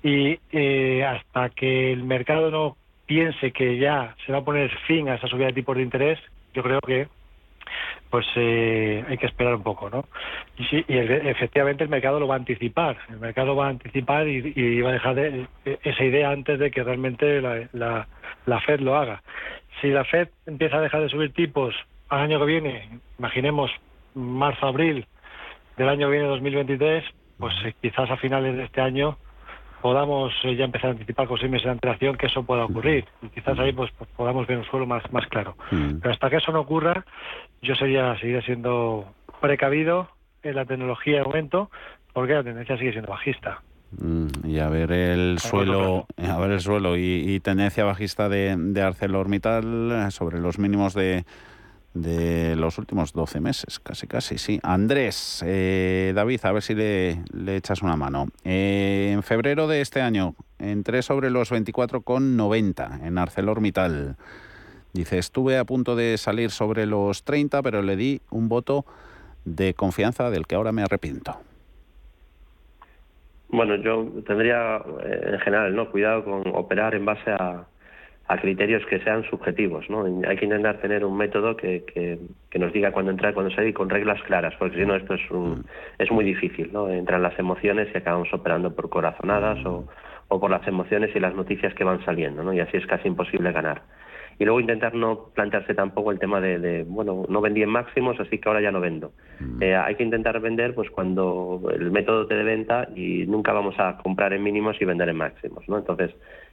y 0.02 0.38
eh, 0.50 1.04
hasta 1.04 1.50
que 1.50 1.92
el 1.92 2.02
mercado 2.02 2.50
no 2.50 2.76
piense 3.06 3.52
que 3.52 3.78
ya 3.78 4.16
se 4.26 4.32
va 4.32 4.38
a 4.38 4.44
poner 4.44 4.70
fin 4.86 5.08
a 5.08 5.14
esa 5.14 5.28
subida 5.28 5.46
de 5.46 5.52
tipos 5.52 5.76
de 5.76 5.82
interés, 5.82 6.18
yo 6.54 6.62
creo 6.62 6.80
que 6.80 7.08
pues 8.12 8.26
eh, 8.36 9.02
hay 9.08 9.16
que 9.16 9.24
esperar 9.24 9.54
un 9.54 9.62
poco, 9.62 9.88
¿no? 9.88 10.04
Y, 10.58 10.64
sí, 10.64 10.84
y 10.86 10.98
efectivamente 10.98 11.82
el 11.82 11.88
mercado 11.88 12.20
lo 12.20 12.28
va 12.28 12.34
a 12.34 12.38
anticipar, 12.38 12.98
el 13.08 13.18
mercado 13.18 13.56
va 13.56 13.68
a 13.68 13.70
anticipar 13.70 14.28
y, 14.28 14.82
va 14.82 14.90
a 14.90 14.92
dejar 14.92 15.14
de, 15.14 15.46
esa 15.64 16.04
idea 16.04 16.28
antes 16.28 16.58
de 16.58 16.70
que 16.70 16.84
realmente 16.84 17.40
la, 17.40 18.06
la, 18.44 18.60
Fed 18.60 18.80
lo 18.80 18.96
haga. 18.98 19.22
Si 19.80 19.88
la 19.88 20.04
Fed 20.04 20.28
empieza 20.44 20.76
a 20.76 20.82
dejar 20.82 21.00
de 21.00 21.08
subir 21.08 21.32
tipos 21.32 21.74
al 22.10 22.20
año 22.20 22.38
que 22.38 22.44
viene, 22.44 23.00
imaginemos 23.18 23.70
marzo, 24.14 24.66
abril 24.66 25.06
del 25.78 25.88
año 25.88 26.08
que 26.08 26.12
viene 26.12 26.28
2023, 26.28 27.04
pues 27.38 27.54
eh, 27.64 27.74
quizás 27.80 28.10
a 28.10 28.18
finales 28.18 28.58
de 28.58 28.64
este 28.64 28.82
año 28.82 29.16
podamos 29.82 30.32
eh, 30.44 30.54
ya 30.56 30.64
empezar 30.64 30.88
a 30.88 30.92
anticipar 30.92 31.26
con 31.26 31.38
seis 31.38 31.50
meses 31.50 31.64
de 31.66 31.72
antelación 31.72 32.16
que 32.16 32.26
eso 32.26 32.44
pueda 32.44 32.64
ocurrir. 32.64 33.04
Y 33.20 33.28
quizás 33.28 33.58
ahí 33.58 33.72
pues, 33.72 33.90
pues, 33.98 34.08
podamos 34.16 34.46
ver 34.46 34.58
un 34.58 34.64
suelo 34.64 34.86
más, 34.86 35.02
más 35.12 35.26
claro. 35.26 35.56
Pero 35.70 36.10
hasta 36.10 36.30
que 36.30 36.36
eso 36.36 36.52
no 36.52 36.60
ocurra, 36.60 37.04
yo 37.60 37.74
sería 37.74 38.16
seguiría 38.18 38.42
siendo 38.42 39.12
precavido 39.40 40.08
en 40.42 40.54
la 40.54 40.64
tecnología 40.64 41.18
de 41.18 41.24
momento, 41.24 41.70
porque 42.12 42.34
la 42.34 42.44
tendencia 42.44 42.78
sigue 42.78 42.92
siendo 42.92 43.10
bajista. 43.10 43.60
Mm, 43.98 44.28
y 44.44 44.58
a 44.58 44.68
ver 44.68 44.92
el 44.92 45.38
suelo, 45.38 46.06
a 46.16 46.38
ver 46.38 46.52
el 46.52 46.60
suelo 46.60 46.96
y, 46.96 47.40
tendencia 47.40 47.84
bajista 47.84 48.28
de, 48.28 48.56
de 48.56 48.82
ArcelorMittal 48.82 50.10
sobre 50.10 50.38
los 50.38 50.58
mínimos 50.58 50.94
de 50.94 51.24
de 51.94 52.56
los 52.56 52.78
últimos 52.78 53.12
12 53.12 53.40
meses, 53.40 53.78
casi 53.78 54.06
casi, 54.06 54.38
sí. 54.38 54.58
Andrés, 54.62 55.44
eh, 55.46 56.12
David, 56.14 56.40
a 56.44 56.52
ver 56.52 56.62
si 56.62 56.74
le, 56.74 57.18
echas 57.48 57.82
una 57.82 57.96
mano. 57.96 58.28
Eh, 58.44 59.10
en 59.12 59.22
febrero 59.22 59.66
de 59.66 59.80
este 59.80 60.00
año 60.00 60.34
entré 60.58 61.02
sobre 61.02 61.30
los 61.30 61.52
24,90 61.52 63.06
en 63.06 63.18
ArcelorMittal. 63.18 64.16
Dice, 64.92 65.18
estuve 65.18 65.58
a 65.58 65.64
punto 65.64 65.96
de 65.96 66.18
salir 66.18 66.50
sobre 66.50 66.86
los 66.86 67.24
30, 67.24 67.62
pero 67.62 67.82
le 67.82 67.96
di 67.96 68.20
un 68.30 68.48
voto 68.48 68.84
de 69.44 69.74
confianza 69.74 70.30
del 70.30 70.46
que 70.46 70.54
ahora 70.54 70.72
me 70.72 70.82
arrepiento. 70.82 71.36
Bueno, 73.48 73.76
yo 73.76 74.06
tendría 74.26 74.76
eh, 74.76 75.30
en 75.32 75.40
general 75.40 75.74
no 75.74 75.90
cuidado 75.90 76.24
con 76.24 76.42
operar 76.54 76.94
en 76.94 77.04
base 77.04 77.30
a, 77.30 77.66
a 78.28 78.38
criterios 78.38 78.84
que 78.86 79.00
sean 79.00 79.24
subjetivos. 79.28 79.88
¿no? 79.90 80.04
Hay 80.26 80.36
que 80.36 80.44
intentar 80.44 80.78
tener 80.78 81.04
un 81.04 81.16
método 81.16 81.56
que, 81.56 81.84
que, 81.84 82.58
nos 82.58 82.72
diga 82.72 82.92
cuándo 82.92 83.10
entrar, 83.10 83.34
cuándo 83.34 83.54
salir, 83.54 83.74
con 83.74 83.90
reglas 83.90 84.22
claras, 84.22 84.54
porque 84.58 84.78
si 84.78 84.86
no 84.86 84.94
esto 84.94 85.14
es, 85.14 85.30
un, 85.30 85.64
es 85.98 86.10
muy 86.10 86.24
difícil. 86.24 86.70
¿no? 86.72 86.88
Entran 86.88 87.22
las 87.22 87.38
emociones 87.38 87.88
y 87.92 87.98
acabamos 87.98 88.32
operando 88.32 88.74
por 88.74 88.88
corazonadas 88.88 89.64
o, 89.66 89.86
o 90.28 90.40
por 90.40 90.50
las 90.50 90.66
emociones 90.66 91.14
y 91.14 91.20
las 91.20 91.34
noticias 91.34 91.74
que 91.74 91.84
van 91.84 92.04
saliendo, 92.04 92.42
¿no? 92.42 92.52
y 92.52 92.60
así 92.60 92.76
es 92.76 92.86
casi 92.86 93.08
imposible 93.08 93.52
ganar. 93.52 93.82
y 94.38 94.44
luego 94.44 94.60
intentar 94.60 94.94
no 94.94 95.26
plantearse 95.34 95.74
tampoco 95.74 96.10
el 96.10 96.18
tema 96.18 96.40
de, 96.40 96.84
bueno, 96.88 97.26
no 97.28 97.40
vendí 97.40 97.62
en 97.62 97.68
máximos, 97.68 98.18
así 98.18 98.38
que 98.38 98.48
ahora 98.48 98.62
ya 98.62 98.72
no 98.72 98.80
vendo. 98.80 99.12
Mm. 99.40 99.62
Eh, 99.62 99.76
hay 99.76 99.94
que 99.94 100.02
intentar 100.02 100.40
vender 100.40 100.74
pues 100.74 100.90
cuando 100.90 101.60
el 101.74 101.90
método 101.90 102.26
te 102.26 102.34
de 102.34 102.44
venta 102.44 102.88
y 102.96 103.26
nunca 103.26 103.52
vamos 103.52 103.74
a 103.78 103.98
comprar 103.98 104.32
en 104.32 104.42
mínimos 104.42 104.80
y 104.80 104.84
vender 104.84 105.10
en 105.10 105.16
máximos, 105.16 105.68
¿no? 105.68 105.78
Entonces, 105.78 106.12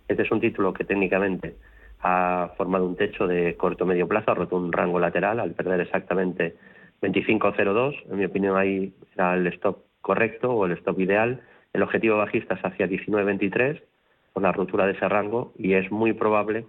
este 0.10 0.24
es 0.24 0.32
un 0.32 0.42
título 0.42 0.74
que 0.74 0.84
técnicamente 0.84 1.56
ha 2.02 2.52
formado 2.58 2.86
un 2.86 2.96
techo 2.96 3.28
de 3.28 3.56
corto 3.56 3.86
medio 3.86 4.08
plazo, 4.08 4.32
ha 4.32 4.36
roto 4.36 4.58
un 4.58 4.72
rango 4.72 5.00
lateral 5.00 5.40
al 5.40 5.52
perder 5.52 5.82
exactamente 5.82 6.56
25.02. 7.02 7.96
En 8.10 8.18
mi 8.18 8.26
opinión, 8.26 8.58
ahí 8.58 8.94
era 9.14 9.36
el 9.36 9.48
stop 9.48 9.84
correcto 10.02 10.52
o 10.52 10.66
el 10.66 10.74
stop 10.74 11.00
ideal. 11.00 11.42
El 11.74 11.84
objetivo 11.84 12.18
bajista 12.18 12.56
es 12.56 12.66
hacia 12.66 12.88
19.23 12.88 13.82
por 14.34 14.44
la 14.44 14.52
ruptura 14.52 14.88
de 14.88 14.94
ese 14.94 15.08
rango 15.08 15.54
y 15.58 15.74
es 15.74 15.92
muy 15.92 16.14
probable 16.14 16.66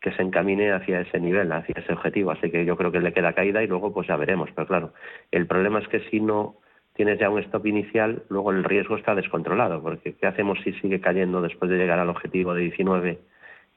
que 0.00 0.12
se 0.12 0.22
encamine 0.22 0.72
hacia 0.72 1.02
ese 1.02 1.20
nivel, 1.20 1.52
hacia 1.52 1.74
ese 1.76 1.92
objetivo. 1.92 2.32
Así 2.32 2.50
que 2.50 2.64
yo 2.64 2.76
creo 2.76 2.90
que 2.90 3.00
le 3.00 3.12
queda 3.12 3.34
caída 3.34 3.62
y 3.62 3.66
luego 3.66 3.92
pues 3.92 4.08
ya 4.08 4.16
veremos. 4.16 4.50
Pero 4.54 4.66
claro, 4.66 4.92
el 5.30 5.46
problema 5.46 5.78
es 5.78 5.88
que 5.88 6.00
si 6.10 6.20
no 6.20 6.56
tienes 7.00 7.18
ya 7.18 7.30
un 7.30 7.38
stop 7.38 7.64
inicial, 7.64 8.24
luego 8.28 8.50
el 8.50 8.62
riesgo 8.62 8.94
está 8.94 9.14
descontrolado, 9.14 9.80
porque 9.80 10.12
¿qué 10.12 10.26
hacemos 10.26 10.58
si 10.62 10.74
sigue 10.74 11.00
cayendo 11.00 11.40
después 11.40 11.70
de 11.70 11.78
llegar 11.78 11.98
al 11.98 12.10
objetivo 12.10 12.52
de 12.52 12.64
19 12.64 13.18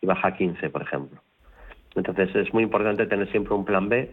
y 0.02 0.06
baja 0.06 0.28
a 0.28 0.36
15, 0.36 0.70
por 0.70 0.82
ejemplo? 0.82 1.22
Entonces 1.96 2.36
es 2.36 2.54
muy 2.54 2.64
importante 2.64 3.06
tener 3.06 3.32
siempre 3.32 3.54
un 3.54 3.64
plan 3.64 3.88
B 3.88 4.12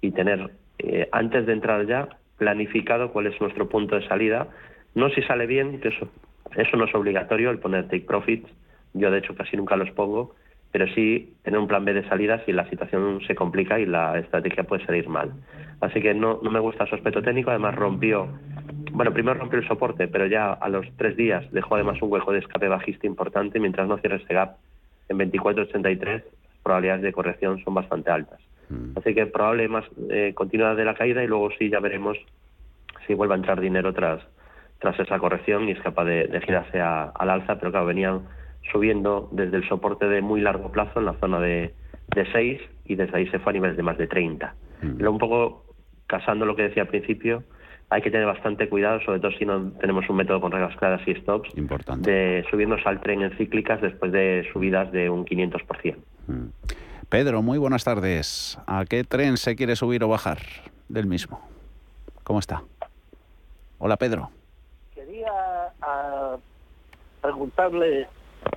y 0.00 0.10
tener, 0.10 0.50
eh, 0.80 1.08
antes 1.12 1.46
de 1.46 1.52
entrar 1.52 1.86
ya, 1.86 2.08
planificado 2.36 3.12
cuál 3.12 3.28
es 3.28 3.40
nuestro 3.40 3.68
punto 3.68 3.94
de 3.94 4.08
salida. 4.08 4.48
No 4.96 5.08
si 5.10 5.22
sale 5.22 5.46
bien, 5.46 5.78
que 5.80 5.90
eso, 5.90 6.08
eso 6.56 6.76
no 6.76 6.86
es 6.86 6.94
obligatorio, 6.96 7.48
el 7.48 7.60
poner 7.60 7.84
take 7.84 8.00
profits, 8.00 8.50
yo 8.92 9.12
de 9.12 9.18
hecho 9.18 9.36
casi 9.36 9.56
nunca 9.56 9.76
los 9.76 9.92
pongo, 9.92 10.34
pero 10.72 10.86
sí 10.94 11.34
tener 11.42 11.60
un 11.60 11.68
plan 11.68 11.84
B 11.84 11.92
de 11.92 12.08
salida 12.08 12.42
si 12.46 12.52
la 12.52 12.68
situación 12.68 13.20
se 13.26 13.34
complica 13.34 13.78
y 13.78 13.84
la 13.84 14.18
estrategia 14.18 14.64
puede 14.64 14.84
salir 14.86 15.06
mal. 15.06 15.30
Así 15.80 16.00
que 16.00 16.14
no, 16.14 16.40
no 16.42 16.50
me 16.50 16.60
gusta 16.60 16.86
su 16.86 16.94
aspecto 16.94 17.22
técnico, 17.22 17.50
además 17.50 17.74
rompió, 17.74 18.28
bueno, 18.92 19.12
primero 19.12 19.38
rompió 19.38 19.58
el 19.58 19.68
soporte, 19.68 20.08
pero 20.08 20.26
ya 20.26 20.52
a 20.52 20.68
los 20.70 20.86
tres 20.96 21.14
días 21.16 21.44
dejó 21.52 21.74
además 21.74 22.00
un 22.00 22.10
hueco 22.10 22.32
de 22.32 22.38
escape 22.38 22.68
bajista 22.68 23.06
importante, 23.06 23.60
mientras 23.60 23.86
no 23.86 23.98
cierre 23.98 24.16
ese 24.16 24.32
gap 24.32 24.56
en 25.10 25.18
24.83, 25.18 26.06
las 26.06 26.24
probabilidades 26.62 27.02
de 27.02 27.12
corrección 27.12 27.62
son 27.62 27.74
bastante 27.74 28.10
altas. 28.10 28.40
Mm. 28.70 28.96
Así 28.96 29.14
que 29.14 29.26
probable 29.26 29.68
más 29.68 29.84
eh, 30.08 30.32
continuidad 30.34 30.74
de 30.74 30.86
la 30.86 30.94
caída 30.94 31.22
y 31.22 31.26
luego 31.26 31.50
sí 31.58 31.68
ya 31.68 31.80
veremos 31.80 32.16
si 33.06 33.12
vuelve 33.12 33.34
a 33.34 33.36
entrar 33.36 33.60
dinero 33.60 33.92
tras, 33.92 34.22
tras 34.78 34.98
esa 34.98 35.18
corrección 35.18 35.68
y 35.68 35.72
es 35.72 35.80
capaz 35.80 36.04
de, 36.04 36.28
de 36.28 36.40
girarse 36.40 36.80
al 36.80 37.28
alza, 37.28 37.58
pero 37.58 37.72
claro, 37.72 37.86
venían 37.86 38.22
subiendo 38.70 39.28
desde 39.32 39.56
el 39.56 39.68
soporte 39.68 40.06
de 40.06 40.22
muy 40.22 40.40
largo 40.40 40.70
plazo 40.70 41.00
en 41.00 41.06
la 41.06 41.14
zona 41.14 41.40
de, 41.40 41.74
de 42.14 42.32
6 42.32 42.60
y 42.86 42.94
desde 42.94 43.16
ahí 43.16 43.26
se 43.28 43.38
fue 43.38 43.50
a 43.50 43.54
niveles 43.54 43.76
de 43.76 43.82
más 43.82 43.98
de 43.98 44.06
30. 44.06 44.54
Mm. 44.82 45.06
un 45.06 45.18
poco 45.18 45.64
casando 46.06 46.44
lo 46.44 46.56
que 46.56 46.64
decía 46.64 46.82
al 46.82 46.88
principio, 46.88 47.42
hay 47.88 48.02
que 48.02 48.10
tener 48.10 48.26
bastante 48.26 48.68
cuidado, 48.68 49.00
sobre 49.02 49.20
todo 49.20 49.32
si 49.32 49.44
no 49.44 49.70
tenemos 49.72 50.08
un 50.08 50.16
método 50.16 50.40
con 50.40 50.50
reglas 50.50 50.76
claras 50.76 51.06
y 51.06 51.14
stops, 51.14 51.56
Importante. 51.56 52.10
de 52.10 52.44
subirnos 52.50 52.80
al 52.86 53.00
tren 53.00 53.22
en 53.22 53.36
cíclicas 53.36 53.80
después 53.80 54.12
de 54.12 54.48
subidas 54.52 54.90
de 54.92 55.10
un 55.10 55.24
500%. 55.24 55.96
Mm. 56.26 56.46
Pedro, 57.08 57.42
muy 57.42 57.58
buenas 57.58 57.84
tardes. 57.84 58.58
¿A 58.66 58.86
qué 58.86 59.04
tren 59.04 59.36
se 59.36 59.54
quiere 59.56 59.76
subir 59.76 60.02
o 60.04 60.08
bajar 60.08 60.38
del 60.88 61.06
mismo? 61.06 61.40
¿Cómo 62.24 62.38
está? 62.38 62.62
Hola, 63.78 63.98
Pedro. 63.98 64.30
Quería 64.94 65.32
ah, 65.82 66.36
preguntarle 67.20 68.06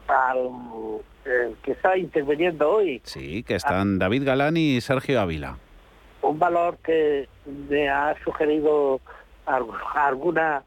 al 0.07 0.49
que 1.63 1.71
está 1.71 1.97
interviniendo 1.97 2.69
hoy. 2.69 3.01
Sí, 3.03 3.43
que 3.43 3.55
están 3.55 3.97
David 3.97 4.25
Galán 4.25 4.57
y 4.57 4.79
Sergio 4.81 5.19
Ávila. 5.19 5.57
Un 6.21 6.39
valor 6.39 6.77
que 6.83 7.27
me 7.69 7.89
ha 7.89 8.15
sugerido 8.23 8.99
alguna 9.95 10.63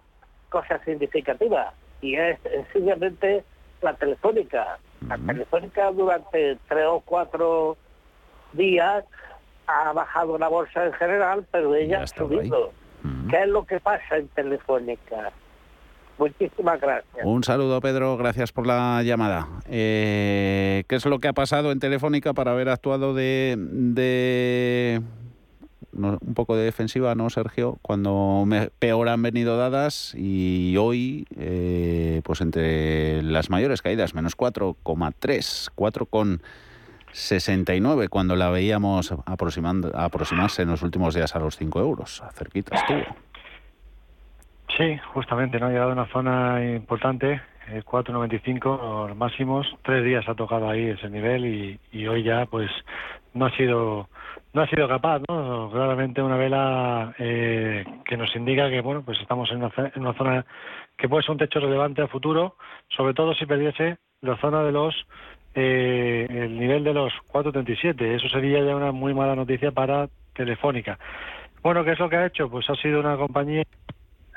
cosa 0.49 0.83
significativa 0.85 1.73
y 2.01 2.16
es 2.16 2.39
sencillamente 2.43 3.45
la 3.83 3.95
telefónica. 3.95 4.79
La 5.07 5.16
telefónica 5.19 5.91
durante 5.93 6.59
tres 6.69 6.87
o 6.89 7.01
cuatro 7.01 7.77
días 8.53 9.05
ha 9.66 9.93
bajado 9.93 10.39
la 10.39 10.49
bolsa 10.49 10.87
en 10.87 10.93
general, 10.95 11.47
pero 11.53 11.75
ella 11.75 12.03
ha 12.03 12.07
subido. 12.07 12.73
¿Qué 13.31 13.43
es 13.43 13.49
lo 13.49 13.64
que 13.64 13.79
pasa 13.79 14.16
en 14.16 14.29
telefónica? 14.29 15.31
Muchísimas 16.19 16.81
gracias. 16.81 17.25
Un 17.25 17.45
saludo, 17.45 17.81
Pedro. 17.81 18.16
Gracias 18.16 18.53
por 18.53 18.66
la 18.66 19.03
llamada. 19.03 19.47
Eh, 19.69 20.85
¿Qué 20.89 20.97
es 20.97 21.07
lo 21.07 21.21
que 21.21 21.29
ha 21.29 21.33
pasado 21.33 21.71
en 21.71 21.79
Telefónica 21.79 22.33
para 22.33 22.53
haber 22.53 22.69
actuado 22.69 23.14
de, 23.14 23.57
de 23.57 25.01
un 25.93 26.35
poco 26.35 26.57
de 26.57 26.64
defensiva, 26.64 27.14
¿no, 27.14 27.31
Sergio? 27.31 27.79
Cuando 27.83 28.45
peor 28.79 29.09
han 29.09 29.23
venido 29.23 29.57
dadas 29.57 30.14
y 30.16 30.77
hoy, 30.77 31.27
eh, 31.37 32.21
pues 32.25 32.41
entre 32.41 33.23
las 33.23 33.51
mayores 33.51 33.83
caídas, 33.83 34.14
menos 34.14 34.37
4,3, 34.37 35.71
4,69, 35.75 38.09
cuando 38.09 38.37
la 38.37 38.51
veíamos 38.51 39.12
aproximando, 39.25 39.91
aproximarse 39.97 40.62
en 40.62 40.71
los 40.71 40.83
últimos 40.83 41.14
días 41.14 41.35
a 41.35 41.39
los 41.39 41.57
5 41.57 41.81
euros. 41.81 42.23
Cerquita 42.35 42.77
estuvo. 42.77 43.03
Sí, 44.79 44.97
justamente, 45.12 45.59
¿no? 45.59 45.66
Ha 45.66 45.70
llegado 45.70 45.91
a 45.91 45.95
una 45.95 46.07
zona 46.07 46.64
importante, 46.64 47.41
4.95 47.85 49.09
los 49.09 49.16
máximos, 49.16 49.66
tres 49.83 50.05
días 50.05 50.29
ha 50.29 50.37
tocado 50.37 50.70
ahí 50.70 50.91
ese 50.91 51.11
nivel 51.11 51.47
y, 51.47 51.81
y, 51.91 52.07
hoy 52.07 52.22
ya 52.22 52.47
pues 52.47 52.70
no 53.35 53.47
ha 53.47 53.51
sido 53.57 54.09
no 54.53 54.62
ha 54.62 54.68
sido 54.68 54.87
capaz, 54.87 55.20
¿no? 55.29 55.68
Claramente 55.72 56.22
una 56.22 56.37
vela 56.37 57.12
eh, 57.18 57.85
que 58.05 58.16
nos 58.16 58.35
indica 58.37 58.70
que 58.70 58.81
bueno 58.81 59.03
pues 59.05 59.20
estamos 59.20 59.51
en 59.51 59.64
una, 59.64 59.72
en 59.76 60.01
una 60.01 60.14
zona 60.14 60.47
que 60.97 61.09
puede 61.09 61.24
ser 61.24 61.33
un 61.33 61.39
techo 61.39 61.59
relevante 61.59 62.03
a 62.03 62.07
futuro, 62.07 62.55
sobre 62.89 63.14
todo 63.14 63.35
si 63.35 63.47
perdiese 63.47 63.99
la 64.20 64.37
zona 64.37 64.62
de 64.62 64.70
los 64.70 64.95
eh, 65.57 66.24
el 66.31 66.57
nivel 66.57 66.85
de 66.85 66.95
los 66.95 67.12
4.37, 67.33 68.01
eso 68.14 68.29
sería 68.29 68.62
ya 68.62 68.76
una 68.76 68.93
muy 68.93 69.12
mala 69.12 69.35
noticia 69.35 69.72
para 69.72 70.09
Telefónica. 70.35 71.01
Bueno, 71.64 71.83
¿qué 71.83 71.93
es 71.93 71.99
lo 71.99 72.09
que 72.09 72.16
ha 72.16 72.26
hecho? 72.26 72.49
Pues 72.49 72.70
ha 72.70 72.76
sido 72.76 73.01
una 73.01 73.16
compañía 73.16 73.64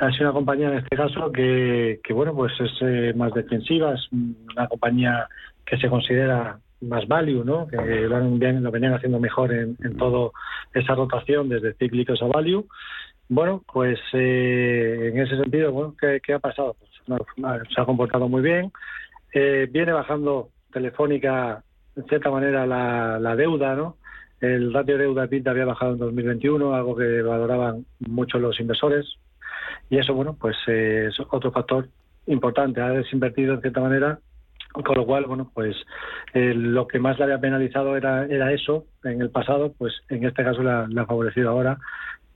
ha 0.01 0.11
sido 0.11 0.25
una 0.25 0.33
compañía 0.33 0.69
en 0.69 0.79
este 0.79 0.95
caso 0.95 1.31
que, 1.31 1.99
bueno 2.09 2.33
pues 2.33 2.53
es 2.59 2.71
eh, 2.81 3.13
más 3.15 3.33
defensiva, 3.33 3.93
es 3.93 4.07
una 4.11 4.67
compañía 4.67 5.27
que 5.65 5.77
se 5.77 5.89
considera 5.89 6.59
más 6.81 7.07
value, 7.07 7.43
¿no? 7.43 7.67
que 7.67 7.77
lo, 7.77 8.15
han, 8.15 8.63
lo 8.63 8.71
venían 8.71 8.95
haciendo 8.95 9.19
mejor 9.19 9.53
en, 9.53 9.77
en 9.83 9.97
toda 9.97 10.31
esa 10.73 10.95
rotación 10.95 11.49
desde 11.49 11.75
cíclicos 11.75 12.21
a 12.23 12.25
value. 12.25 12.65
Bueno, 13.29 13.63
pues 13.71 13.99
eh, 14.13 15.11
en 15.13 15.19
ese 15.21 15.37
sentido, 15.37 15.71
bueno, 15.71 15.95
¿qué, 15.99 16.33
ha 16.33 16.39
pasado? 16.39 16.75
Pues, 16.79 17.21
se 17.73 17.79
ha 17.81 17.85
comportado 17.85 18.27
muy 18.27 18.41
bien. 18.41 18.71
Eh, 19.33 19.69
viene 19.71 19.93
bajando 19.93 20.49
Telefónica, 20.73 21.63
en 21.95 22.05
cierta 22.05 22.31
manera, 22.31 22.65
la, 22.65 23.19
la 23.19 23.35
deuda, 23.35 23.75
¿no? 23.75 23.97
El 24.41 24.73
ratio 24.73 24.97
de 24.97 25.03
deuda 25.03 25.27
PIB 25.27 25.47
había 25.47 25.65
bajado 25.65 25.93
en 25.93 25.99
2021, 25.99 26.73
algo 26.73 26.95
que 26.95 27.21
valoraban 27.21 27.85
mucho 27.99 28.39
los 28.39 28.59
inversores, 28.59 29.05
y 29.91 29.97
eso, 29.97 30.13
bueno, 30.13 30.37
pues 30.39 30.55
eh, 30.67 31.09
es 31.09 31.19
otro 31.19 31.51
factor 31.51 31.89
importante. 32.25 32.79
Ha 32.79 32.91
desinvertido 32.91 33.55
en 33.55 33.61
cierta 33.61 33.81
manera, 33.81 34.19
con 34.71 34.95
lo 34.95 35.05
cual, 35.05 35.25
bueno, 35.25 35.51
pues 35.53 35.75
eh, 36.33 36.53
lo 36.55 36.87
que 36.87 36.97
más 36.97 37.19
le 37.19 37.25
había 37.25 37.41
penalizado 37.41 37.97
era, 37.97 38.25
era 38.25 38.53
eso 38.53 38.85
en 39.03 39.21
el 39.21 39.29
pasado, 39.31 39.73
pues 39.77 39.93
en 40.07 40.25
este 40.25 40.45
caso 40.45 40.63
le 40.63 40.71
ha, 40.71 41.05
favorecido 41.05 41.49
ahora 41.49 41.77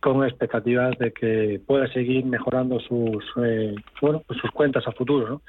con 0.01 0.25
expectativas 0.25 0.97
de 0.99 1.13
que 1.13 1.61
pueda 1.65 1.87
seguir 1.93 2.25
mejorando 2.25 2.79
sus 2.81 3.23
eh, 3.41 3.73
bueno 4.01 4.21
pues 4.27 4.37
sus 4.41 4.51
cuentas 4.51 4.85
a 4.85 4.91
futuro, 4.91 5.29
¿no? 5.29 5.41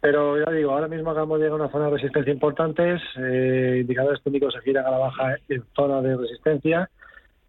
Pero 0.00 0.38
ya 0.38 0.52
digo, 0.52 0.70
ahora 0.70 0.86
mismo 0.86 1.10
acabamos 1.10 1.40
de 1.40 1.46
llegar 1.46 1.60
a 1.60 1.64
una 1.64 1.72
zona 1.72 1.86
de 1.86 1.96
resistencia 1.96 2.32
importantes, 2.32 3.02
indicadores 3.16 4.22
técnicos 4.22 4.54
se 4.54 4.60
giran 4.60 4.86
a 4.86 4.90
la 4.92 4.98
baja 4.98 5.34
en 5.48 5.64
zona 5.74 6.00
de 6.00 6.16
resistencia 6.16 6.88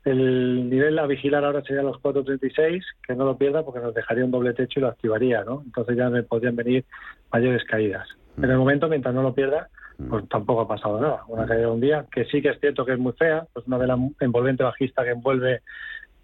el 0.04 0.70
nivel 0.70 0.98
a 1.00 1.06
vigilar 1.06 1.46
ahora 1.46 1.62
sería 1.64 1.84
los 1.84 1.98
4.36, 1.98 2.84
que 3.06 3.16
no 3.16 3.26
lo 3.26 3.38
pierda 3.38 3.64
porque 3.64 3.80
nos 3.80 3.94
dejaría 3.94 4.26
un 4.26 4.32
doble 4.32 4.54
techo 4.54 4.80
y 4.80 4.82
lo 4.82 4.88
activaría, 4.88 5.44
¿no? 5.44 5.62
Entonces 5.66 5.96
ya 5.96 6.10
me 6.10 6.24
podrían 6.24 6.56
venir 6.56 6.86
mayores 7.32 7.64
caídas. 7.66 8.08
En 8.38 8.50
el 8.50 8.58
momento, 8.58 8.88
mientras 8.88 9.14
no 9.14 9.22
lo 9.22 9.34
pierda, 9.34 9.70
pues 10.10 10.28
tampoco 10.30 10.62
ha 10.62 10.68
pasado 10.68 11.00
nada. 11.00 11.24
Una 11.28 11.46
caída 11.46 11.66
de 11.66 11.72
un 11.72 11.82
día, 11.82 12.06
que 12.12 12.26
sí 12.26 12.42
que 12.42 12.50
es 12.50 12.60
cierto 12.60 12.86
que 12.86 12.94
es 12.94 13.00
muy 13.00 13.14
fea, 13.14 13.46
pues 13.54 13.68
una 13.68 13.78
vela 13.78 13.98
envolvente 14.20 14.64
bajista 14.64 15.04
que 15.04 15.12
envuelve 15.12 15.62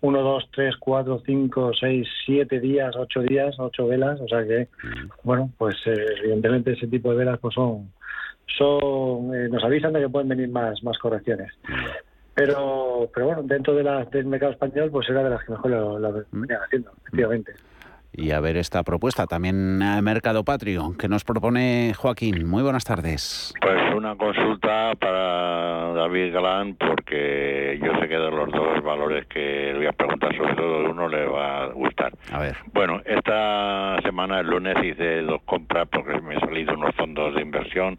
1, 0.01 0.21
2, 0.21 0.49
3, 0.51 0.75
4, 0.78 1.23
5, 1.25 1.71
6, 1.80 2.07
7 2.25 2.59
días, 2.59 2.95
8 2.95 3.21
días, 3.21 3.55
8 3.57 3.88
velas, 3.88 4.19
o 4.21 4.28
sea 4.28 4.45
que, 4.45 4.67
bueno, 5.23 5.51
pues 5.57 5.75
eh, 5.86 6.05
evidentemente 6.19 6.73
ese 6.73 6.88
tipo 6.88 7.11
de 7.11 7.17
velas 7.17 7.39
pues 7.39 7.55
son, 7.55 7.91
son 8.57 9.34
eh, 9.36 9.49
nos 9.49 9.63
avisan 9.63 9.93
de 9.93 10.01
que 10.01 10.09
pueden 10.09 10.30
venir 10.30 10.49
más, 10.49 10.82
más 10.84 10.97
correcciones. 10.99 11.51
Pero, 12.38 13.09
pero 13.13 13.25
bueno, 13.25 13.41
dentro 13.43 13.73
de 13.73 13.83
la, 13.83 14.05
del 14.05 14.27
mercado 14.27 14.51
español, 14.51 14.89
pues 14.91 15.09
era 15.09 15.23
de 15.23 15.31
las 15.31 15.43
que 15.43 15.51
mejor 15.53 15.71
lo, 15.71 15.97
lo 15.99 16.13
venían 16.31 16.59
haciendo, 16.63 16.91
efectivamente. 17.01 17.53
y 18.13 18.29
a 18.29 18.39
ver 18.39 18.57
esta 18.57 18.83
propuesta. 18.83 19.25
También 19.25 19.81
a 19.81 19.99
Mercado 20.03 20.43
Patrio, 20.43 20.93
que 20.99 21.07
nos 21.07 21.23
propone 21.23 21.93
Joaquín. 21.97 22.47
Muy 22.47 22.61
buenas 22.61 22.83
tardes. 22.85 23.53
Pues 23.59 23.95
una 23.95 24.15
consulta 24.15 24.93
para 24.99 25.93
David 25.93 26.31
Galán, 26.31 26.75
porque 26.75 27.79
yo 27.83 27.91
sé 27.99 28.07
que 28.07 28.17
de 28.17 28.29
los 28.31 28.51
dos 28.51 28.83
valores 28.83 29.25
que 29.27 29.71
le 29.73 29.77
voy 29.77 29.88
a 29.88 29.93
preguntar, 29.93 30.35
sobre 30.38 30.53
todo 30.55 30.91
uno 30.91 31.07
le 31.09 31.25
va 31.25 31.63
a 31.63 31.67
gustar. 31.73 32.13
A 32.31 32.39
ver. 32.39 32.55
Bueno, 32.71 33.01
esta 33.03 33.99
semana, 34.03 34.41
el 34.41 34.47
lunes, 34.47 34.75
hice 34.83 35.23
dos 35.23 35.41
compras 35.43 35.88
porque 35.91 36.21
me 36.21 36.35
han 36.35 36.41
salido 36.41 36.75
unos 36.75 36.93
fondos 36.95 37.33
de 37.33 37.41
inversión 37.41 37.97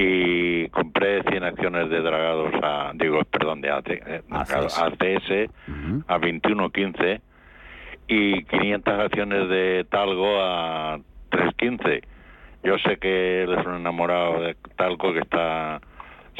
y 0.00 0.68
compré 0.68 1.24
100 1.24 1.42
acciones 1.42 1.90
de 1.90 2.00
Dragados 2.00 2.54
a, 2.62 2.92
digo, 2.94 3.20
perdón, 3.24 3.60
de 3.60 3.70
AT, 3.70 3.88
eh, 3.90 4.22
ACS. 4.30 4.78
ACS 4.78 5.50
a 6.06 6.18
21.15 6.18 7.20
y 8.06 8.44
500 8.44 8.94
acciones 9.00 9.48
de 9.48 9.84
Talgo 9.90 10.40
a 10.40 10.98
3.15. 11.30 12.02
Yo 12.62 12.78
sé 12.78 12.98
que 12.98 13.42
él 13.42 13.54
es 13.58 13.66
un 13.66 13.74
enamorado 13.74 14.40
de 14.40 14.56
Talgo 14.76 15.12
que 15.12 15.18
está 15.18 15.80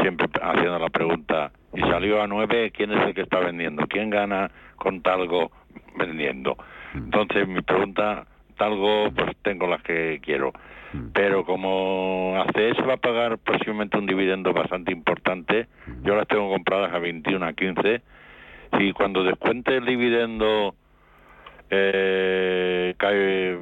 siempre 0.00 0.28
haciendo 0.40 0.78
la 0.78 0.90
pregunta, 0.90 1.50
y 1.74 1.80
salió 1.80 2.22
a 2.22 2.28
9, 2.28 2.70
¿quién 2.70 2.92
es 2.92 3.09
el 3.09 3.14
que 3.14 3.22
está 3.22 3.40
vendiendo? 3.40 3.88
¿Quién 3.88 4.11
gana 4.11 4.52
con 4.76 5.02
Talgo 5.02 5.50
vendiendo? 5.96 6.56
Entonces 6.94 7.48
mi 7.48 7.61
pregunta, 7.62 8.24
Talgo, 8.56 9.11
pues 9.11 9.36
tengo 9.42 9.66
las 9.66 9.82
que 9.82 10.20
quiero. 10.22 10.52
Pero 11.12 11.45
como 11.45 12.36
ACS 12.41 12.89
va 12.89 12.95
a 12.95 12.97
pagar 12.97 13.39
próximamente 13.39 13.99
un 13.99 14.07
dividendo 14.07 14.53
bastante 14.53 14.91
importante, 14.91 15.66
yo 16.03 16.14
las 16.14 16.26
tengo 16.26 16.51
compradas 16.51 16.95
a 16.95 16.99
21 16.99 17.45
a 17.45 17.53
15. 17.53 18.03
Si 18.78 18.93
cuando 18.93 19.22
descuente 19.22 19.76
el 19.76 19.84
dividendo 19.84 20.74
eh, 21.70 22.95
cae 22.97 23.59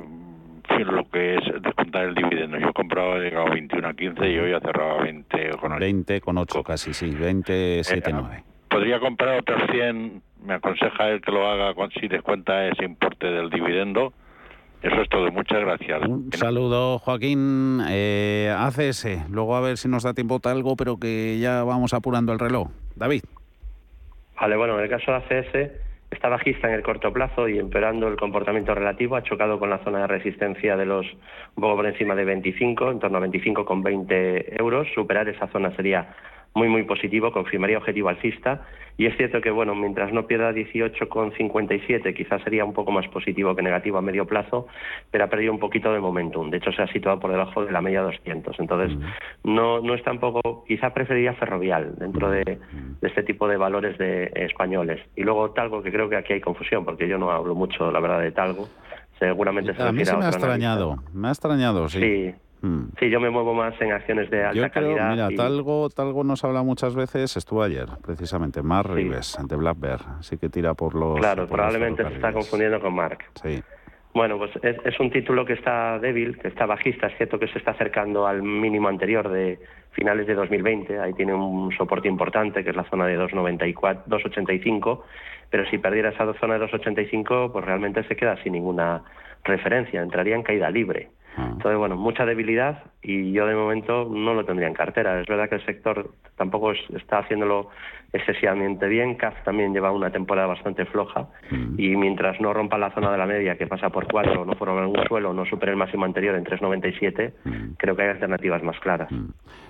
lo 0.84 1.08
que 1.08 1.36
es 1.36 1.62
descontar 1.62 2.04
el 2.04 2.14
dividendo. 2.14 2.58
Yo 2.58 2.68
he 2.68 2.72
comprado, 2.72 3.16
he 3.16 3.24
llegado 3.24 3.46
a 3.46 3.50
21 3.50 3.88
a 3.88 3.94
15 3.94 4.30
y 4.30 4.38
hoy 4.38 4.52
ha 4.52 4.60
cerrado 4.60 5.00
a 5.00 5.02
20 5.02 5.50
con 5.58 5.72
8. 5.72 5.80
20 5.80 6.20
con 6.20 6.38
8 6.38 6.62
casi, 6.62 6.94
sí. 6.94 7.10
20, 7.10 7.84
7, 7.84 8.10
9. 8.12 8.44
Podría 8.68 9.00
comprar 9.00 9.38
otros 9.38 9.62
100, 9.70 10.22
me 10.44 10.54
aconseja 10.54 11.08
él 11.08 11.20
que 11.20 11.32
lo 11.32 11.48
haga 11.48 11.72
si 11.98 12.08
descuenta 12.08 12.66
ese 12.66 12.84
importe 12.84 13.26
del 13.26 13.50
dividendo. 13.50 14.12
Eso 14.82 15.02
es 15.02 15.08
todo, 15.08 15.30
muchas 15.32 15.60
gracias. 15.60 16.06
Un 16.06 16.30
saludo, 16.32 16.98
Joaquín. 16.98 17.80
Eh, 17.88 18.54
ACS, 18.56 19.28
luego 19.30 19.56
a 19.56 19.60
ver 19.60 19.78
si 19.78 19.88
nos 19.88 20.02
da 20.02 20.14
tiempo 20.14 20.40
algo, 20.44 20.76
pero 20.76 20.98
que 20.98 21.38
ya 21.38 21.64
vamos 21.64 21.94
apurando 21.94 22.32
el 22.32 22.38
reloj. 22.38 22.68
David. 22.94 23.22
Vale, 24.40 24.56
bueno, 24.56 24.78
en 24.78 24.84
el 24.84 24.90
caso 24.90 25.10
de 25.10 25.16
ACS 25.16 25.72
está 26.10 26.28
bajista 26.28 26.68
en 26.68 26.74
el 26.74 26.82
corto 26.82 27.12
plazo 27.12 27.48
y 27.48 27.58
empeorando 27.58 28.08
el 28.08 28.16
comportamiento 28.16 28.74
relativo. 28.74 29.16
Ha 29.16 29.22
chocado 29.22 29.58
con 29.58 29.70
la 29.70 29.82
zona 29.82 30.00
de 30.00 30.06
resistencia 30.06 30.76
de 30.76 30.86
los 30.86 31.06
un 31.06 31.62
poco 31.62 31.76
por 31.76 31.86
encima 31.86 32.14
de 32.14 32.24
25, 32.24 32.90
en 32.90 32.98
torno 33.00 33.18
a 33.18 33.22
25,20 33.22 34.60
euros. 34.60 34.86
Superar 34.94 35.28
esa 35.28 35.48
zona 35.48 35.74
sería 35.74 36.14
muy, 36.54 36.68
muy 36.68 36.84
positivo, 36.84 37.32
confirmaría 37.32 37.78
objetivo 37.78 38.08
alcista. 38.08 38.66
Y 38.98 39.06
es 39.06 39.16
cierto 39.16 39.40
que, 39.42 39.50
bueno, 39.50 39.74
mientras 39.74 40.12
no 40.12 40.26
pierda 40.26 40.52
18,57, 40.52 42.14
quizás 42.14 42.42
sería 42.42 42.64
un 42.64 42.72
poco 42.72 42.92
más 42.92 43.06
positivo 43.08 43.54
que 43.54 43.62
negativo 43.62 43.98
a 43.98 44.02
medio 44.02 44.26
plazo, 44.26 44.66
pero 45.10 45.24
ha 45.24 45.28
perdido 45.28 45.52
un 45.52 45.58
poquito 45.58 45.92
de 45.92 46.00
momentum. 46.00 46.50
De 46.50 46.56
hecho, 46.58 46.72
se 46.72 46.82
ha 46.82 46.86
situado 46.88 47.20
por 47.20 47.30
debajo 47.30 47.64
de 47.64 47.72
la 47.72 47.80
media 47.82 48.02
200. 48.02 48.58
Entonces, 48.58 48.96
no, 49.44 49.80
no 49.80 49.94
es 49.94 50.02
tampoco, 50.02 50.64
quizá 50.66 50.94
preferiría 50.94 51.34
ferrovial 51.34 51.94
dentro 51.98 52.30
de, 52.30 52.42
de 52.44 53.08
este 53.08 53.22
tipo 53.22 53.48
de 53.48 53.56
valores 53.56 53.98
de 53.98 54.30
españoles. 54.34 55.00
Y 55.14 55.22
luego 55.24 55.50
Talgo, 55.50 55.82
que 55.82 55.92
creo 55.92 56.08
que 56.08 56.16
aquí 56.16 56.32
hay 56.32 56.40
confusión, 56.40 56.84
porque 56.84 57.06
yo 57.08 57.18
no 57.18 57.30
hablo 57.30 57.54
mucho, 57.54 57.90
la 57.90 58.00
verdad, 58.00 58.20
de 58.20 58.32
Talgo. 58.32 58.68
Seguramente 59.18 59.74
se 59.74 59.82
A 59.82 59.92
mí 59.92 60.04
se 60.04 60.12
me 60.12 60.16
ha 60.16 60.28
analista. 60.28 60.38
extrañado, 60.38 60.96
me 61.14 61.28
ha 61.28 61.30
extrañado, 61.30 61.88
sí. 61.88 62.00
Sí. 62.00 62.34
Mm. 62.62 62.84
Sí, 62.98 63.10
yo 63.10 63.20
me 63.20 63.30
muevo 63.30 63.52
más 63.54 63.74
en 63.80 63.92
acciones 63.92 64.30
de 64.30 64.44
alta 64.44 64.54
Yo 64.54 64.70
creo, 64.70 64.96
calidad. 64.96 65.10
mira, 65.10 65.28
y- 65.32 65.36
Talgo, 65.36 65.88
Talgo 65.90 66.24
nos 66.24 66.42
habla 66.44 66.62
muchas 66.62 66.94
veces, 66.94 67.36
estuvo 67.36 67.62
ayer, 67.62 67.86
precisamente, 68.04 68.62
Mar 68.62 68.90
Rives, 68.90 69.36
de 69.46 69.56
Black 69.56 69.78
Bear, 69.78 70.00
así 70.20 70.38
que 70.38 70.48
tira 70.48 70.74
por 70.74 70.94
los... 70.94 71.18
Claro, 71.18 71.42
por 71.46 71.58
los 71.58 71.66
probablemente 71.68 72.02
se 72.08 72.14
está 72.14 72.32
confundiendo 72.32 72.80
con 72.80 72.94
Mark. 72.94 73.18
Sí. 73.42 73.62
Bueno, 74.14 74.38
pues 74.38 74.50
es, 74.62 74.76
es 74.86 74.98
un 74.98 75.10
título 75.10 75.44
que 75.44 75.52
está 75.52 75.98
débil, 75.98 76.38
que 76.38 76.48
está 76.48 76.64
bajista. 76.64 77.08
Es 77.08 77.16
cierto 77.18 77.38
que 77.38 77.48
se 77.48 77.58
está 77.58 77.72
acercando 77.72 78.26
al 78.26 78.42
mínimo 78.42 78.88
anterior 78.88 79.28
de 79.28 79.58
finales 79.90 80.26
de 80.26 80.32
2020. 80.34 80.98
Ahí 80.98 81.12
tiene 81.12 81.34
un 81.34 81.70
soporte 81.76 82.08
importante, 82.08 82.64
que 82.64 82.70
es 82.70 82.76
la 82.76 82.84
zona 82.84 83.04
de 83.06 83.18
2,94, 83.18 84.04
2,85. 84.06 85.02
Pero 85.50 85.68
si 85.68 85.76
perdiera 85.76 86.08
esa 86.08 86.32
zona 86.40 86.58
de 86.58 86.64
2,85, 86.64 87.52
pues 87.52 87.62
realmente 87.62 88.04
se 88.04 88.16
queda 88.16 88.42
sin 88.42 88.54
ninguna 88.54 89.02
referencia. 89.44 90.00
Entraría 90.00 90.34
en 90.34 90.42
caída 90.42 90.70
libre. 90.70 91.10
Entonces, 91.36 91.76
bueno, 91.78 91.96
mucha 91.96 92.24
debilidad 92.24 92.82
y 93.02 93.32
yo 93.32 93.46
de 93.46 93.54
momento 93.54 94.08
no 94.10 94.34
lo 94.34 94.44
tendría 94.44 94.68
en 94.68 94.74
cartera. 94.74 95.20
Es 95.20 95.26
verdad 95.26 95.48
que 95.48 95.56
el 95.56 95.66
sector 95.66 96.10
tampoco 96.36 96.72
es- 96.72 96.90
está 96.96 97.18
haciéndolo 97.18 97.68
excesivamente 98.12 98.86
bien. 98.88 99.16
CAF 99.16 99.34
también 99.44 99.72
lleva 99.74 99.92
una 99.92 100.10
temporada 100.10 100.46
bastante 100.46 100.86
floja 100.86 101.26
y 101.76 101.94
mientras 101.96 102.40
no 102.40 102.54
rompa 102.54 102.78
la 102.78 102.90
zona 102.92 103.10
de 103.12 103.18
la 103.18 103.26
media 103.26 103.56
que 103.58 103.66
pasa 103.66 103.90
por 103.90 104.06
4, 104.10 104.44
no 104.44 104.52
por 104.54 104.68
algún 104.70 105.04
suelo, 105.06 105.32
no 105.34 105.44
supere 105.44 105.72
el 105.72 105.76
máximo 105.78 106.04
anterior 106.04 106.34
en 106.36 106.44
3,97, 106.44 107.32
creo 107.76 107.94
que 107.96 108.02
hay 108.02 108.08
alternativas 108.08 108.62
más 108.62 108.78
claras. 108.80 109.08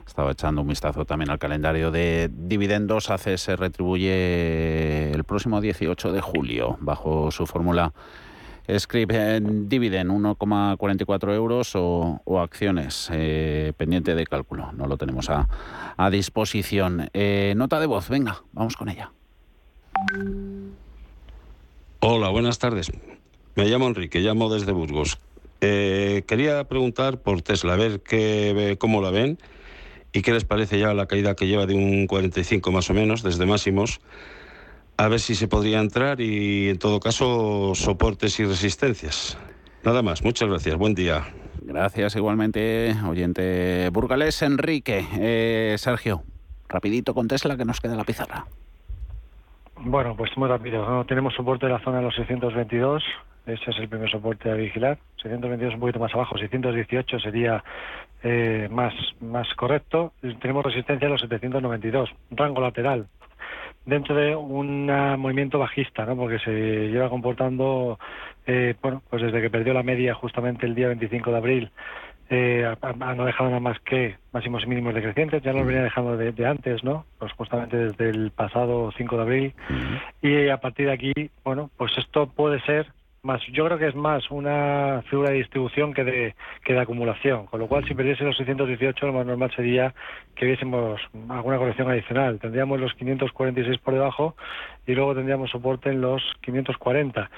Estaba 0.07 0.31
echando 0.31 0.61
un 0.63 0.69
vistazo 0.69 1.05
también 1.05 1.31
al 1.31 1.39
calendario 1.39 1.91
de 1.91 2.29
dividendos. 2.33 3.11
ACS 3.11 3.41
se 3.43 3.57
retribuye 3.57 5.11
el 5.13 5.25
próximo 5.25 5.61
18 5.61 6.13
de 6.13 6.21
julio 6.21 6.77
bajo 6.81 7.31
su 7.31 7.47
fórmula 7.47 7.93
Script 8.79 9.13
eh, 9.15 9.41
Dividend 9.43 10.11
1,44 10.11 11.35
euros 11.35 11.73
o, 11.75 12.21
acciones 12.41 13.09
eh, 13.13 13.73
pendiente 13.77 14.15
de 14.15 14.27
cálculo. 14.27 14.73
No 14.73 14.87
lo 14.87 14.97
tenemos 14.97 15.31
a, 15.31 15.49
a 15.97 16.11
disposición. 16.11 17.09
Eh, 17.15 17.55
nota 17.57 17.81
de 17.81 17.87
voz, 17.87 18.09
venga, 18.09 18.43
vamos 18.53 18.77
con 18.77 18.89
ella. 18.89 19.13
Hola, 22.01 22.29
buenas 22.29 22.59
tardes. 22.59 22.91
Me 23.55 23.65
llamo 23.65 23.87
Enrique, 23.87 24.21
llamo 24.21 24.53
desde 24.53 24.73
Burgos. 24.73 25.19
Eh, 25.61 26.25
quería 26.27 26.65
preguntar 26.65 27.19
por 27.19 27.41
Tesla, 27.43 27.73
a 27.73 27.77
ver 27.77 28.01
qué, 28.01 28.77
cómo 28.79 29.01
la 29.01 29.11
ven 29.11 29.39
y 30.13 30.23
qué 30.23 30.33
les 30.33 30.45
parece 30.45 30.79
ya 30.79 30.93
la 30.93 31.07
caída 31.07 31.35
que 31.35 31.47
lleva 31.47 31.67
de 31.67 31.75
un 31.75 32.07
45 32.07 32.71
más 32.71 32.91
o 32.91 32.95
menos, 32.95 33.23
desde 33.23 33.47
máximos. 33.47 34.01
A 34.99 35.09
ver 35.09 35.21
si 35.21 35.35
se 35.35 35.47
podría 35.47 35.81
entrar 35.81 36.21
y, 36.21 36.71
en 36.71 36.79
todo 36.79 37.01
caso, 37.01 37.75
soportes 37.75 38.41
y 38.41 38.45
resistencias. 38.45 39.39
Nada 39.85 40.03
más, 40.03 40.25
muchas 40.25 40.49
gracias, 40.49 40.77
buen 40.77 40.95
día. 40.95 41.23
Gracias 41.63 42.17
igualmente, 42.17 42.95
oyente 43.07 43.91
burgalés 43.91 44.41
Enrique. 44.43 45.07
Eh, 45.19 45.75
Sergio, 45.79 46.23
rapidito 46.69 47.13
con 47.13 47.29
Tesla 47.29 47.57
que 47.57 47.65
nos 47.65 47.81
queda 47.81 47.95
la 47.95 48.05
pizarra. 48.05 48.47
Bueno, 49.79 50.17
pues 50.17 50.31
muy 50.37 50.49
rápido. 50.49 50.89
¿no? 50.89 51.05
Tenemos 51.05 51.35
soporte 51.35 51.67
en 51.67 51.73
la 51.73 51.81
zona 51.81 51.99
de 51.99 52.05
los 52.05 52.15
622. 52.15 53.03
Ese 53.47 53.71
es 53.71 53.79
el 53.79 53.89
primer 53.89 54.11
soporte 54.11 54.51
a 54.51 54.55
vigilar. 54.55 54.99
622 55.23 55.75
un 55.75 55.81
poquito 55.81 55.99
más 55.99 56.15
abajo. 56.15 56.39
618 56.39 57.21
sería 57.21 57.63
eh, 58.23 58.69
más, 58.71 58.95
más 59.21 59.47
correcto. 59.55 60.13
Y 60.23 60.35
Tenemos 60.37 60.65
resistencia 60.65 61.07
en 61.07 61.13
los 61.13 61.21
792. 61.21 62.09
Rango 62.31 62.61
lateral. 62.61 63.07
Dentro 63.87 64.15
de 64.17 64.35
un 64.37 64.91
ah, 64.91 65.17
movimiento 65.17 65.59
bajista, 65.59 66.05
¿no? 66.05 66.17
Porque 66.17 66.39
se 66.41 66.51
lleva 66.89 67.09
comportando, 67.09 67.99
eh, 68.45 68.75
bueno, 68.83 69.03
pues 69.09 69.23
desde 69.23 69.41
que 69.41 69.49
perdió 69.49 69.73
la 69.73 69.83
media 69.85 70.13
justamente 70.15 70.67
el 70.67 70.75
día 70.75 70.89
25 70.89 71.31
de 71.31 71.37
abril, 71.37 71.71
eh, 72.29 72.65
ha- 72.67 72.77
ha- 72.83 73.15
no 73.15 73.25
dejado 73.25 73.49
nada 73.51 73.61
más 73.61 73.79
que 73.81 74.17
máximos 74.33 74.65
y 74.65 74.67
mínimos 74.67 74.93
decrecientes, 74.95 75.41
ya 75.43 75.53
lo 75.53 75.65
venía 75.65 75.85
dejando 75.85 76.17
de, 76.17 76.33
de 76.33 76.47
antes, 76.47 76.83
¿no? 76.83 77.07
Pues 77.19 77.33
justamente 77.35 77.77
desde 77.77 78.11
el 78.11 78.33
pasado 78.33 78.91
5 78.97 79.17
de 79.17 79.23
abril. 79.23 79.55
Y 80.21 80.49
a 80.49 80.57
partir 80.59 80.87
de 80.87 80.93
aquí, 80.93 81.13
bueno, 81.45 81.71
pues 81.77 81.97
esto 81.97 82.27
puede 82.27 82.61
ser 82.63 82.93
más, 83.27 83.43
yo 83.53 83.67
creo 83.67 83.79
que 83.79 83.89
es 83.89 83.95
más 83.95 84.31
una 84.31 85.03
figura 85.11 85.31
de 85.31 85.37
distribución 85.37 85.93
que 85.93 86.05
de, 86.05 86.35
que 86.65 86.73
de 86.73 86.81
acumulación, 86.81 87.47
con 87.47 87.61
lo 87.61 87.67
cual 87.67 87.87
si 87.87 87.95
perdiese 87.95 88.25
los 88.25 88.37
618 88.37 89.07
lo 89.07 89.13
más 89.13 89.27
normal 89.27 89.53
sería 89.55 89.95
que 90.35 90.47
viésemos 90.47 91.01
alguna 91.29 91.59
corrección 91.59 91.91
adicional. 91.91 92.39
Tendríamos 92.39 92.81
los 92.81 92.95
546 92.95 93.79
por 93.79 93.95
debajo 93.95 94.37
y 94.87 94.95
luego 94.95 95.15
tendríamos 95.15 95.51
soporte 95.51 95.91
en 95.91 96.01
los 96.01 96.23
540. 96.41 97.31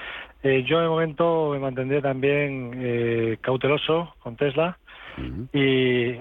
Eh, 0.43 0.63
yo 0.63 0.79
de 0.79 0.87
momento 0.87 1.49
me 1.51 1.59
mantendré 1.59 2.01
también 2.01 2.71
eh, 2.75 3.37
cauteloso 3.41 4.15
con 4.19 4.35
Tesla 4.37 4.77
y 5.51 6.15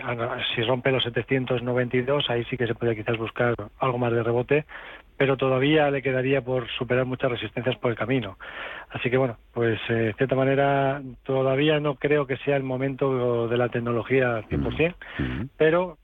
si 0.54 0.62
rompe 0.62 0.90
los 0.90 1.04
792 1.04 2.30
ahí 2.30 2.44
sí 2.50 2.56
que 2.56 2.66
se 2.66 2.74
puede 2.74 2.96
quizás 2.96 3.16
buscar 3.16 3.54
algo 3.78 3.98
más 3.98 4.12
de 4.12 4.24
rebote 4.24 4.64
pero 5.18 5.36
todavía 5.36 5.90
le 5.90 6.00
quedaría 6.00 6.40
por 6.40 6.68
superar 6.78 7.04
muchas 7.04 7.30
resistencias 7.30 7.76
por 7.76 7.90
el 7.90 7.96
camino 7.96 8.38
así 8.90 9.10
que 9.10 9.18
bueno 9.18 9.36
pues 9.52 9.78
eh, 9.90 9.92
de 9.92 10.14
cierta 10.14 10.34
manera 10.34 11.02
todavía 11.24 11.80
no 11.80 11.96
creo 11.96 12.26
que 12.26 12.38
sea 12.38 12.56
el 12.56 12.62
momento 12.62 13.48
de 13.48 13.56
la 13.58 13.68
tecnología 13.68 14.36
al 14.36 14.48
100% 14.48 15.48
pero 15.58 15.98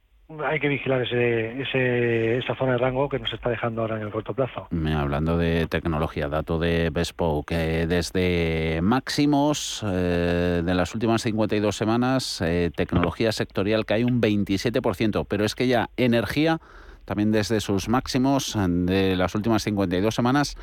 hay 0.44 0.58
que 0.58 0.68
vigilar 0.68 1.02
ese, 1.02 1.60
ese, 1.62 2.38
esa 2.38 2.54
zona 2.56 2.72
de 2.72 2.78
rango 2.78 3.08
que 3.08 3.18
nos 3.18 3.32
está 3.32 3.50
dejando 3.50 3.82
ahora 3.82 3.96
en 3.96 4.02
el 4.02 4.10
corto 4.10 4.32
plazo. 4.32 4.68
Hablando 4.96 5.36
de 5.36 5.66
tecnología, 5.66 6.28
dato 6.28 6.58
de 6.58 6.90
Bespoke, 6.90 7.48
que 7.48 7.86
desde 7.86 8.80
máximos 8.82 9.84
eh, 9.86 10.62
de 10.64 10.74
las 10.74 10.94
últimas 10.94 11.22
52 11.22 11.76
semanas, 11.76 12.40
eh, 12.40 12.70
tecnología 12.74 13.32
sectorial 13.32 13.84
cae 13.84 14.04
un 14.04 14.20
27%, 14.20 15.26
pero 15.28 15.44
es 15.44 15.54
que 15.54 15.66
ya 15.66 15.90
energía, 15.96 16.58
también 17.04 17.32
desde 17.32 17.60
sus 17.60 17.88
máximos 17.88 18.56
de 18.68 19.16
las 19.16 19.34
últimas 19.34 19.62
52 19.62 20.14
semanas, 20.14 20.56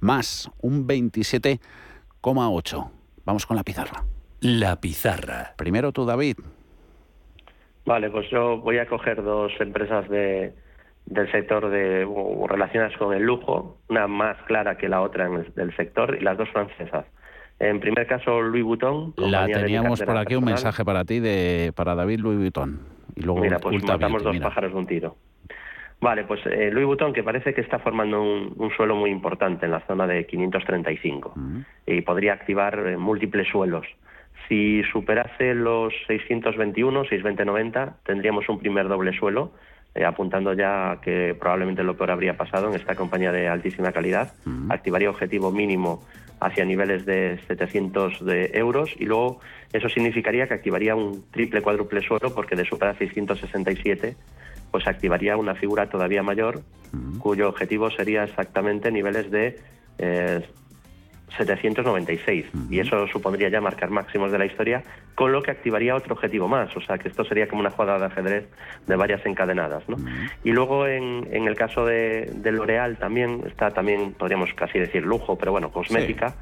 más 0.00 0.50
un 0.60 0.86
27,8%. 0.86 2.90
Vamos 3.24 3.46
con 3.46 3.56
la 3.56 3.62
pizarra. 3.62 4.04
La 4.40 4.80
pizarra. 4.80 5.54
Primero 5.56 5.92
tú, 5.92 6.04
David. 6.06 6.38
Vale, 7.84 8.10
pues 8.10 8.28
yo 8.30 8.58
voy 8.58 8.78
a 8.78 8.86
coger 8.86 9.22
dos 9.22 9.52
empresas 9.60 10.08
de, 10.08 10.54
del 11.06 11.30
sector 11.30 11.70
de 11.70 12.08
relacionadas 12.48 12.96
con 12.96 13.14
el 13.14 13.22
lujo, 13.22 13.78
una 13.88 14.06
más 14.06 14.36
clara 14.46 14.78
que 14.78 14.88
la 14.88 15.02
otra 15.02 15.26
en 15.26 15.34
el, 15.34 15.54
del 15.54 15.76
sector 15.76 16.16
y 16.18 16.24
las 16.24 16.38
dos 16.38 16.48
francesas. 16.50 17.04
En 17.58 17.80
primer 17.80 18.06
caso, 18.06 18.40
Louis 18.40 18.64
Vuitton. 18.64 19.12
La 19.18 19.46
teníamos 19.46 20.02
por 20.02 20.16
aquí 20.16 20.34
un 20.34 20.44
mensaje 20.44 20.82
para 20.84 21.04
ti 21.04 21.20
de 21.20 21.72
para 21.76 21.94
David 21.94 22.20
Louis 22.20 22.38
Vuitton. 22.38 22.80
Y 23.16 23.22
luego 23.22 23.40
mira, 23.40 23.58
pues 23.58 23.82
matamos 23.84 24.22
dos 24.22 24.38
pájaros 24.38 24.72
de 24.72 24.78
un 24.78 24.86
tiro. 24.86 25.16
Vale, 26.00 26.24
pues 26.24 26.40
eh, 26.46 26.70
Louis 26.72 26.86
Vuitton 26.86 27.12
que 27.12 27.22
parece 27.22 27.52
que 27.52 27.60
está 27.60 27.78
formando 27.78 28.22
un, 28.22 28.70
suelo 28.74 28.96
muy 28.96 29.10
importante 29.10 29.66
en 29.66 29.72
la 29.72 29.80
zona 29.80 30.06
de 30.06 30.26
535 30.26 31.34
y 31.86 32.00
podría 32.00 32.32
activar 32.32 32.86
eh, 32.86 32.96
múltiples 32.96 33.48
suelos. 33.48 33.86
Si 34.48 34.82
superase 34.84 35.54
los 35.54 35.92
621, 36.06 37.04
620-90, 37.04 37.94
tendríamos 38.04 38.48
un 38.48 38.58
primer 38.58 38.88
doble 38.88 39.12
suelo, 39.12 39.52
eh, 39.94 40.04
apuntando 40.04 40.54
ya 40.54 40.98
que 41.02 41.36
probablemente 41.38 41.82
lo 41.82 41.96
peor 41.96 42.12
habría 42.12 42.36
pasado 42.36 42.70
en 42.70 42.76
esta 42.76 42.94
compañía 42.94 43.30
de 43.30 43.48
altísima 43.48 43.92
calidad. 43.92 44.32
Activaría 44.70 45.10
objetivo 45.10 45.52
mínimo 45.52 46.02
hacia 46.40 46.64
niveles 46.64 47.04
de 47.04 47.38
700 47.46 48.24
de 48.24 48.50
euros 48.54 48.94
y 48.98 49.04
luego 49.04 49.40
eso 49.74 49.90
significaría 49.90 50.46
que 50.48 50.54
activaría 50.54 50.96
un 50.96 51.30
triple 51.30 51.60
cuádruple 51.60 52.00
suelo 52.00 52.34
porque 52.34 52.56
de 52.56 52.64
superar 52.64 52.96
667 52.96 54.16
pues 54.70 54.86
activaría 54.86 55.36
una 55.36 55.54
figura 55.54 55.88
todavía 55.88 56.22
mayor 56.22 56.62
cuyo 57.18 57.48
objetivo 57.48 57.90
sería 57.90 58.24
exactamente 58.24 58.90
niveles 58.90 59.30
de 59.30 59.60
eh, 59.98 60.44
796 61.36 62.46
y 62.70 62.80
eso 62.80 63.06
supondría 63.08 63.48
ya 63.48 63.60
marcar 63.60 63.90
máximos 63.90 64.32
de 64.32 64.38
la 64.38 64.46
historia, 64.46 64.82
con 65.14 65.32
lo 65.32 65.42
que 65.42 65.50
activaría 65.50 65.94
otro 65.94 66.14
objetivo 66.14 66.48
más, 66.48 66.74
o 66.76 66.80
sea 66.80 66.98
que 66.98 67.08
esto 67.08 67.24
sería 67.24 67.48
como 67.48 67.60
una 67.60 67.70
jugada 67.70 67.98
de 67.98 68.06
ajedrez 68.06 68.48
de 68.86 68.96
varias 68.96 69.24
encadenadas. 69.26 69.88
¿no? 69.88 69.96
Y 70.44 70.52
luego 70.52 70.86
en, 70.86 71.28
en, 71.30 71.46
el 71.46 71.56
caso 71.56 71.84
de, 71.84 72.30
de 72.34 72.52
L'Oreal 72.52 72.96
también 72.96 73.42
está 73.46 73.70
también, 73.70 74.12
podríamos 74.12 74.52
casi 74.54 74.78
decir 74.78 75.04
lujo, 75.04 75.36
pero 75.36 75.52
bueno, 75.52 75.70
cosmética. 75.70 76.34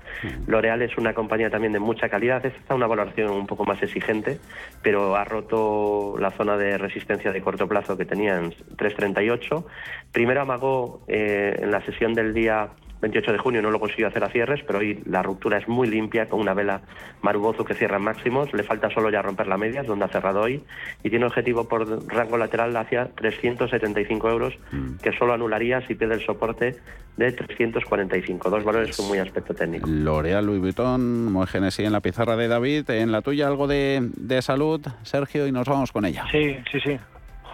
L'Oreal 0.47 0.83
es 0.83 0.97
una 0.97 1.15
compañía 1.15 1.51
también 1.51 1.73
de 1.73 1.81
mucha 1.81 2.09
calidad, 2.09 2.45
está 2.45 2.75
una 2.75 2.87
valoración 2.87 3.31
un 3.31 3.47
poco 3.47 3.65
más 3.65 3.83
exigente, 3.83 4.39
pero 4.83 5.17
ha 5.17 5.25
roto 5.25 6.17
la 6.19 6.31
zona 6.31 6.57
de 6.57 6.79
resistencia 6.79 7.33
de 7.33 7.41
corto 7.41 7.69
plazo 7.69 7.97
que 7.97 8.05
tenía 8.05 8.39
en 8.39 8.51
338. 8.77 9.67
Primero 10.13 10.43
amagó 10.43 11.03
eh, 11.09 11.59
en 11.61 11.71
la 11.71 11.85
sesión 11.85 12.15
del 12.15 12.35
día 12.35 12.71
28 13.01 13.33
de 13.33 13.39
junio 13.39 13.63
no 13.63 13.71
lo 13.71 13.79
consiguió 13.79 14.09
hacer 14.09 14.25
a 14.25 14.29
cierres, 14.29 14.63
pero 14.67 14.81
hoy 14.81 15.03
la 15.07 15.23
ruptura 15.23 15.59
es 15.59 15.69
muy 15.69 15.89
limpia 15.89 16.29
con 16.29 16.41
una 16.41 16.55
vela 16.55 16.83
Marubozo 17.23 17.65
que 17.65 17.75
cierra 17.75 17.97
en 17.97 18.03
máximos. 18.03 18.53
Le 18.53 18.63
falta 18.63 18.91
solo 18.91 19.11
ya 19.11 19.23
romper 19.23 19.47
la 19.47 19.57
media, 19.57 19.83
donde 19.83 20.05
ha 20.05 20.09
cerrado 20.09 20.41
hoy, 20.41 20.63
y 21.03 21.11
tiene 21.11 21.27
objetivo 21.27 21.69
por 21.69 22.07
rango 22.13 22.37
lateral 22.37 22.77
hacia 22.77 23.07
375 23.15 24.31
euros, 24.31 24.59
mm. 24.73 24.97
que 25.03 25.13
solo 25.13 25.33
anularía 25.33 25.81
si 25.87 25.95
pierde 25.95 26.15
el 26.15 26.25
soporte 26.25 26.77
de 27.17 27.33
345. 27.33 28.51
Dos 28.51 28.65
valores 28.65 28.97
con 28.97 29.09
muy 29.09 29.19
aspecto 29.19 29.55
técnico. 29.55 29.89
L'Oreal, 29.89 30.47
Louis 30.47 30.61
Vuitton, 30.61 31.33
Moegenes 31.33 31.79
y 31.79 31.85
en 31.85 31.93
la 31.93 32.01
pizarra 32.01 32.37
de 32.37 32.49
David. 32.49 32.91
En 32.91 33.13
la 33.13 33.23
tuya 33.23 33.47
algo 33.47 33.67
de, 33.67 34.09
de 34.17 34.43
salud, 34.43 34.81
Sergio, 35.03 35.47
y 35.47 35.53
nos 35.53 35.69
vamos 35.69 35.93
con 35.93 36.05
ella. 36.05 36.25
Sí, 36.31 36.57
sí, 36.71 36.81
sí. 36.81 36.99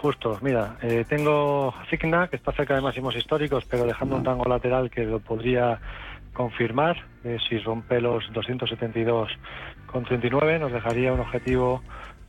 Justo, 0.05 0.37
mira, 0.43 0.77
eh, 0.83 1.03
tengo 1.09 1.73
Cigna, 1.89 2.27
que 2.27 2.35
está 2.35 2.51
cerca 2.51 2.75
de 2.75 2.81
máximos 2.81 3.15
históricos, 3.15 3.65
pero 3.67 3.87
dejando 3.87 4.17
un 4.17 4.23
rango 4.23 4.45
lateral 4.45 4.91
que 4.91 5.03
lo 5.03 5.19
podría 5.19 5.79
confirmar. 6.31 7.03
Eh, 7.23 7.39
si 7.49 7.57
rompe 7.57 7.99
los 7.99 8.23
272,39, 8.31 10.59
nos 10.59 10.71
dejaría 10.71 11.11
un 11.11 11.21
objetivo 11.21 11.81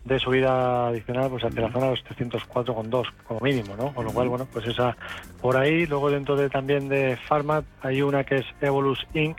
de 0.07 0.19
subida 0.19 0.89
adicional 0.89 1.29
pues 1.29 1.45
hacia 1.45 1.61
la 1.61 1.71
zona 1.71 1.85
de 1.85 1.91
los 1.91 2.03
304,2 2.07 3.09
como 3.29 3.41
mínimo, 3.41 3.77
¿no? 3.77 3.93
Con 3.93 4.07
lo 4.07 4.13
cual, 4.13 4.31
bueno, 4.31 4.49
pues 4.51 4.67
esa 4.67 4.97
por 5.43 5.59
ahí. 5.59 5.85
Luego 5.85 6.11
dentro 6.11 6.35
de 6.35 6.49
también 6.49 6.89
de 6.89 7.19
Pharma 7.29 7.63
hay 7.83 8.01
una 8.01 8.25
que 8.25 8.37
es 8.37 8.47
Evolus 8.63 9.07
Inc., 9.13 9.37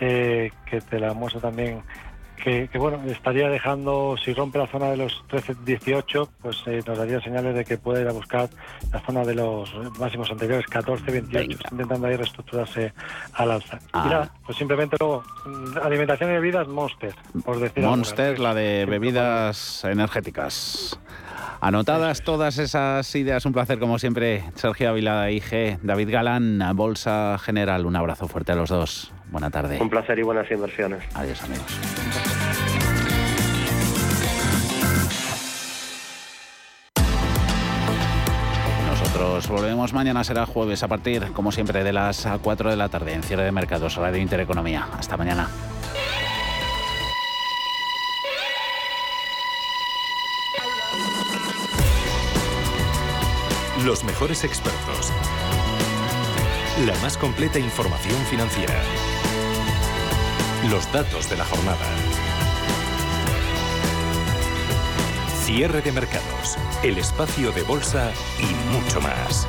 eh, 0.00 0.50
que 0.66 0.80
te 0.80 0.98
la 0.98 1.14
muestro 1.14 1.40
también 1.40 1.80
que, 2.42 2.68
bueno, 2.78 3.00
estaría 3.06 3.48
dejando, 3.48 4.16
si 4.22 4.34
rompe 4.34 4.58
la 4.58 4.66
zona 4.66 4.90
de 4.90 4.96
los 4.96 5.22
13-18, 5.30 6.28
pues 6.40 6.62
eh, 6.66 6.82
nos 6.86 6.98
daría 6.98 7.20
señales 7.20 7.54
de 7.54 7.64
que 7.64 7.78
puede 7.78 8.02
ir 8.02 8.08
a 8.08 8.12
buscar 8.12 8.48
la 8.92 9.00
zona 9.00 9.24
de 9.24 9.34
los 9.34 9.72
máximos 9.98 10.30
anteriores, 10.30 10.66
14-28, 10.66 11.70
intentando 11.70 12.06
ahí 12.06 12.16
reestructurarse 12.16 12.92
al 13.34 13.52
alza. 13.52 13.78
Ah. 13.92 14.28
pues 14.44 14.58
simplemente 14.58 14.96
luego, 14.98 15.22
mm, 15.46 15.78
alimentación 15.82 16.30
y 16.30 16.32
bebidas, 16.34 16.66
Monster, 16.66 17.14
por 17.44 17.60
decir 17.60 17.84
Monster, 17.84 18.38
la 18.38 18.54
de 18.54 18.86
bebidas 18.86 19.84
energéticas. 19.84 20.98
Anotadas 21.60 22.22
todas 22.22 22.58
esas 22.58 23.14
ideas, 23.14 23.46
un 23.46 23.52
placer 23.52 23.78
como 23.78 24.00
siempre. 24.00 24.42
Sergio 24.56 24.90
Ávila, 24.90 25.30
IG, 25.30 25.78
David 25.80 26.10
Galán, 26.10 26.60
Bolsa 26.74 27.38
General. 27.38 27.86
Un 27.86 27.94
abrazo 27.94 28.26
fuerte 28.26 28.50
a 28.50 28.56
los 28.56 28.68
dos. 28.68 29.12
Buena 29.32 29.48
tarde. 29.48 29.78
Un 29.80 29.88
placer 29.88 30.18
y 30.18 30.22
buenas 30.22 30.48
inversiones. 30.50 31.02
Adiós, 31.14 31.42
amigos. 31.42 31.66
Nosotros 38.86 39.48
volvemos 39.48 39.94
mañana, 39.94 40.22
será 40.22 40.44
jueves, 40.44 40.82
a 40.82 40.88
partir, 40.88 41.32
como 41.32 41.50
siempre, 41.50 41.82
de 41.82 41.94
las 41.94 42.28
4 42.42 42.70
de 42.70 42.76
la 42.76 42.90
tarde, 42.90 43.14
en 43.14 43.22
cierre 43.22 43.44
de 43.44 43.52
mercados, 43.52 43.96
Radio 43.96 44.20
Intereconomía. 44.20 44.86
Hasta 44.98 45.16
mañana. 45.16 45.48
Los 53.82 54.04
mejores 54.04 54.44
expertos. 54.44 55.10
La 56.86 56.94
más 57.00 57.16
completa 57.16 57.58
información 57.58 58.18
financiera. 58.26 58.74
Los 60.70 60.90
datos 60.92 61.28
de 61.28 61.36
la 61.36 61.44
jornada. 61.44 61.84
Cierre 65.44 65.82
de 65.82 65.90
mercados. 65.90 66.56
El 66.84 66.98
espacio 66.98 67.50
de 67.50 67.62
bolsa 67.62 68.12
y 68.38 68.72
mucho 68.72 69.00
más. 69.00 69.48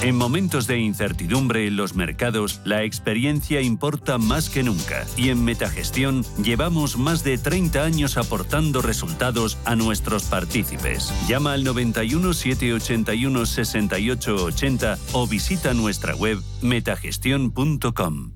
En 0.00 0.14
momentos 0.14 0.68
de 0.68 0.78
incertidumbre 0.78 1.66
en 1.66 1.76
los 1.76 1.96
mercados, 1.96 2.60
la 2.64 2.84
experiencia 2.84 3.60
importa 3.60 4.16
más 4.16 4.48
que 4.48 4.62
nunca 4.62 5.04
y 5.16 5.30
en 5.30 5.44
Metagestión 5.44 6.24
llevamos 6.40 6.96
más 6.96 7.24
de 7.24 7.36
30 7.36 7.82
años 7.82 8.16
aportando 8.16 8.80
resultados 8.80 9.58
a 9.64 9.74
nuestros 9.74 10.24
partícipes. 10.24 11.12
Llama 11.26 11.54
al 11.54 11.64
91 11.64 12.32
781 12.32 13.44
6880 13.44 14.98
o 15.14 15.26
visita 15.26 15.74
nuestra 15.74 16.14
web 16.14 16.38
metagestión.com. 16.62 18.32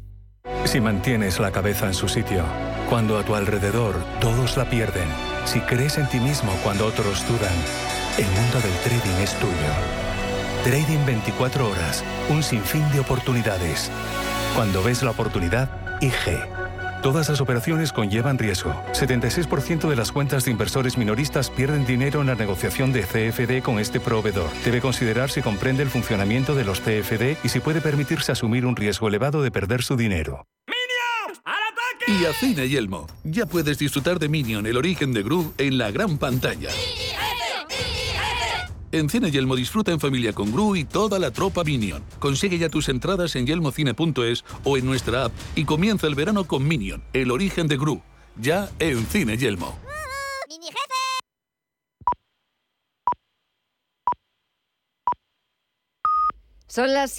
Si 0.64 0.80
mantienes 0.80 1.38
la 1.38 1.52
cabeza 1.52 1.86
en 1.86 1.94
su 1.94 2.08
sitio, 2.08 2.44
cuando 2.90 3.18
a 3.18 3.24
tu 3.24 3.36
alrededor 3.36 3.94
todos 4.20 4.56
la 4.56 4.68
pierden, 4.68 5.08
si 5.44 5.60
crees 5.60 5.96
en 5.96 6.08
ti 6.08 6.18
mismo 6.18 6.52
cuando 6.64 6.86
otros 6.86 7.24
dudan, 7.28 7.54
el 8.18 8.26
mundo 8.26 8.60
del 8.60 8.74
trading 8.82 9.22
es 9.22 9.38
tuyo. 9.38 10.01
Trading 10.64 11.04
24 11.04 11.68
horas, 11.68 12.04
un 12.28 12.40
sinfín 12.40 12.88
de 12.92 13.00
oportunidades. 13.00 13.90
Cuando 14.54 14.80
ves 14.80 15.02
la 15.02 15.10
oportunidad, 15.10 15.68
IG. 16.00 16.38
Todas 17.02 17.28
las 17.28 17.40
operaciones 17.40 17.92
conllevan 17.92 18.38
riesgo. 18.38 18.72
76% 18.92 19.88
de 19.88 19.96
las 19.96 20.12
cuentas 20.12 20.44
de 20.44 20.52
inversores 20.52 20.96
minoristas 20.96 21.50
pierden 21.50 21.84
dinero 21.84 22.20
en 22.20 22.28
la 22.28 22.36
negociación 22.36 22.92
de 22.92 23.02
CFD 23.02 23.60
con 23.64 23.80
este 23.80 23.98
proveedor. 23.98 24.50
Debe 24.64 24.80
considerar 24.80 25.30
si 25.30 25.42
comprende 25.42 25.82
el 25.82 25.90
funcionamiento 25.90 26.54
de 26.54 26.64
los 26.64 26.78
CFD 26.78 27.38
y 27.42 27.48
si 27.48 27.58
puede 27.58 27.80
permitirse 27.80 28.30
asumir 28.30 28.64
un 28.64 28.76
riesgo 28.76 29.08
elevado 29.08 29.42
de 29.42 29.50
perder 29.50 29.82
su 29.82 29.96
dinero. 29.96 30.46
Y 32.06 32.24
a 32.24 32.32
Cine 32.32 32.68
Yelmo, 32.68 33.08
ya 33.24 33.46
puedes 33.46 33.78
disfrutar 33.78 34.20
de 34.20 34.28
Minion, 34.28 34.66
el 34.66 34.76
origen 34.76 35.12
de 35.12 35.24
Gru, 35.24 35.54
en 35.58 35.78
la 35.78 35.90
gran 35.90 36.18
pantalla. 36.18 36.70
En 38.92 39.08
Cine 39.08 39.30
Yelmo 39.30 39.56
disfruta 39.56 39.90
en 39.90 39.98
familia 39.98 40.34
con 40.34 40.52
Gru 40.52 40.76
y 40.76 40.84
toda 40.84 41.18
la 41.18 41.30
tropa 41.30 41.64
Minion. 41.64 42.04
Consigue 42.18 42.58
ya 42.58 42.68
tus 42.68 42.90
entradas 42.90 43.34
en 43.36 43.46
yelmocine.es 43.46 44.44
o 44.64 44.76
en 44.76 44.84
nuestra 44.84 45.24
app 45.24 45.32
y 45.56 45.64
comienza 45.64 46.06
el 46.06 46.14
verano 46.14 46.44
con 46.44 46.68
Minion, 46.68 47.02
el 47.14 47.30
origen 47.30 47.68
de 47.68 47.78
Gru. 47.78 48.02
Ya 48.36 48.68
en 48.78 49.06
Cine 49.06 49.38
Yelmo. 49.38 49.78
Son 56.72 56.94
las 56.94 57.10